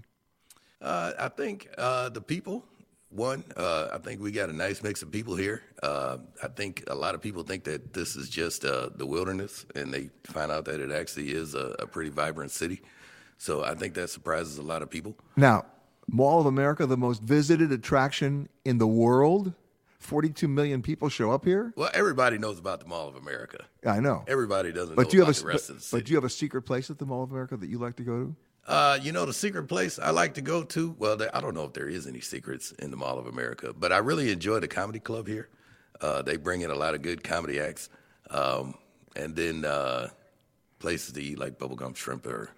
Uh, 0.81 1.13
I 1.17 1.29
think 1.29 1.69
uh, 1.77 2.09
the 2.09 2.21
people. 2.21 2.65
One, 3.09 3.43
uh, 3.55 3.89
I 3.93 3.97
think 3.99 4.19
we 4.19 4.31
got 4.31 4.49
a 4.49 4.53
nice 4.53 4.83
mix 4.83 5.01
of 5.01 5.11
people 5.11 5.35
here. 5.35 5.61
Uh, 5.81 6.17
I 6.43 6.47
think 6.49 6.83
a 6.87 6.95
lot 6.95 7.15
of 7.15 7.21
people 7.21 7.43
think 7.43 7.63
that 7.65 7.93
this 7.93 8.15
is 8.15 8.29
just 8.29 8.65
uh, 8.65 8.89
the 8.95 9.05
wilderness, 9.05 9.65
and 9.75 9.93
they 9.93 10.09
find 10.23 10.51
out 10.51 10.65
that 10.65 10.81
it 10.81 10.91
actually 10.91 11.31
is 11.31 11.55
a, 11.55 11.75
a 11.79 11.87
pretty 11.87 12.09
vibrant 12.09 12.51
city. 12.51 12.81
So 13.37 13.63
I 13.63 13.73
think 13.75 13.93
that 13.93 14.09
surprises 14.09 14.57
a 14.57 14.61
lot 14.63 14.81
of 14.81 14.89
people. 14.89 15.15
Now, 15.37 15.65
Mall 16.07 16.39
of 16.41 16.45
America, 16.45 16.85
the 16.85 16.97
most 16.97 17.21
visited 17.21 17.71
attraction 17.71 18.49
in 18.65 18.77
the 18.79 18.87
world. 18.87 19.53
42 19.99 20.47
million 20.47 20.83
people 20.83 21.09
show 21.09 21.31
up 21.31 21.45
here. 21.45 21.73
Well, 21.75 21.89
everybody 21.93 22.37
knows 22.37 22.59
about 22.59 22.79
the 22.79 22.85
Mall 22.85 23.07
of 23.07 23.15
America. 23.15 23.65
I 23.87 23.99
know. 23.99 24.23
Everybody 24.27 24.71
doesn't 24.71 24.95
But 24.95 25.05
know 25.05 25.09
do 25.09 25.17
you 25.17 25.25
have 25.25 25.35
a 25.35 25.39
the 25.39 25.47
rest 25.47 25.67
but, 25.67 25.73
of 25.73 25.79
the 25.79 25.83
city. 25.83 25.97
but 25.99 26.05
do 26.05 26.11
you 26.11 26.17
have 26.17 26.25
a 26.25 26.29
secret 26.29 26.61
place 26.61 26.91
at 26.91 26.99
the 26.99 27.05
Mall 27.07 27.23
of 27.23 27.31
America 27.31 27.57
that 27.57 27.67
you 27.69 27.79
like 27.79 27.95
to 27.95 28.03
go 28.03 28.19
to? 28.19 28.35
Uh, 28.67 28.97
you 29.01 29.11
know, 29.11 29.25
the 29.25 29.33
secret 29.33 29.67
place 29.67 29.99
I 29.99 30.09
like 30.09 30.33
to 30.35 30.41
go 30.41 30.63
to, 30.63 30.95
well, 30.97 31.17
I 31.33 31.39
don't 31.39 31.53
know 31.53 31.65
if 31.65 31.73
there 31.73 31.87
is 31.87 32.07
any 32.07 32.19
secrets 32.19 32.71
in 32.73 32.89
the 32.89 32.97
Mall 32.97 33.19
of 33.19 33.27
America, 33.27 33.73
but 33.77 33.91
I 33.91 33.97
really 33.99 34.31
enjoy 34.31 34.59
the 34.59 34.67
comedy 34.67 34.99
club 34.99 35.27
here. 35.27 35.49
Uh, 36.01 36.21
they 36.23 36.35
bring 36.37 36.61
in 36.61 36.71
a 36.71 36.75
lot 36.75 36.95
of 36.95 37.01
good 37.03 37.23
comedy 37.23 37.59
acts. 37.59 37.89
Um, 38.31 38.73
and 39.15 39.35
then 39.35 39.65
uh, 39.65 40.09
places 40.79 41.13
to 41.13 41.21
eat 41.21 41.37
like 41.37 41.59
Bubba 41.59 41.75
Gump 41.75 41.95
Shrimp 41.95 42.25
or. 42.25 42.49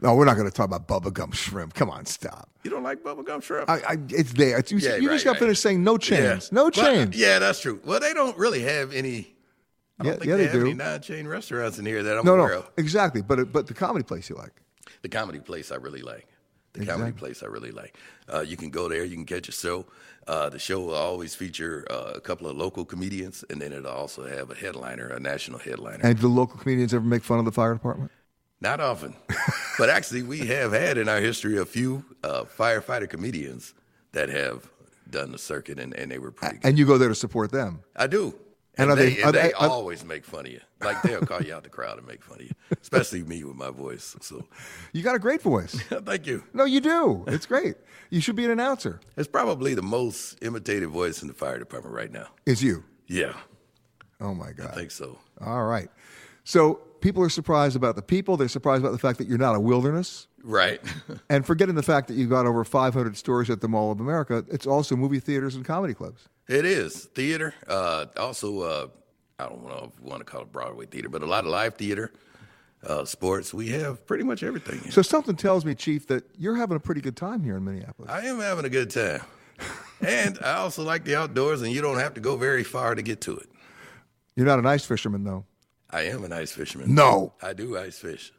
No, 0.00 0.14
we're 0.14 0.26
not 0.26 0.36
going 0.36 0.48
to 0.48 0.54
talk 0.54 0.66
about 0.72 0.86
Bubba 0.86 1.12
Gump 1.12 1.34
Shrimp. 1.34 1.74
Come 1.74 1.90
on, 1.90 2.06
stop. 2.06 2.48
You 2.62 2.70
don't 2.70 2.84
like 2.84 3.02
Bubba 3.02 3.26
Gump 3.26 3.42
Shrimp? 3.42 3.68
I, 3.68 3.78
I, 3.80 3.96
it's 4.10 4.32
there. 4.34 4.58
It's, 4.58 4.70
you 4.70 4.78
Yeah, 4.78 4.94
you 4.96 5.08
right, 5.08 5.14
just 5.16 5.24
got 5.24 5.32
right. 5.32 5.40
finished 5.40 5.60
saying 5.60 5.82
no 5.82 5.98
chains. 5.98 6.52
No 6.52 6.66
But- 6.66 6.74
chains. 6.74 7.16
yeah, 7.16 7.40
that's 7.40 7.60
true. 7.60 7.80
Well, 7.84 7.98
they 7.98 8.14
don't 8.14 8.38
really 8.38 8.62
have 8.62 8.92
any. 8.94 9.34
I 9.98 10.04
don't 10.04 10.12
Yeah, 10.12 10.18
think 10.18 10.24
yeah, 10.26 10.36
they, 10.36 10.36
they 10.36 10.44
have 10.44 10.52
do. 10.52 10.60
any 10.60 10.74
non-chain 10.74 11.26
restaurants 11.26 11.80
in 11.80 11.84
here 11.84 12.04
that 12.04 12.16
I'm 12.18 12.24
no, 12.24 12.34
aware 12.36 12.48
no, 12.50 12.58
of. 12.60 12.70
exactly. 12.76 13.22
But 13.22 13.52
but 13.52 13.66
the 13.66 13.74
comedy 13.74 14.04
place 14.04 14.30
you 14.30 14.36
like. 14.36 14.52
The 15.02 15.08
comedy 15.08 15.40
place 15.40 15.70
I 15.72 15.76
really 15.76 16.02
like. 16.02 16.26
The 16.74 16.86
comedy 16.86 17.12
place 17.12 17.42
I 17.42 17.46
really 17.46 17.72
like. 17.72 17.96
Uh, 18.32 18.40
you 18.40 18.56
can 18.56 18.70
go 18.70 18.88
there. 18.88 19.04
You 19.04 19.16
can 19.16 19.24
catch 19.24 19.48
a 19.48 19.52
show. 19.52 19.86
Uh, 20.26 20.48
the 20.50 20.58
show 20.58 20.80
will 20.80 20.94
always 20.94 21.34
feature 21.34 21.86
uh, 21.90 22.12
a 22.14 22.20
couple 22.20 22.46
of 22.46 22.56
local 22.56 22.84
comedians, 22.84 23.44
and 23.48 23.60
then 23.60 23.72
it'll 23.72 23.90
also 23.90 24.26
have 24.26 24.50
a 24.50 24.54
headliner, 24.54 25.08
a 25.08 25.18
national 25.18 25.58
headliner. 25.58 26.00
And 26.02 26.16
do 26.16 26.22
the 26.22 26.28
local 26.28 26.58
comedians 26.58 26.92
ever 26.92 27.04
make 27.04 27.24
fun 27.24 27.38
of 27.38 27.46
the 27.46 27.52
fire 27.52 27.72
department? 27.72 28.10
Not 28.60 28.80
often, 28.80 29.14
but 29.78 29.88
actually, 29.88 30.22
we 30.22 30.40
have 30.46 30.72
had 30.72 30.98
in 30.98 31.08
our 31.08 31.20
history 31.20 31.56
a 31.58 31.64
few 31.64 32.04
uh, 32.22 32.44
firefighter 32.44 33.08
comedians 33.08 33.72
that 34.12 34.28
have 34.28 34.68
done 35.10 35.32
the 35.32 35.38
circuit, 35.38 35.78
and, 35.78 35.94
and 35.94 36.10
they 36.10 36.18
were 36.18 36.32
pretty. 36.32 36.58
And 36.62 36.78
you 36.78 36.84
go 36.84 36.98
there 36.98 37.08
to 37.08 37.14
support 37.14 37.50
them. 37.50 37.80
I 37.96 38.06
do. 38.06 38.34
And 38.78 38.90
they, 38.92 39.14
they- 39.14 39.22
and 39.22 39.34
they 39.34 39.42
they- 39.48 39.52
always 39.52 40.04
make 40.04 40.24
fun 40.24 40.46
of 40.46 40.52
you. 40.52 40.60
Like 40.80 41.02
they'll 41.02 41.20
call 41.26 41.42
you 41.42 41.52
out 41.54 41.64
the 41.64 41.68
crowd 41.68 41.98
and 41.98 42.06
make 42.06 42.22
fun 42.22 42.36
of 42.40 42.44
you, 42.46 42.52
especially 42.80 43.22
me 43.24 43.42
with 43.44 43.56
my 43.56 43.70
voice. 43.70 44.14
So 44.20 44.44
You 44.92 45.02
got 45.02 45.16
a 45.16 45.18
great 45.18 45.42
voice. 45.42 45.72
thank 46.04 46.26
you. 46.26 46.44
No, 46.54 46.64
you 46.64 46.80
do. 46.80 47.24
It's 47.26 47.46
great. 47.46 47.74
You 48.10 48.20
should 48.20 48.36
be 48.36 48.44
an 48.44 48.52
announcer. 48.52 49.00
It's 49.16 49.28
probably 49.28 49.74
the 49.74 49.82
most 49.82 50.38
imitated 50.42 50.88
voice 50.90 51.20
in 51.20 51.28
the 51.28 51.34
fire 51.34 51.58
department 51.58 51.94
right 51.94 52.12
now. 52.12 52.28
It's 52.46 52.62
you. 52.62 52.84
Yeah, 53.08 53.32
Oh 54.20 54.34
my 54.34 54.52
God. 54.52 54.68
I 54.72 54.74
think 54.74 54.90
so. 54.90 55.18
All 55.40 55.64
right. 55.64 55.88
So 56.44 56.74
people 57.00 57.22
are 57.22 57.28
surprised 57.28 57.74
about 57.76 57.96
the 57.96 58.02
people. 58.02 58.36
They're 58.36 58.48
surprised 58.48 58.82
about 58.82 58.92
the 58.92 58.98
fact 58.98 59.18
that 59.18 59.28
you're 59.28 59.38
not 59.38 59.54
a 59.54 59.60
wilderness. 59.60 60.26
Right. 60.42 60.80
And 61.28 61.44
forgetting 61.44 61.74
the 61.74 61.82
fact 61.82 62.08
that 62.08 62.14
you've 62.14 62.30
got 62.30 62.46
over 62.46 62.64
500 62.64 63.16
stores 63.16 63.50
at 63.50 63.60
the 63.60 63.68
Mall 63.68 63.90
of 63.92 64.00
America, 64.00 64.44
it's 64.50 64.66
also 64.66 64.94
movie 64.96 65.20
theaters 65.20 65.54
and 65.56 65.64
comedy 65.64 65.94
clubs. 65.94 66.28
It 66.48 66.64
is 66.64 67.04
theater. 67.14 67.54
Uh, 67.66 68.06
also, 68.16 68.60
uh, 68.62 68.86
I 69.38 69.48
don't 69.48 69.64
know 69.66 69.92
if 69.94 70.02
you 70.02 70.08
want 70.08 70.20
to 70.20 70.24
call 70.24 70.42
it 70.42 70.52
Broadway 70.52 70.86
theater, 70.86 71.08
but 71.08 71.22
a 71.22 71.26
lot 71.26 71.44
of 71.44 71.50
live 71.50 71.74
theater, 71.74 72.10
uh, 72.86 73.04
sports. 73.04 73.52
We 73.52 73.68
have 73.70 74.06
pretty 74.06 74.24
much 74.24 74.42
everything. 74.42 74.80
here. 74.80 74.90
So 74.90 75.02
something 75.02 75.36
tells 75.36 75.64
me, 75.64 75.74
Chief, 75.74 76.06
that 76.08 76.24
you're 76.38 76.56
having 76.56 76.76
a 76.76 76.80
pretty 76.80 77.00
good 77.02 77.16
time 77.16 77.42
here 77.44 77.56
in 77.56 77.64
Minneapolis. 77.64 78.10
I 78.10 78.22
am 78.22 78.40
having 78.40 78.64
a 78.64 78.70
good 78.70 78.90
time, 78.90 79.20
and 80.00 80.38
I 80.42 80.54
also 80.54 80.82
like 80.82 81.04
the 81.04 81.16
outdoors, 81.16 81.60
and 81.62 81.70
you 81.72 81.82
don't 81.82 81.98
have 81.98 82.14
to 82.14 82.20
go 82.20 82.36
very 82.36 82.64
far 82.64 82.94
to 82.94 83.02
get 83.02 83.20
to 83.22 83.36
it. 83.36 83.48
You're 84.34 84.46
not 84.46 84.58
an 84.58 84.66
ice 84.66 84.84
fisherman, 84.86 85.24
though, 85.24 85.44
I 85.90 86.02
am 86.02 86.24
an 86.24 86.32
ice 86.32 86.52
fisherman. 86.52 86.94
No. 86.94 87.32
I 87.42 87.52
do 87.52 87.76
ice 87.76 87.98
fish 87.98 88.32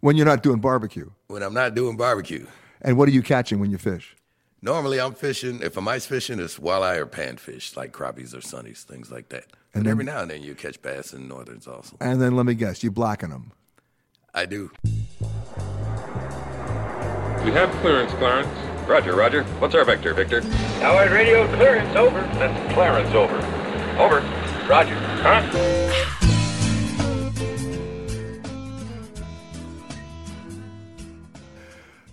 when 0.00 0.16
you're 0.16 0.26
not 0.26 0.42
doing 0.42 0.60
barbecue. 0.60 1.10
when 1.26 1.42
I'm 1.42 1.54
not 1.54 1.74
doing 1.74 1.96
barbecue. 1.96 2.46
And 2.82 2.96
what 2.96 3.08
are 3.08 3.12
you 3.12 3.22
catching 3.22 3.58
when 3.58 3.70
you 3.70 3.78
fish? 3.78 4.14
Normally, 4.60 5.00
I'm 5.00 5.14
fishing. 5.14 5.60
If 5.62 5.76
I'm 5.76 5.86
ice 5.86 6.06
fishing, 6.06 6.40
it's 6.40 6.58
walleye 6.58 6.96
or 6.98 7.06
panfish, 7.06 7.76
like 7.76 7.92
crappies 7.92 8.34
or 8.34 8.38
sunnies, 8.40 8.82
things 8.82 9.10
like 9.10 9.28
that. 9.28 9.44
And 9.44 9.52
And 9.74 9.86
then- 9.86 9.90
every 9.92 10.04
now 10.04 10.20
and 10.22 10.30
then 10.30 10.42
you 10.42 10.54
catch 10.54 10.82
bass 10.82 11.12
and 11.12 11.28
northerns 11.28 11.68
also. 11.68 11.96
And 12.00 12.20
then 12.20 12.34
let 12.34 12.44
me 12.46 12.54
guess, 12.54 12.82
you 12.82 12.90
blacken 12.90 13.30
them. 13.30 13.52
I 14.34 14.46
do. 14.46 14.70
We 17.44 17.52
have 17.54 17.70
clearance, 17.80 18.12
Clarence. 18.14 18.48
Roger, 18.88 19.14
Roger. 19.14 19.44
What's 19.60 19.74
our 19.74 19.84
vector, 19.84 20.12
Victor? 20.14 20.40
Howard 20.80 21.12
radio 21.12 21.46
clearance 21.54 21.94
over. 21.94 22.20
That's 22.38 22.74
Clarence 22.74 23.14
over. 23.14 23.36
Over. 23.98 24.20
Roger. 24.68 24.94
Huh? 25.22 26.14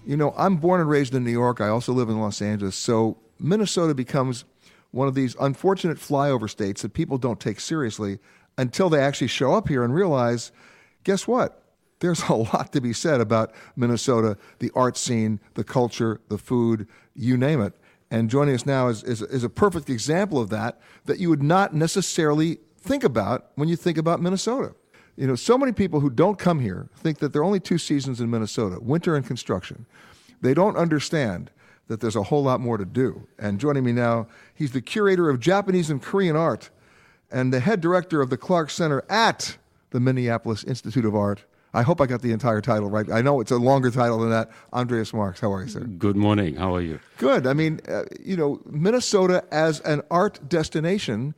You 0.05 0.17
know, 0.17 0.33
I'm 0.37 0.57
born 0.57 0.81
and 0.81 0.89
raised 0.89 1.15
in 1.15 1.23
New 1.23 1.31
York. 1.31 1.59
I 1.59 1.67
also 1.67 1.91
live 1.91 2.09
in 2.09 2.19
Los 2.19 2.41
Angeles. 2.41 2.75
So 2.75 3.17
Minnesota 3.39 3.95
becomes 3.95 4.45
one 4.91 5.07
of 5.07 5.15
these 5.15 5.35
unfortunate 5.39 5.97
flyover 5.97 6.49
states 6.49 6.83
that 6.83 6.93
people 6.93 7.17
don't 7.17 7.39
take 7.39 7.59
seriously 7.59 8.19
until 8.57 8.89
they 8.89 9.01
actually 9.01 9.27
show 9.27 9.53
up 9.53 9.67
here 9.67 9.83
and 9.83 9.93
realize 9.93 10.51
guess 11.03 11.27
what? 11.27 11.61
There's 11.99 12.23
a 12.23 12.33
lot 12.35 12.71
to 12.73 12.81
be 12.81 12.93
said 12.93 13.19
about 13.19 13.53
Minnesota, 13.75 14.37
the 14.59 14.71
art 14.75 14.95
scene, 14.95 15.39
the 15.55 15.63
culture, 15.63 16.21
the 16.29 16.37
food, 16.37 16.87
you 17.15 17.35
name 17.37 17.61
it. 17.61 17.73
And 18.11 18.29
joining 18.29 18.53
us 18.53 18.65
now 18.65 18.87
is, 18.87 19.03
is, 19.03 19.21
is 19.23 19.43
a 19.43 19.49
perfect 19.49 19.89
example 19.89 20.39
of 20.39 20.49
that 20.49 20.79
that 21.05 21.19
you 21.19 21.29
would 21.29 21.43
not 21.43 21.73
necessarily 21.73 22.59
think 22.77 23.03
about 23.03 23.49
when 23.55 23.67
you 23.67 23.75
think 23.75 23.97
about 23.97 24.21
Minnesota. 24.21 24.75
You 25.17 25.27
know, 25.27 25.35
so 25.35 25.57
many 25.57 25.71
people 25.71 26.01
who 26.01 26.09
don't 26.09 26.37
come 26.37 26.59
here 26.59 26.89
think 26.97 27.19
that 27.19 27.31
there 27.31 27.41
are 27.41 27.45
only 27.45 27.59
two 27.59 27.77
seasons 27.77 28.19
in 28.19 28.29
Minnesota 28.29 28.79
winter 28.81 29.15
and 29.15 29.25
construction. 29.25 29.85
They 30.41 30.53
don't 30.53 30.75
understand 30.75 31.51
that 31.87 32.01
there's 32.01 32.15
a 32.15 32.23
whole 32.23 32.43
lot 32.43 32.59
more 32.59 32.77
to 32.77 32.85
do. 32.85 33.27
And 33.39 33.59
joining 33.59 33.83
me 33.83 33.91
now, 33.91 34.27
he's 34.53 34.71
the 34.71 34.81
curator 34.81 35.29
of 35.29 35.39
Japanese 35.39 35.89
and 35.89 36.01
Korean 36.01 36.35
art 36.35 36.69
and 37.31 37.53
the 37.53 37.59
head 37.59 37.79
director 37.79 38.21
of 38.21 38.29
the 38.29 38.37
Clark 38.37 38.69
Center 38.69 39.03
at 39.09 39.57
the 39.91 39.99
Minneapolis 39.99 40.63
Institute 40.63 41.05
of 41.05 41.15
Art. 41.15 41.43
I 41.73 41.81
hope 41.83 41.99
I 41.99 42.05
got 42.05 42.21
the 42.21 42.31
entire 42.31 42.61
title 42.61 42.89
right. 42.89 43.09
I 43.11 43.21
know 43.21 43.39
it's 43.41 43.51
a 43.51 43.57
longer 43.57 43.91
title 43.91 44.19
than 44.19 44.29
that. 44.29 44.49
Andreas 44.73 45.13
Marks, 45.13 45.39
how 45.41 45.51
are 45.51 45.61
you, 45.63 45.67
sir? 45.69 45.81
Good 45.81 46.15
morning. 46.15 46.55
How 46.55 46.73
are 46.73 46.81
you? 46.81 46.99
Good. 47.17 47.45
I 47.45 47.53
mean, 47.53 47.81
uh, 47.87 48.03
you 48.19 48.37
know, 48.37 48.61
Minnesota 48.65 49.43
as 49.51 49.81
an 49.81 50.01
art 50.09 50.39
destination 50.47 51.35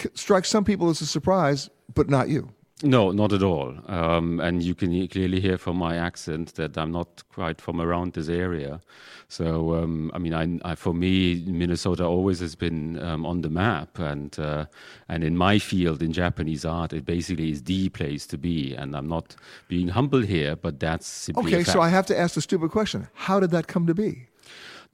c- 0.00 0.08
strikes 0.14 0.48
some 0.48 0.64
people 0.64 0.88
as 0.88 1.00
a 1.00 1.06
surprise, 1.06 1.68
but 1.94 2.08
not 2.08 2.28
you. 2.28 2.48
No, 2.82 3.10
not 3.10 3.32
at 3.32 3.42
all. 3.42 3.74
Um, 3.86 4.38
and 4.38 4.62
you 4.62 4.74
can 4.74 5.08
clearly 5.08 5.40
hear 5.40 5.56
from 5.56 5.76
my 5.76 5.96
accent 5.96 6.56
that 6.56 6.76
I'm 6.76 6.92
not 6.92 7.22
quite 7.32 7.58
from 7.58 7.80
around 7.80 8.12
this 8.12 8.28
area. 8.28 8.82
So, 9.28 9.74
um, 9.76 10.10
I 10.12 10.18
mean, 10.18 10.34
I, 10.34 10.72
I, 10.72 10.74
for 10.74 10.92
me, 10.92 11.42
Minnesota 11.46 12.04
always 12.04 12.40
has 12.40 12.54
been 12.54 13.02
um, 13.02 13.24
on 13.24 13.40
the 13.40 13.48
map, 13.48 13.98
and 13.98 14.38
uh, 14.38 14.66
and 15.08 15.24
in 15.24 15.36
my 15.36 15.58
field 15.58 16.02
in 16.02 16.12
Japanese 16.12 16.64
art, 16.64 16.92
it 16.92 17.06
basically 17.06 17.50
is 17.50 17.62
the 17.62 17.88
place 17.88 18.26
to 18.28 18.38
be. 18.38 18.74
And 18.74 18.94
I'm 18.94 19.08
not 19.08 19.34
being 19.68 19.88
humble 19.88 20.20
here, 20.20 20.54
but 20.54 20.78
that's 20.78 21.30
Okay, 21.30 21.64
so. 21.64 21.80
I 21.80 21.88
have 21.88 22.06
to 22.06 22.18
ask 22.18 22.34
the 22.34 22.42
stupid 22.42 22.70
question: 22.70 23.08
How 23.14 23.40
did 23.40 23.50
that 23.50 23.66
come 23.66 23.86
to 23.86 23.94
be? 23.94 24.28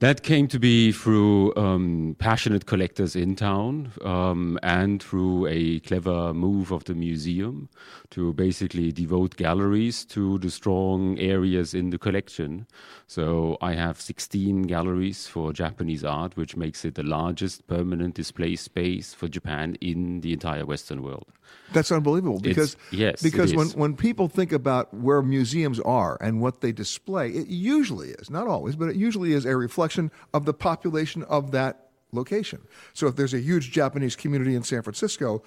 That 0.03 0.21
came 0.21 0.49
to 0.49 0.59
be 0.59 0.91
through 0.91 1.55
um, 1.55 2.17
passionate 2.19 2.65
collectors 2.65 3.15
in 3.15 3.37
town 3.37 3.93
um, 4.01 4.59
and 4.61 5.01
through 5.01 5.47
a 5.47 5.79
clever 5.79 6.33
move 6.33 6.73
of 6.73 6.83
the 6.83 6.93
museum 6.93 7.69
to 8.09 8.33
basically 8.33 8.91
devote 8.91 9.37
galleries 9.37 10.03
to 10.07 10.39
the 10.39 10.51
strong 10.51 11.17
areas 11.19 11.73
in 11.73 11.89
the 11.89 11.97
collection. 11.97 12.67
So 13.07 13.57
I 13.61 13.75
have 13.75 14.01
16 14.01 14.63
galleries 14.63 15.27
for 15.27 15.53
Japanese 15.53 16.03
art, 16.03 16.35
which 16.35 16.57
makes 16.57 16.83
it 16.83 16.95
the 16.95 17.03
largest 17.03 17.65
permanent 17.67 18.15
display 18.15 18.57
space 18.57 19.13
for 19.13 19.29
Japan 19.29 19.77
in 19.79 20.19
the 20.19 20.33
entire 20.33 20.65
Western 20.65 21.01
world. 21.01 21.27
That's 21.71 21.91
unbelievable 21.91 22.39
because 22.39 22.73
It's- 22.73 22.93
yes, 22.99 23.21
because 23.21 23.53
when, 23.53 23.67
when 23.69 23.95
people 23.95 24.27
think 24.27 24.51
about 24.51 24.93
where 24.93 25.21
museums 25.21 25.79
are 25.79 26.17
and 26.21 26.41
what 26.41 26.61
they 26.61 26.71
display, 26.71 27.29
it 27.29 27.47
usually 27.47 28.09
is 28.09 28.29
not 28.29 28.47
always, 28.47 28.75
but 28.75 28.89
it 28.89 28.95
usually 28.95 29.33
is 29.33 29.45
a 29.45 29.55
reflection 29.55 29.92
of 30.33 30.45
the 30.45 30.53
population 30.53 31.23
of 31.23 31.51
that 31.51 31.89
location. 32.11 32.61
So 32.93 33.07
if 33.07 33.15
there's 33.15 33.33
a 33.33 33.39
huge 33.39 33.71
Japanese 33.71 34.15
community 34.15 34.55
in 34.55 34.63
San 34.63 34.81
Francisco, 34.81 35.43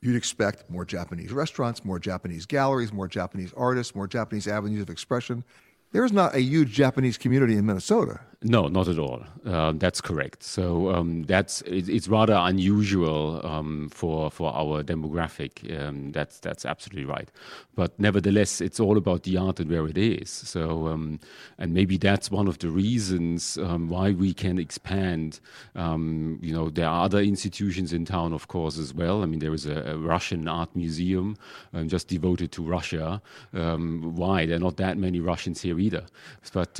you'd 0.00 0.16
expect 0.16 0.68
more 0.70 0.84
Japanese 0.84 1.32
restaurants, 1.32 1.84
more 1.84 1.98
Japanese 1.98 2.46
galleries, 2.46 2.92
more 2.92 3.08
Japanese 3.08 3.52
artists, 3.56 3.94
more 3.94 4.06
Japanese 4.06 4.46
avenues 4.46 4.82
of 4.82 4.90
expression. 4.90 5.44
There's 5.92 6.12
not 6.12 6.34
a 6.34 6.40
huge 6.40 6.70
Japanese 6.70 7.18
community 7.18 7.56
in 7.56 7.66
Minnesota. 7.66 8.20
No, 8.42 8.68
not 8.68 8.88
at 8.88 8.98
all. 8.98 9.22
Uh, 9.44 9.72
that's 9.76 10.00
correct. 10.00 10.42
So 10.42 10.94
um, 10.94 11.24
that's 11.24 11.60
it, 11.62 11.90
it's 11.90 12.08
rather 12.08 12.32
unusual 12.32 13.44
um, 13.44 13.90
for 13.90 14.30
for 14.30 14.50
our 14.54 14.82
demographic. 14.82 15.78
Um, 15.78 16.10
that's 16.12 16.38
that's 16.40 16.64
absolutely 16.64 17.04
right. 17.04 17.30
But 17.74 17.98
nevertheless, 18.00 18.62
it's 18.62 18.80
all 18.80 18.96
about 18.96 19.24
the 19.24 19.36
art 19.36 19.60
and 19.60 19.70
where 19.70 19.86
it 19.86 19.98
is. 19.98 20.30
So 20.30 20.86
um, 20.88 21.20
and 21.58 21.74
maybe 21.74 21.98
that's 21.98 22.30
one 22.30 22.48
of 22.48 22.58
the 22.60 22.70
reasons 22.70 23.58
um, 23.58 23.90
why 23.90 24.12
we 24.12 24.32
can 24.32 24.58
expand. 24.58 25.40
Um, 25.74 26.38
you 26.40 26.54
know, 26.54 26.70
there 26.70 26.88
are 26.88 27.04
other 27.04 27.20
institutions 27.20 27.92
in 27.92 28.06
town, 28.06 28.32
of 28.32 28.48
course, 28.48 28.78
as 28.78 28.94
well. 28.94 29.22
I 29.22 29.26
mean, 29.26 29.40
there 29.40 29.52
is 29.52 29.66
a, 29.66 29.82
a 29.82 29.98
Russian 29.98 30.48
art 30.48 30.74
museum 30.74 31.36
um, 31.74 31.90
just 31.90 32.08
devoted 32.08 32.52
to 32.52 32.62
Russia. 32.62 33.20
Why? 33.52 34.46
There 34.46 34.56
are 34.56 34.60
not 34.60 34.78
that 34.78 34.96
many 34.96 35.20
Russians 35.20 35.60
here 35.60 35.78
either. 35.78 36.06
But 36.54 36.78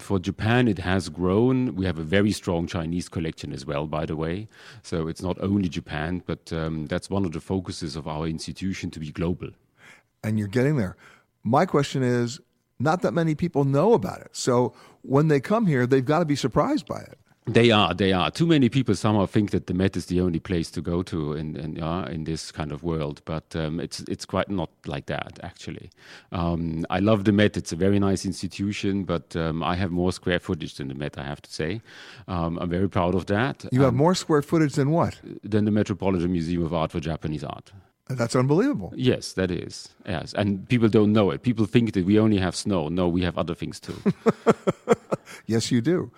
for 0.00 0.18
Japan, 0.18 0.68
it 0.68 0.78
has 0.78 1.01
grown. 1.08 1.74
We 1.74 1.86
have 1.86 1.98
a 1.98 2.02
very 2.02 2.32
strong 2.32 2.66
Chinese 2.66 3.08
collection 3.08 3.52
as 3.52 3.64
well, 3.66 3.86
by 3.86 4.06
the 4.06 4.16
way. 4.16 4.48
So 4.82 5.08
it's 5.08 5.22
not 5.22 5.38
only 5.40 5.68
Japan, 5.68 6.22
but 6.26 6.52
um, 6.52 6.86
that's 6.86 7.08
one 7.10 7.24
of 7.24 7.32
the 7.32 7.40
focuses 7.40 7.96
of 7.96 8.06
our 8.06 8.26
institution 8.26 8.90
to 8.90 9.00
be 9.00 9.10
global. 9.10 9.50
and 10.24 10.38
you're 10.38 10.48
getting 10.48 10.76
there. 10.76 10.96
My 11.42 11.66
question 11.66 12.02
is 12.02 12.40
not 12.78 13.02
that 13.02 13.12
many 13.12 13.34
people 13.34 13.64
know 13.64 13.92
about 13.92 14.20
it. 14.20 14.30
So 14.32 14.72
when 15.02 15.28
they 15.28 15.40
come 15.40 15.66
here, 15.66 15.86
they've 15.86 16.04
got 16.04 16.20
to 16.20 16.24
be 16.24 16.36
surprised 16.36 16.86
by 16.86 17.00
it. 17.00 17.18
They 17.44 17.72
are, 17.72 17.92
they 17.92 18.12
are. 18.12 18.30
Too 18.30 18.46
many 18.46 18.68
people 18.68 18.94
somehow 18.94 19.26
think 19.26 19.50
that 19.50 19.66
the 19.66 19.74
Met 19.74 19.96
is 19.96 20.06
the 20.06 20.20
only 20.20 20.38
place 20.38 20.70
to 20.70 20.80
go 20.80 21.02
to 21.02 21.32
in 21.32 21.56
in, 21.56 21.82
uh, 21.82 22.04
in 22.04 22.22
this 22.24 22.52
kind 22.52 22.70
of 22.70 22.84
world, 22.84 23.20
but 23.24 23.56
um, 23.56 23.80
it's 23.80 23.98
it's 24.08 24.24
quite 24.24 24.48
not 24.48 24.70
like 24.86 25.06
that 25.06 25.40
actually. 25.42 25.90
Um, 26.30 26.86
I 26.88 27.00
love 27.00 27.24
the 27.24 27.32
Met; 27.32 27.56
it's 27.56 27.72
a 27.72 27.76
very 27.76 27.98
nice 27.98 28.24
institution, 28.24 29.02
but 29.04 29.34
um, 29.34 29.60
I 29.62 29.74
have 29.74 29.90
more 29.90 30.12
square 30.12 30.38
footage 30.38 30.74
than 30.76 30.86
the 30.88 30.94
Met. 30.94 31.18
I 31.18 31.24
have 31.24 31.42
to 31.42 31.50
say, 31.52 31.80
um, 32.28 32.58
I'm 32.60 32.70
very 32.70 32.88
proud 32.88 33.14
of 33.16 33.26
that. 33.26 33.64
You 33.72 33.80
have 33.80 33.88
Um, 33.94 33.96
more 33.96 34.14
square 34.14 34.42
footage 34.42 34.74
than 34.74 34.90
what? 34.92 35.20
than 35.42 35.64
the 35.64 35.72
Metropolitan 35.72 36.30
Museum 36.30 36.64
of 36.64 36.72
Art 36.72 36.92
for 36.92 37.00
Japanese 37.00 37.42
Art. 37.42 37.72
That's 38.08 38.36
unbelievable. 38.36 38.92
Yes, 38.96 39.32
that 39.32 39.50
is. 39.50 39.88
Yes, 40.06 40.32
and 40.34 40.68
people 40.68 40.88
don't 40.88 41.12
know 41.12 41.32
it. 41.34 41.42
People 41.42 41.66
think 41.66 41.92
that 41.92 42.04
we 42.06 42.20
only 42.20 42.38
have 42.38 42.54
snow. 42.54 42.88
No, 42.88 43.08
we 43.08 43.22
have 43.24 43.36
other 43.36 43.54
things 43.56 43.80
too. 43.80 43.96
Yes, 45.46 45.70
you 45.72 45.80
do. 45.80 46.10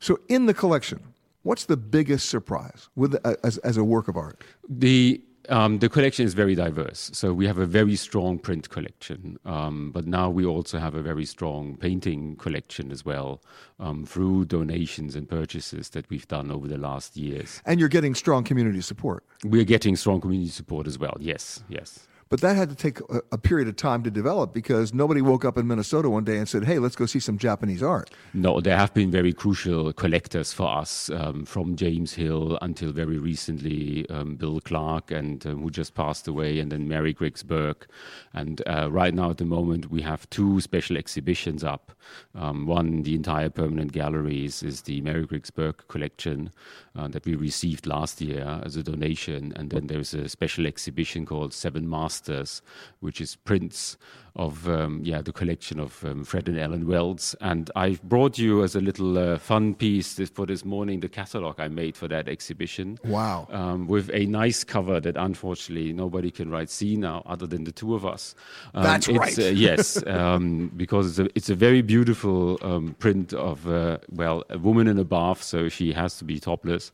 So 0.00 0.20
in 0.28 0.46
the 0.46 0.54
collection, 0.54 1.00
what's 1.42 1.66
the 1.66 1.76
biggest 1.76 2.28
surprise 2.28 2.88
with 2.96 3.16
uh, 3.24 3.34
as, 3.44 3.58
as 3.58 3.76
a 3.76 3.84
work 3.84 4.08
of 4.08 4.16
art? 4.16 4.42
The 4.68 5.20
um, 5.48 5.78
the 5.78 5.88
collection 5.88 6.26
is 6.26 6.34
very 6.34 6.54
diverse. 6.54 7.10
So 7.14 7.32
we 7.32 7.46
have 7.46 7.58
a 7.58 7.66
very 7.66 7.96
strong 7.96 8.38
print 8.38 8.68
collection, 8.68 9.38
um, 9.44 9.90
but 9.92 10.06
now 10.06 10.28
we 10.28 10.44
also 10.44 10.78
have 10.78 10.94
a 10.94 11.02
very 11.02 11.24
strong 11.24 11.76
painting 11.76 12.36
collection 12.36 12.92
as 12.92 13.04
well 13.04 13.40
um, 13.80 14.04
through 14.04 14.44
donations 14.44 15.16
and 15.16 15.28
purchases 15.28 15.90
that 15.90 16.08
we've 16.10 16.28
done 16.28 16.50
over 16.50 16.68
the 16.68 16.78
last 16.78 17.16
years. 17.16 17.62
And 17.64 17.80
you're 17.80 17.88
getting 17.88 18.14
strong 18.14 18.44
community 18.44 18.80
support. 18.80 19.24
We're 19.44 19.64
getting 19.64 19.96
strong 19.96 20.20
community 20.20 20.50
support 20.50 20.86
as 20.86 20.98
well. 20.98 21.16
Yes, 21.18 21.62
yes. 21.68 22.07
But 22.30 22.42
that 22.42 22.56
had 22.56 22.68
to 22.68 22.74
take 22.74 23.00
a, 23.08 23.22
a 23.32 23.38
period 23.38 23.68
of 23.68 23.76
time 23.76 24.02
to 24.02 24.10
develop 24.10 24.52
because 24.52 24.92
nobody 24.92 25.22
woke 25.22 25.44
up 25.44 25.56
in 25.56 25.66
Minnesota 25.66 26.10
one 26.10 26.24
day 26.24 26.36
and 26.36 26.48
said, 26.48 26.64
"Hey, 26.64 26.78
let's 26.78 26.96
go 26.96 27.06
see 27.06 27.20
some 27.20 27.38
Japanese 27.38 27.82
art." 27.82 28.10
No, 28.34 28.60
there 28.60 28.76
have 28.76 28.92
been 28.92 29.10
very 29.10 29.32
crucial 29.32 29.92
collectors 29.94 30.52
for 30.52 30.68
us, 30.68 31.08
um, 31.10 31.44
from 31.46 31.76
James 31.76 32.14
Hill 32.14 32.58
until 32.60 32.92
very 32.92 33.18
recently 33.18 34.08
um, 34.10 34.36
Bill 34.36 34.60
Clark, 34.60 35.10
and 35.10 35.46
um, 35.46 35.62
who 35.62 35.70
just 35.70 35.94
passed 35.94 36.28
away, 36.28 36.58
and 36.58 36.70
then 36.70 36.86
Mary 36.86 37.14
Griggs 37.14 37.42
Burke. 37.42 37.88
And 38.34 38.60
uh, 38.66 38.90
right 38.90 39.14
now, 39.14 39.30
at 39.30 39.38
the 39.38 39.46
moment, 39.46 39.90
we 39.90 40.02
have 40.02 40.28
two 40.28 40.60
special 40.60 40.98
exhibitions 40.98 41.64
up. 41.64 41.92
Um, 42.34 42.66
one, 42.66 43.02
the 43.02 43.14
entire 43.14 43.50
permanent 43.50 43.92
galleries, 43.92 44.62
is 44.62 44.82
the 44.82 45.00
Mary 45.00 45.24
Griggs 45.24 45.50
Burke 45.50 45.88
collection 45.88 46.50
uh, 46.94 47.08
that 47.08 47.24
we 47.24 47.34
received 47.34 47.86
last 47.86 48.20
year 48.20 48.60
as 48.64 48.76
a 48.76 48.82
donation, 48.82 49.52
and 49.56 49.70
then 49.70 49.86
there's 49.86 50.12
a 50.12 50.28
special 50.28 50.66
exhibition 50.66 51.24
called 51.24 51.54
Seven 51.54 51.88
Masters, 51.88 52.17
which 53.00 53.20
is 53.20 53.36
prints 53.36 53.96
of 54.38 54.68
um, 54.68 55.00
yeah 55.04 55.20
the 55.20 55.32
collection 55.32 55.80
of 55.80 56.04
um, 56.04 56.24
Fred 56.24 56.48
and 56.48 56.58
Ellen 56.58 56.86
Wells. 56.86 57.34
And 57.40 57.70
I've 57.76 58.02
brought 58.02 58.38
you 58.38 58.62
as 58.62 58.74
a 58.74 58.80
little 58.80 59.18
uh, 59.18 59.38
fun 59.38 59.74
piece 59.74 60.14
this, 60.14 60.30
for 60.30 60.46
this 60.46 60.64
morning 60.64 61.00
the 61.00 61.08
catalog 61.08 61.58
I 61.58 61.68
made 61.68 61.96
for 61.96 62.08
that 62.08 62.28
exhibition. 62.28 62.98
Wow. 63.04 63.48
Um, 63.50 63.86
with 63.88 64.10
a 64.12 64.26
nice 64.26 64.64
cover 64.64 65.00
that 65.00 65.16
unfortunately 65.16 65.92
nobody 65.92 66.30
can 66.30 66.50
write 66.50 66.70
see 66.70 66.96
now, 66.96 67.22
other 67.26 67.46
than 67.46 67.64
the 67.64 67.72
two 67.72 67.94
of 67.94 68.06
us. 68.06 68.34
Um, 68.74 68.84
That's 68.84 69.08
it's, 69.08 69.18
right. 69.18 69.38
Uh, 69.38 69.42
yes, 69.68 70.04
um, 70.06 70.72
because 70.76 71.18
it's 71.18 71.18
a, 71.18 71.36
it's 71.36 71.50
a 71.50 71.54
very 71.54 71.82
beautiful 71.82 72.58
um, 72.62 72.94
print 72.98 73.32
of 73.32 73.66
uh, 73.68 73.98
well 74.10 74.44
a 74.50 74.58
woman 74.58 74.86
in 74.86 74.98
a 74.98 75.04
bath, 75.04 75.42
so 75.42 75.68
she 75.68 75.92
has 75.92 76.16
to 76.18 76.24
be 76.24 76.38
topless, 76.38 76.92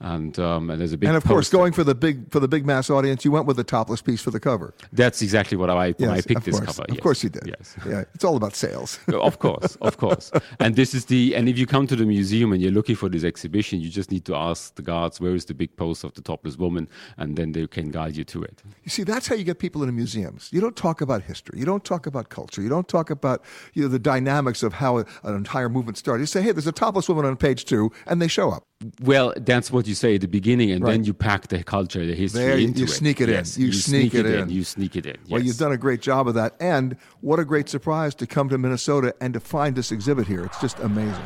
and 0.00 0.38
um, 0.38 0.70
and 0.70 0.80
there's 0.80 0.92
a 0.92 0.98
big 0.98 1.08
and 1.08 1.16
of 1.16 1.24
course, 1.24 1.50
going 1.50 1.72
for 1.72 1.84
the 1.84 1.94
big 1.94 2.30
for 2.30 2.40
the 2.40 2.48
big 2.48 2.64
mass 2.64 2.88
audience, 2.88 3.24
you 3.24 3.32
went 3.32 3.46
with 3.46 3.56
the 3.56 3.64
topless 3.64 4.00
piece 4.00 4.22
for 4.22 4.30
the 4.30 4.40
cover. 4.40 4.74
That's 4.92 5.20
exactly 5.20 5.56
what 5.56 5.68
I 5.70 5.92
when 5.92 6.10
I 6.10 6.20
picked 6.20 6.44
this 6.44 6.58
course. 6.58 6.76
cover. 6.76 6.85
Of 6.88 6.96
yes. 6.96 7.02
course 7.02 7.22
you 7.24 7.30
did. 7.30 7.46
Yes. 7.46 7.76
Yeah, 7.86 8.04
it's 8.14 8.24
all 8.24 8.36
about 8.36 8.54
sales. 8.56 8.98
of 9.08 9.38
course, 9.38 9.76
of 9.80 9.96
course. 9.96 10.32
And 10.58 10.74
this 10.74 10.92
is 10.92 11.04
the 11.04 11.36
and 11.36 11.48
if 11.48 11.56
you 11.56 11.66
come 11.66 11.86
to 11.86 11.96
the 11.96 12.04
museum 12.04 12.52
and 12.52 12.60
you're 12.60 12.72
looking 12.72 12.96
for 12.96 13.08
this 13.08 13.22
exhibition, 13.22 13.80
you 13.80 13.90
just 13.90 14.10
need 14.10 14.24
to 14.24 14.34
ask 14.34 14.74
the 14.74 14.82
guards 14.82 15.20
where 15.20 15.34
is 15.34 15.44
the 15.44 15.54
big 15.54 15.76
poster 15.76 16.06
of 16.08 16.14
the 16.14 16.20
topless 16.20 16.56
woman, 16.56 16.88
and 17.16 17.36
then 17.36 17.52
they 17.52 17.66
can 17.66 17.90
guide 17.90 18.16
you 18.16 18.24
to 18.24 18.42
it. 18.42 18.62
You 18.82 18.90
see, 18.90 19.04
that's 19.04 19.28
how 19.28 19.36
you 19.36 19.44
get 19.44 19.58
people 19.58 19.82
into 19.82 19.92
museums. 19.92 20.48
You 20.52 20.60
don't 20.60 20.76
talk 20.76 21.00
about 21.00 21.22
history. 21.22 21.58
You 21.58 21.64
don't 21.64 21.84
talk 21.84 22.06
about 22.06 22.28
culture. 22.28 22.60
You 22.60 22.68
don't 22.68 22.88
talk 22.88 23.10
about 23.10 23.44
you 23.74 23.82
know 23.82 23.88
the 23.88 24.00
dynamics 24.00 24.62
of 24.62 24.74
how 24.74 24.98
an 24.98 25.06
entire 25.24 25.68
movement 25.68 25.96
started. 25.98 26.22
You 26.22 26.26
say, 26.26 26.42
"Hey, 26.42 26.52
there's 26.52 26.66
a 26.66 26.72
topless 26.72 27.08
woman 27.08 27.24
on 27.24 27.36
page 27.36 27.64
two, 27.64 27.92
and 28.06 28.20
they 28.20 28.28
show 28.28 28.50
up. 28.50 28.64
Well, 29.00 29.32
that's 29.38 29.72
what 29.72 29.86
you 29.86 29.94
say 29.94 30.16
at 30.16 30.20
the 30.20 30.28
beginning, 30.28 30.70
and 30.70 30.86
then 30.86 31.02
you 31.04 31.14
pack 31.14 31.48
the 31.48 31.64
culture, 31.64 32.04
the 32.04 32.14
history 32.14 32.42
There, 32.42 32.58
you- 32.58 32.68
into 32.68 32.80
you 32.80 32.84
it. 32.84 32.90
sneak 32.90 33.22
it 33.22 33.30
in. 33.30 33.34
Yes, 33.36 33.56
You 33.56 33.72
sneak 33.72 34.14
it 34.14 34.26
in. 34.26 34.50
You 34.50 34.64
sneak 34.64 34.96
it 34.96 35.06
in. 35.06 35.16
Well, 35.30 35.42
you've 35.42 35.56
done 35.56 35.72
a 35.72 35.78
great 35.78 36.02
job 36.02 36.28
of 36.28 36.34
that, 36.34 36.54
and 36.60 36.96
what 37.22 37.38
a 37.40 37.44
great 37.46 37.70
surprise 37.70 38.14
to 38.16 38.26
come 38.26 38.50
to 38.50 38.58
Minnesota 38.58 39.14
and 39.20 39.32
to 39.32 39.40
find 39.40 39.74
this 39.76 39.90
exhibit 39.92 40.26
here. 40.26 40.44
It's 40.44 40.60
just 40.60 40.78
amazing. 40.80 41.24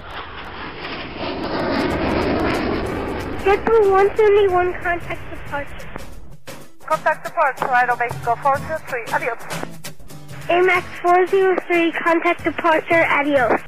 JetBlue 3.43 3.91
171 3.91 4.73
contact 4.81 5.31
departure. 5.35 5.89
Contact 6.87 7.25
departure, 7.27 7.65
Rhino 7.67 7.97
base, 7.97 8.13
go 8.25 8.37
423, 8.37 9.13
adios. 9.13 9.43
AMAX 10.49 10.85
403 11.03 11.93
contact 11.93 12.45
departure. 12.45 13.05
Adios. 13.07 13.61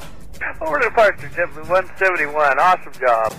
Over 0.60 0.78
to 0.78 0.84
departure, 0.88 1.28
JetBlue 1.28 1.68
171. 1.68 2.58
Awesome 2.60 2.92
job. 3.00 3.34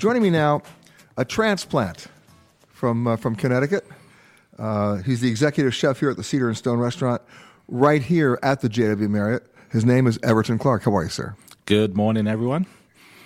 Joining 0.00 0.22
me 0.22 0.30
now, 0.30 0.62
a 1.18 1.26
transplant 1.26 2.06
from 2.70 3.06
uh, 3.06 3.16
from 3.16 3.36
Connecticut. 3.36 3.86
Uh, 4.58 4.96
he's 4.96 5.20
the 5.20 5.28
executive 5.28 5.74
chef 5.74 6.00
here 6.00 6.08
at 6.08 6.16
the 6.16 6.22
Cedar 6.24 6.48
and 6.48 6.56
Stone 6.56 6.78
Restaurant, 6.78 7.20
right 7.68 8.02
here 8.02 8.38
at 8.42 8.62
the 8.62 8.70
JW 8.70 9.10
Marriott. 9.10 9.44
His 9.70 9.84
name 9.84 10.06
is 10.06 10.18
Everton 10.22 10.56
Clark. 10.56 10.84
How 10.84 10.96
are 10.96 11.02
you, 11.02 11.10
sir? 11.10 11.36
Good 11.66 11.98
morning, 11.98 12.26
everyone. 12.26 12.64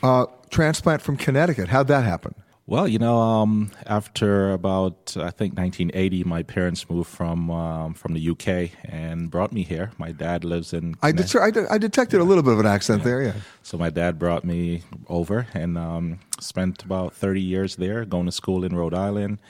Uh, 0.03 0.27
transplant 0.51 1.01
from 1.01 1.17
Connecticut. 1.17 1.69
How'd 1.69 1.87
that 1.87 2.03
happen? 2.03 2.35
Well, 2.67 2.89
you 2.89 2.99
know, 2.99 3.19
um, 3.21 3.73
after 3.85 4.53
about 4.53 5.15
I 5.19 5.29
think 5.31 5.55
1980, 5.55 6.25
my 6.25 6.43
parents 6.43 6.89
moved 6.89 7.11
from 7.11 7.51
um, 7.51 7.93
from 7.93 8.15
the 8.15 8.31
UK 8.31 8.71
and 8.85 9.31
brought 9.31 9.53
me 9.53 9.63
here. 9.65 9.91
My 9.99 10.13
dad 10.13 10.45
lives 10.45 10.73
in. 10.73 10.95
I, 11.03 11.13
det- 11.13 11.37
I, 11.37 11.51
de- 11.51 11.71
I 11.71 11.77
detected 11.77 12.21
a 12.21 12.25
little 12.25 12.43
bit 12.43 12.55
of 12.55 12.61
an 12.61 12.67
accent 12.67 13.05
there. 13.05 13.23
Yeah. 13.23 13.35
So 13.63 13.77
my 13.77 13.91
dad 13.91 14.19
brought 14.19 14.45
me 14.45 14.83
over 15.09 15.47
and 15.53 15.77
um, 15.77 16.21
spent 16.41 16.83
about 16.83 17.13
30 17.13 17.43
years 17.43 17.77
there, 17.77 18.07
going 18.07 18.25
to 18.27 18.33
school 18.33 18.65
in 18.65 18.75
Rhode 18.75 18.95
Island. 18.95 19.41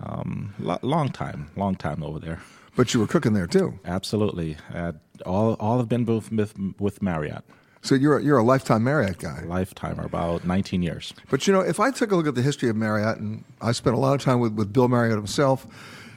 Um, 0.00 0.54
lo- 0.58 0.78
long 0.80 1.10
time, 1.10 1.50
long 1.56 1.74
time 1.76 2.02
over 2.02 2.18
there. 2.18 2.40
But 2.74 2.94
you 2.94 3.00
were 3.00 3.06
cooking 3.06 3.34
there 3.34 3.46
too. 3.46 3.78
Absolutely. 3.84 4.56
Uh, 4.72 4.92
all 5.26 5.54
all 5.60 5.76
have 5.76 5.90
been 5.90 6.06
with 6.06 6.30
with 6.78 7.02
Marriott. 7.02 7.44
So 7.86 7.94
you're 7.94 8.18
a, 8.18 8.22
you're 8.22 8.38
a 8.38 8.42
lifetime 8.42 8.82
Marriott 8.82 9.18
guy. 9.18 9.42
Lifetime, 9.46 10.00
or 10.00 10.04
about 10.04 10.44
19 10.44 10.82
years. 10.82 11.14
But 11.30 11.46
you 11.46 11.52
know, 11.52 11.60
if 11.60 11.78
I 11.78 11.92
took 11.92 12.10
a 12.10 12.16
look 12.16 12.26
at 12.26 12.34
the 12.34 12.42
history 12.42 12.68
of 12.68 12.74
Marriott, 12.74 13.18
and 13.18 13.44
I 13.62 13.70
spent 13.70 13.94
a 13.94 13.98
lot 14.00 14.14
of 14.14 14.20
time 14.20 14.40
with, 14.40 14.54
with 14.54 14.72
Bill 14.72 14.88
Marriott 14.88 15.16
himself, 15.16 15.64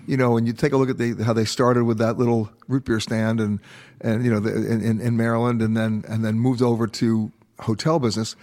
you 0.08 0.18
know, 0.18 0.36
and 0.36 0.48
you 0.48 0.54
take 0.54 0.74
a 0.74 0.78
look 0.78 0.90
at 0.90 0.98
the, 0.98 1.24
how 1.24 1.34
they 1.34 1.46
started 1.46 1.84
with 1.84 2.00
that 2.00 2.18
little 2.18 2.50
root 2.68 2.86
beer 2.86 3.00
stand, 3.00 3.40
and 3.40 3.60
and 4.02 4.26
you 4.26 4.32
know, 4.32 4.40
the, 4.40 4.50
in, 4.50 4.82
in, 4.82 5.00
in 5.00 5.16
Maryland, 5.16 5.62
and 5.62 5.78
then 5.78 6.04
and 6.08 6.26
then 6.26 6.40
moved 6.40 6.64
over 6.64 6.88
to 6.88 7.32
hotel 7.60 8.00
business. 8.00 8.36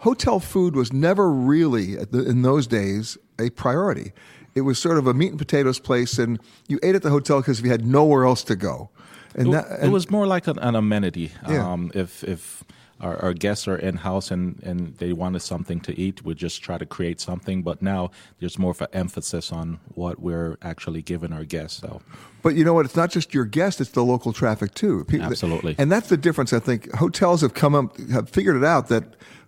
Hotel 0.00 0.38
food 0.38 0.76
was 0.76 0.92
never 0.92 1.30
really 1.30 1.96
at 1.96 2.12
the, 2.12 2.28
in 2.28 2.42
those 2.42 2.66
days 2.66 3.16
a 3.38 3.48
priority. 3.50 4.12
It 4.54 4.60
was 4.62 4.78
sort 4.78 4.98
of 4.98 5.06
a 5.06 5.14
meat 5.14 5.30
and 5.30 5.38
potatoes 5.38 5.78
place, 5.78 6.18
and 6.18 6.38
you 6.68 6.78
ate 6.82 6.94
at 6.94 7.02
the 7.02 7.08
hotel 7.08 7.40
because 7.40 7.62
you 7.62 7.70
had 7.70 7.86
nowhere 7.86 8.26
else 8.26 8.44
to 8.44 8.56
go. 8.56 8.90
And 9.36 9.48
it, 9.48 9.52
that, 9.52 9.84
it 9.84 9.90
was 9.90 10.10
more 10.10 10.26
like 10.26 10.46
an, 10.48 10.58
an 10.58 10.74
amenity. 10.74 11.30
Yeah. 11.48 11.72
Um, 11.72 11.90
if 11.94 12.24
if 12.24 12.64
our, 13.00 13.16
our 13.22 13.34
guests 13.34 13.68
are 13.68 13.76
in 13.76 13.96
house 13.96 14.30
and, 14.30 14.58
and 14.62 14.96
they 14.96 15.12
wanted 15.12 15.40
something 15.40 15.80
to 15.80 15.98
eat, 16.00 16.24
we'd 16.24 16.38
just 16.38 16.62
try 16.62 16.78
to 16.78 16.86
create 16.86 17.20
something. 17.20 17.62
But 17.62 17.82
now 17.82 18.10
there's 18.40 18.58
more 18.58 18.70
of 18.70 18.80
an 18.80 18.88
emphasis 18.92 19.52
on 19.52 19.80
what 19.94 20.18
we're 20.20 20.56
actually 20.62 21.02
giving 21.02 21.32
our 21.32 21.44
guests. 21.44 21.80
So 21.80 22.00
But 22.42 22.54
you 22.54 22.64
know 22.64 22.72
what? 22.72 22.86
It's 22.86 22.96
not 22.96 23.10
just 23.10 23.34
your 23.34 23.44
guests; 23.44 23.80
it's 23.80 23.90
the 23.90 24.04
local 24.04 24.32
traffic 24.32 24.74
too. 24.74 25.04
People- 25.04 25.26
Absolutely. 25.26 25.74
and 25.78 25.92
that's 25.92 26.08
the 26.08 26.16
difference. 26.16 26.52
I 26.52 26.58
think 26.58 26.92
hotels 26.94 27.42
have 27.42 27.54
come 27.54 27.74
up, 27.74 27.98
have 28.10 28.30
figured 28.30 28.56
it 28.56 28.64
out 28.64 28.88
that 28.88 29.04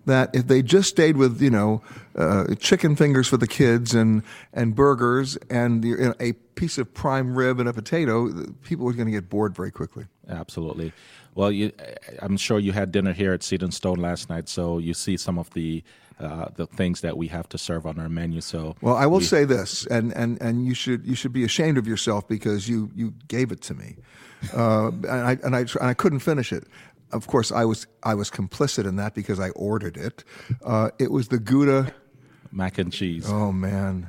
that 0.06 0.34
if 0.34 0.46
they 0.46 0.62
just 0.62 0.88
stayed 0.88 1.16
with 1.16 1.40
you 1.42 1.50
know 1.50 1.82
uh, 2.16 2.54
chicken 2.58 2.96
fingers 2.96 3.28
for 3.28 3.36
the 3.36 3.46
kids 3.46 3.94
and 3.94 4.22
and 4.52 4.74
burgers 4.74 5.36
and 5.50 5.84
you 5.84 5.96
know, 5.96 6.14
a 6.20 6.32
piece 6.32 6.78
of 6.78 6.92
prime 6.94 7.34
rib 7.36 7.60
and 7.60 7.68
a 7.68 7.72
potato, 7.72 8.28
people 8.62 8.88
are 8.88 8.92
going 8.92 9.06
to 9.06 9.12
get 9.12 9.28
bored 9.28 9.54
very 9.54 9.70
quickly. 9.70 10.06
Absolutely. 10.28 10.92
Well, 11.34 11.52
you, 11.52 11.70
I'm 12.20 12.36
sure 12.36 12.58
you 12.58 12.72
had 12.72 12.90
dinner 12.90 13.12
here 13.12 13.32
at 13.32 13.44
Cedar 13.44 13.66
and 13.66 13.72
Stone 13.74 13.98
last 13.98 14.28
night, 14.28 14.48
so 14.48 14.78
you 14.78 14.92
see 14.92 15.16
some 15.16 15.38
of 15.38 15.50
the 15.50 15.84
uh, 16.18 16.48
the 16.56 16.66
things 16.66 17.00
that 17.02 17.16
we 17.16 17.28
have 17.28 17.48
to 17.50 17.56
serve 17.58 17.86
on 17.86 17.96
our 18.00 18.08
menu. 18.08 18.40
So, 18.40 18.74
Well, 18.82 18.96
I 18.96 19.06
will 19.06 19.18
we- 19.18 19.24
say 19.24 19.44
this, 19.44 19.86
and, 19.86 20.12
and, 20.16 20.36
and 20.42 20.66
you 20.66 20.74
should 20.74 21.06
you 21.06 21.14
should 21.14 21.32
be 21.32 21.44
ashamed 21.44 21.78
of 21.78 21.86
yourself 21.86 22.26
because 22.26 22.68
you, 22.68 22.90
you 22.96 23.14
gave 23.28 23.52
it 23.52 23.60
to 23.62 23.74
me, 23.74 23.94
uh, 24.52 24.88
and 24.88 25.06
I 25.06 25.38
and 25.44 25.54
I 25.54 25.60
and 25.60 25.68
I 25.82 25.94
couldn't 25.94 26.18
finish 26.20 26.52
it. 26.52 26.64
Of 27.12 27.26
course, 27.26 27.50
I 27.50 27.64
was 27.64 27.86
I 28.02 28.14
was 28.14 28.30
complicit 28.30 28.86
in 28.86 28.96
that 28.96 29.14
because 29.14 29.40
I 29.40 29.50
ordered 29.50 29.96
it. 29.96 30.24
Uh, 30.64 30.90
it 30.98 31.10
was 31.10 31.28
the 31.28 31.38
Gouda 31.38 31.94
mac 32.52 32.78
and 32.78 32.92
cheese. 32.92 33.26
Oh 33.28 33.52
man. 33.52 34.08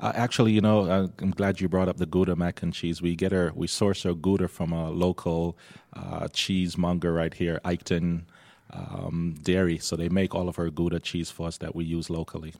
Uh, 0.00 0.10
actually, 0.16 0.50
you 0.50 0.60
know, 0.60 0.80
uh, 0.90 1.06
I'm 1.20 1.30
glad 1.30 1.60
you 1.60 1.68
brought 1.68 1.88
up 1.88 1.98
the 1.98 2.06
Gouda 2.06 2.34
mac 2.34 2.60
and 2.62 2.74
cheese. 2.74 3.00
We 3.00 3.14
get 3.14 3.32
our, 3.32 3.52
we 3.54 3.68
source 3.68 4.04
our 4.04 4.14
Gouda 4.14 4.48
from 4.48 4.72
a 4.72 4.90
local 4.90 5.56
uh, 5.92 6.26
cheesemonger 6.26 7.14
right 7.14 7.32
here, 7.32 7.60
Eichten 7.64 8.24
um, 8.72 9.36
Dairy. 9.42 9.78
So 9.78 9.94
they 9.94 10.08
make 10.08 10.34
all 10.34 10.48
of 10.48 10.58
our 10.58 10.70
Gouda 10.70 10.98
cheese 10.98 11.30
for 11.30 11.46
us 11.46 11.58
that 11.58 11.76
we 11.76 11.84
use 11.84 12.10
locally. 12.10 12.52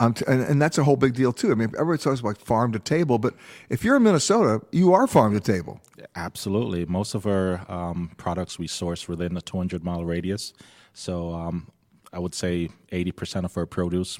Um, 0.00 0.14
and, 0.26 0.42
and 0.42 0.60
that's 0.60 0.78
a 0.78 0.84
whole 0.84 0.96
big 0.96 1.14
deal 1.14 1.32
too. 1.32 1.52
I 1.52 1.54
mean, 1.54 1.72
everybody 1.78 2.02
talks 2.02 2.20
about 2.20 2.38
farm 2.38 2.72
to 2.72 2.78
table, 2.78 3.18
but 3.18 3.34
if 3.68 3.84
you're 3.84 3.96
in 3.96 4.02
Minnesota, 4.02 4.64
you 4.72 4.92
are 4.92 5.06
farm 5.06 5.34
to 5.34 5.40
table. 5.40 5.80
Absolutely. 6.16 6.84
Most 6.86 7.14
of 7.14 7.26
our 7.26 7.64
um, 7.70 8.10
products 8.16 8.58
we 8.58 8.66
source 8.66 9.08
within 9.08 9.36
a 9.36 9.40
200 9.40 9.84
mile 9.84 10.04
radius. 10.04 10.52
So 10.92 11.32
um, 11.32 11.68
I 12.12 12.18
would 12.18 12.34
say 12.34 12.70
80% 12.92 13.44
of 13.44 13.56
our 13.56 13.66
produce 13.66 14.18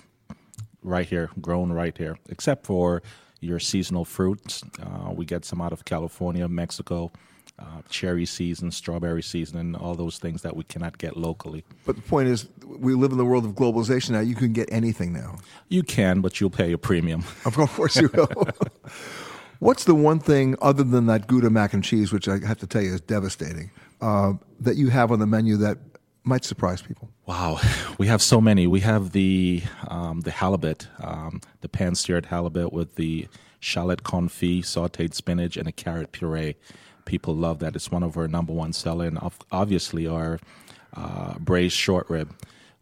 right 0.83 1.07
here, 1.07 1.31
grown 1.41 1.73
right 1.73 1.97
here, 1.97 2.19
except 2.29 2.67
for 2.67 3.03
your 3.41 3.59
seasonal 3.59 4.05
fruits. 4.05 4.63
Uh, 4.81 5.13
we 5.13 5.25
get 5.25 5.45
some 5.45 5.61
out 5.61 5.73
of 5.73 5.85
California, 5.85 6.49
Mexico, 6.49 7.13
uh, 7.59 7.83
cherry 7.89 8.27
season, 8.27 8.71
strawberry 8.71 9.23
season, 9.23 9.59
and 9.59 9.77
all 9.77 9.95
those 9.95 10.19
things 10.19 10.43
that 10.43 10.57
we 10.57 10.65
cannot 10.65 10.99
get 10.99 11.17
locally. 11.17 11.65
But 11.87 11.97
the 11.97 12.03
point 12.03 12.29
is, 12.29 12.49
we 12.67 12.95
live 12.95 13.13
in 13.13 13.19
the 13.19 13.25
world 13.25 13.45
of 13.45 13.53
globalization 13.53 14.11
now. 14.11 14.21
You 14.21 14.35
can 14.35 14.53
get 14.53 14.69
anything 14.73 15.13
now. 15.13 15.39
You 15.69 15.83
can, 15.83 16.21
but 16.21 16.41
you'll 16.41 16.51
pay 16.51 16.73
a 16.73 16.79
premium. 16.79 17.25
Of 17.45 17.57
course 17.57 17.97
you 17.97 18.11
will. 18.13 18.49
What's 19.61 19.85
the 19.85 19.95
one 19.95 20.19
thing 20.19 20.57
other 20.61 20.83
than 20.83 21.07
that 21.07 21.27
Gouda 21.27 21.51
mac 21.51 21.73
and 21.73 21.85
cheese, 21.85 22.13
which 22.13 22.29
I 22.29 22.39
have 22.45 22.59
to 22.59 22.67
tell 22.67 22.83
you 22.83 22.95
is 22.95 23.01
devastating, 23.01 23.71
uh, 24.01 24.35
that 24.61 24.77
you 24.77 24.89
have 24.89 25.13
on 25.13 25.21
the 25.21 25.27
menu 25.27 25.57
that 25.59 25.79
might 26.25 26.45
surprise 26.45 26.83
people? 26.83 27.11
Wow, 27.27 27.61
we 27.99 28.09
have 28.09 28.21
so 28.21 28.41
many. 28.41 28.67
We 28.67 28.81
have 28.81 29.13
the 29.13 29.63
um, 29.89 30.23
the 30.23 30.33
halibut, 30.33 30.89
um, 30.99 31.41
the 31.61 31.69
pan 31.69 31.95
seared 31.95 32.27
halibut 32.27 32.73
with 32.73 32.97
the 32.97 33.29
shallot 33.61 34.03
confit, 34.03 34.65
sautéed 34.65 35.15
spinach, 35.15 35.57
and 35.57 35.69
a 35.69 35.73
carrot 35.73 36.13
puree. 36.13 36.57
People 37.05 37.35
love 37.35 37.59
that. 37.61 37.77
It's 37.77 37.91
one 37.91 38.03
of 38.03 38.17
our 38.17 38.29
number 38.29 38.53
one 38.53 38.73
seller, 38.73 39.07
and 39.07 39.19
obviously 39.53 40.07
our 40.07 40.39
uh, 40.95 41.39
braised 41.39 41.77
short 41.77 42.09
rib. 42.09 42.35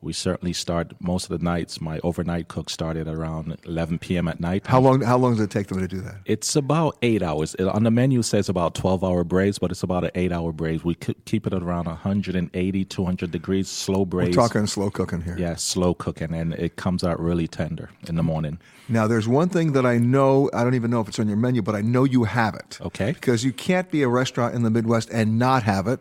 We 0.03 0.13
certainly 0.13 0.53
start 0.53 0.95
most 1.01 1.31
of 1.31 1.39
the 1.39 1.45
nights. 1.45 1.81
My 1.81 2.01
overnight 2.03 2.49
cook 2.49 2.69
started 2.69 3.07
around 3.07 3.57
11 3.65 4.01
p.m. 4.01 4.27
at 4.27 4.41
night. 4.41 4.67
How 4.67 4.81
long? 4.81 5.01
How 5.01 5.17
long 5.17 5.33
does 5.35 5.41
it 5.41 5.51
take 5.51 5.69
them 5.69 5.79
to 5.79 5.87
do 5.87 6.01
that? 6.01 6.17
It's 6.25 6.57
about 6.57 6.99
eight 7.03 7.23
hours. 7.23 7.55
It, 7.55 7.65
on 7.65 7.85
the 7.85 7.91
menu 7.91 8.19
it 8.19 8.25
says 8.25 8.49
about 8.49 8.75
12 8.75 9.05
hour 9.05 9.23
braise, 9.23 9.61
but 9.61 9.71
it's 9.71 9.85
about 9.85 10.03
an 10.03 10.11
eight 10.17 10.33
hour 10.33 10.53
braise. 10.53 10.85
We 10.85 10.97
keep 10.97 11.47
it 11.47 11.53
at 11.53 11.63
around 11.63 11.87
180, 11.87 12.85
200 12.85 13.31
degrees, 13.31 13.69
slow 13.69 14.05
braise. 14.05 14.37
We're 14.37 14.43
talking 14.43 14.67
slow 14.67 14.91
cooking 14.91 15.23
here. 15.23 15.37
Yeah, 15.39 15.55
slow 15.55 15.95
cooking, 15.95 16.35
and 16.35 16.53
it 16.55 16.75
comes 16.75 17.05
out 17.05 17.21
really 17.21 17.47
tender 17.47 17.91
in 18.09 18.17
the 18.17 18.25
morning. 18.25 18.59
Now, 18.89 19.07
there's 19.07 19.29
one 19.29 19.49
thing 19.49 19.73
that 19.73 19.87
I 19.87 19.99
know, 19.99 20.51
I 20.53 20.65
don't 20.65 20.75
even 20.75 20.91
know 20.91 21.01
if 21.01 21.09
it's 21.09 21.21
on 21.21 21.29
your 21.29 21.37
menu, 21.37 21.63
but 21.63 21.77
I 21.77 21.81
know 21.81 22.03
you 22.03 22.25
have 22.25 22.55
it. 22.55 22.79
Okay. 22.81 23.13
Because 23.13 23.45
you 23.45 23.53
can't 23.53 23.91
be 23.91 24.03
a 24.03 24.09
restaurant 24.09 24.55
in 24.55 24.65
the 24.65 24.71
Midwest 24.71 25.09
and 25.11 25.39
not 25.39 25.63
have 25.63 25.87
it 25.87 26.01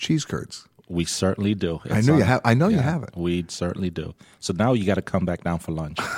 cheese 0.00 0.24
curds. 0.24 0.66
We 0.90 1.04
certainly 1.04 1.54
do. 1.54 1.80
I 1.88 1.98
It's 1.98 2.08
know 2.08 2.16
you 2.16 2.24
have- 2.24 2.40
I 2.44 2.54
know 2.54 2.66
you 2.68 2.78
have 2.78 3.04
it. 3.04 3.10
We 3.14 3.44
certainly 3.48 3.90
do. 3.90 4.12
So 4.40 4.52
now 4.52 4.72
you 4.72 4.84
got 4.84 4.96
to 4.96 5.02
come 5.02 5.24
back 5.24 5.44
down 5.44 5.60
for 5.60 5.72
lunch. 5.72 5.98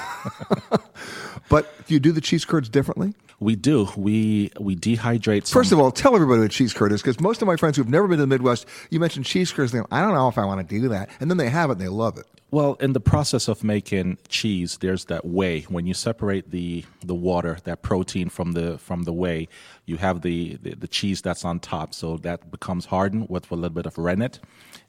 But 1.49 1.87
do 1.87 1.93
you 1.95 2.01
do 2.01 2.13
the 2.13 2.21
cheese 2.21 2.45
curds 2.45 2.69
differently? 2.69 3.15
we 3.41 3.57
do. 3.57 3.89
We 3.97 4.51
we 4.61 4.77
dehydrate. 4.77 5.47
Some, 5.47 5.61
First 5.61 5.73
of 5.73 5.81
all, 5.81 5.91
tell 5.91 6.15
everybody 6.15 6.41
what 6.41 6.51
cheese 6.53 6.73
curd 6.73 6.93
is, 6.93 7.03
because 7.03 7.21
most 7.21 7.43
of 7.43 7.49
my 7.49 7.57
friends 7.57 7.77
who've 7.77 7.89
never 7.89 8.07
been 8.07 8.19
to 8.19 8.23
the 8.23 8.27
Midwest, 8.29 8.65
you 8.91 9.01
mentioned 9.01 9.27
cheese 9.27 9.51
curds, 9.53 9.73
they 9.73 9.81
go, 9.81 9.87
I 9.91 10.01
don't 10.01 10.15
know 10.15 10.29
if 10.29 10.39
I 10.39 10.45
want 10.45 10.67
to 10.67 10.81
do 10.81 10.89
that. 10.89 11.11
And 11.21 11.29
then 11.29 11.39
they 11.39 11.51
have 11.51 11.69
it 11.71 11.73
and 11.73 11.81
they 11.81 11.89
love 11.89 12.17
it. 12.19 12.27
Well, 12.53 12.75
in 12.81 12.93
the 12.93 13.01
process 13.01 13.49
of 13.49 13.65
making 13.65 14.19
cheese, 14.29 14.77
there's 14.83 15.07
that 15.07 15.25
whey. 15.25 15.63
When 15.63 15.87
you 15.87 15.95
separate 15.95 16.51
the 16.51 16.85
the 17.03 17.15
water, 17.15 17.57
that 17.65 17.81
protein 17.81 18.29
from 18.29 18.53
the 18.53 18.77
from 18.77 19.05
the 19.05 19.13
whey, 19.13 19.49
you 19.87 19.97
have 19.97 20.21
the, 20.21 20.59
the, 20.63 20.75
the 20.75 20.87
cheese 20.87 21.23
that's 21.23 21.47
on 21.47 21.61
top. 21.61 21.95
So 21.95 22.19
that 22.19 22.51
becomes 22.51 22.85
hardened 22.85 23.31
with 23.31 23.51
a 23.51 23.55
little 23.55 23.71
bit 23.71 23.87
of 23.87 23.97
rennet, 23.97 24.39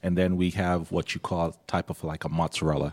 and 0.02 0.16
then 0.18 0.36
we 0.36 0.50
have 0.50 0.92
what 0.92 1.14
you 1.14 1.20
call 1.20 1.56
type 1.66 1.88
of 1.88 2.04
like 2.04 2.22
a 2.24 2.28
mozzarella. 2.28 2.92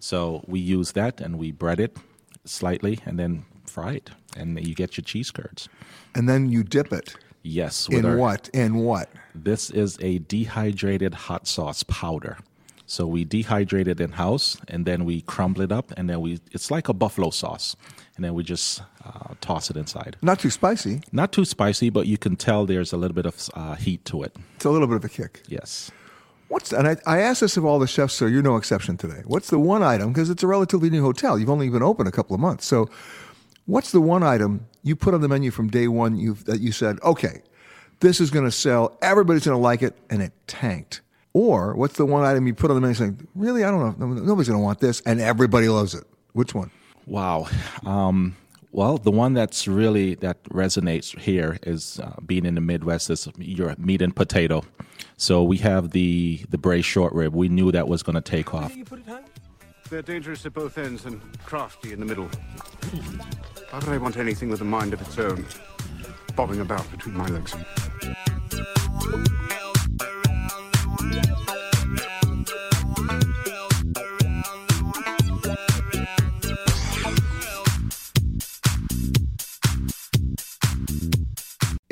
So 0.00 0.42
we 0.46 0.60
use 0.60 0.92
that 0.92 1.20
and 1.20 1.38
we 1.38 1.52
bread 1.52 1.78
it 1.78 1.98
slightly 2.46 3.00
and 3.04 3.18
then 3.18 3.44
fry 3.66 3.92
it, 3.96 4.10
and 4.34 4.58
you 4.66 4.74
get 4.74 4.96
your 4.96 5.04
cheese 5.04 5.30
curds. 5.30 5.68
And 6.14 6.26
then 6.26 6.48
you 6.48 6.62
dip 6.62 6.90
it. 6.90 7.14
Yes. 7.42 7.86
In 7.90 8.06
our- 8.06 8.16
what? 8.16 8.48
In 8.54 8.76
what? 8.76 9.10
This 9.34 9.68
is 9.68 9.98
a 10.00 10.20
dehydrated 10.20 11.12
hot 11.12 11.46
sauce 11.46 11.82
powder. 11.82 12.38
So 12.86 13.04
we 13.06 13.24
dehydrate 13.24 13.88
it 13.88 14.00
in 14.00 14.12
house, 14.12 14.56
and 14.68 14.86
then 14.86 15.04
we 15.04 15.20
crumble 15.22 15.62
it 15.62 15.72
up, 15.72 15.92
and 15.96 16.08
then 16.08 16.20
we 16.20 16.40
it's 16.52 16.70
like 16.70 16.88
a 16.88 16.92
buffalo 16.92 17.30
sauce, 17.30 17.74
and 18.14 18.24
then 18.24 18.32
we 18.32 18.44
just 18.44 18.80
uh, 19.04 19.34
toss 19.40 19.70
it 19.70 19.76
inside. 19.76 20.16
Not 20.22 20.38
too 20.38 20.50
spicy. 20.50 21.00
Not 21.10 21.32
too 21.32 21.44
spicy, 21.44 21.90
but 21.90 22.06
you 22.06 22.16
can 22.16 22.36
tell 22.36 22.64
there's 22.64 22.92
a 22.92 22.96
little 22.96 23.14
bit 23.14 23.26
of 23.26 23.50
uh, 23.54 23.74
heat 23.74 24.04
to 24.06 24.22
it. 24.22 24.36
It's 24.54 24.64
a 24.64 24.70
little 24.70 24.86
bit 24.86 24.96
of 24.96 25.04
a 25.04 25.08
kick. 25.08 25.42
Yes. 25.48 25.90
What's 26.48 26.72
and 26.72 26.86
I, 26.86 26.96
I 27.06 27.18
asked 27.18 27.40
this 27.40 27.56
of 27.56 27.64
all 27.64 27.80
the 27.80 27.88
chefs, 27.88 28.14
so 28.14 28.26
you're 28.26 28.40
no 28.40 28.56
exception 28.56 28.96
today. 28.96 29.22
What's 29.24 29.50
the 29.50 29.58
one 29.58 29.82
item 29.82 30.12
because 30.12 30.30
it's 30.30 30.44
a 30.44 30.46
relatively 30.46 30.88
new 30.88 31.02
hotel? 31.02 31.40
You've 31.40 31.50
only 31.50 31.68
been 31.68 31.82
open 31.82 32.06
a 32.06 32.12
couple 32.12 32.34
of 32.34 32.40
months, 32.40 32.66
so 32.66 32.88
what's 33.64 33.90
the 33.90 34.00
one 34.00 34.22
item 34.22 34.66
you 34.84 34.94
put 34.94 35.12
on 35.12 35.22
the 35.22 35.28
menu 35.28 35.50
from 35.50 35.68
day 35.68 35.88
one 35.88 36.14
that 36.44 36.60
you 36.60 36.70
said, 36.70 37.00
okay, 37.02 37.42
this 37.98 38.20
is 38.20 38.30
going 38.30 38.44
to 38.44 38.52
sell, 38.52 38.96
everybody's 39.02 39.44
going 39.44 39.58
to 39.58 39.62
like 39.62 39.82
it, 39.82 39.96
and 40.08 40.22
it 40.22 40.32
tanked? 40.46 41.00
Or 41.36 41.74
what's 41.74 41.98
the 41.98 42.06
one 42.06 42.24
item 42.24 42.46
you 42.46 42.54
put 42.54 42.70
on 42.70 42.76
the 42.76 42.80
menu 42.80 42.94
saying, 42.94 43.28
really, 43.34 43.62
I 43.62 43.70
don't 43.70 44.00
know, 44.00 44.06
nobody's 44.06 44.48
going 44.48 44.58
to 44.58 44.64
want 44.64 44.80
this, 44.80 45.02
and 45.02 45.20
everybody 45.20 45.68
loves 45.68 45.92
it? 45.94 46.04
Which 46.32 46.54
one? 46.54 46.70
Wow. 47.04 47.46
Um, 47.84 48.34
well, 48.72 48.96
the 48.96 49.10
one 49.10 49.34
that's 49.34 49.68
really 49.68 50.14
that 50.14 50.42
resonates 50.44 51.18
here 51.18 51.58
is 51.62 52.00
uh, 52.00 52.14
being 52.24 52.46
in 52.46 52.54
the 52.54 52.62
Midwest 52.62 53.10
is 53.10 53.28
your 53.36 53.74
meat 53.76 54.00
and 54.00 54.16
potato. 54.16 54.62
So 55.18 55.42
we 55.42 55.58
have 55.58 55.90
the 55.90 56.40
the 56.48 56.56
braised 56.56 56.86
short 56.86 57.12
rib. 57.12 57.34
We 57.34 57.50
knew 57.50 57.70
that 57.70 57.86
was 57.86 58.02
going 58.02 58.14
to 58.14 58.22
take 58.22 58.54
off. 58.54 58.74
They're 59.90 60.00
dangerous 60.00 60.46
at 60.46 60.54
both 60.54 60.78
ends 60.78 61.04
and 61.04 61.20
crafty 61.44 61.92
in 61.92 62.00
the 62.00 62.06
middle. 62.06 62.30
Why 63.68 63.78
would 63.80 63.88
I 63.90 63.98
want 63.98 64.16
anything 64.16 64.48
with 64.48 64.62
a 64.62 64.64
mind 64.64 64.94
of 64.94 65.02
its 65.02 65.18
own, 65.18 65.44
bobbing 66.34 66.60
about 66.62 66.90
between 66.90 67.14
my 67.14 67.26
legs? 67.26 67.54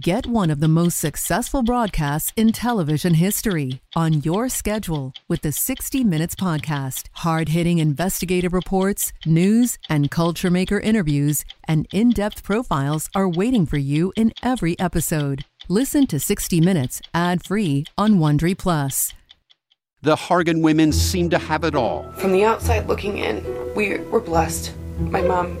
Get 0.00 0.26
one 0.26 0.50
of 0.50 0.58
the 0.58 0.66
most 0.66 0.98
successful 0.98 1.62
broadcasts 1.62 2.32
in 2.34 2.50
television 2.50 3.14
history 3.14 3.82
on 3.94 4.14
your 4.22 4.48
schedule 4.48 5.12
with 5.28 5.42
the 5.42 5.52
60 5.52 6.02
Minutes 6.02 6.34
Podcast. 6.34 7.04
Hard 7.12 7.50
hitting 7.50 7.78
investigative 7.78 8.52
reports, 8.52 9.12
news, 9.24 9.78
and 9.88 10.10
culture 10.10 10.50
maker 10.50 10.80
interviews, 10.80 11.44
and 11.68 11.86
in 11.92 12.10
depth 12.10 12.42
profiles 12.42 13.08
are 13.14 13.28
waiting 13.28 13.64
for 13.64 13.78
you 13.78 14.12
in 14.16 14.32
every 14.42 14.76
episode. 14.80 15.44
Listen 15.68 16.08
to 16.08 16.18
60 16.18 16.60
Minutes 16.60 17.00
ad 17.14 17.44
free 17.44 17.84
on 17.96 18.14
Wondery 18.14 18.58
Plus. 18.58 19.14
The 20.02 20.16
Hargan 20.16 20.62
women 20.62 20.90
seem 20.90 21.30
to 21.30 21.38
have 21.38 21.62
it 21.62 21.76
all. 21.76 22.10
From 22.14 22.32
the 22.32 22.42
outside 22.42 22.88
looking 22.88 23.18
in, 23.18 23.44
we 23.76 23.98
were 23.98 24.20
blessed. 24.20 24.72
My 24.98 25.22
mom 25.22 25.60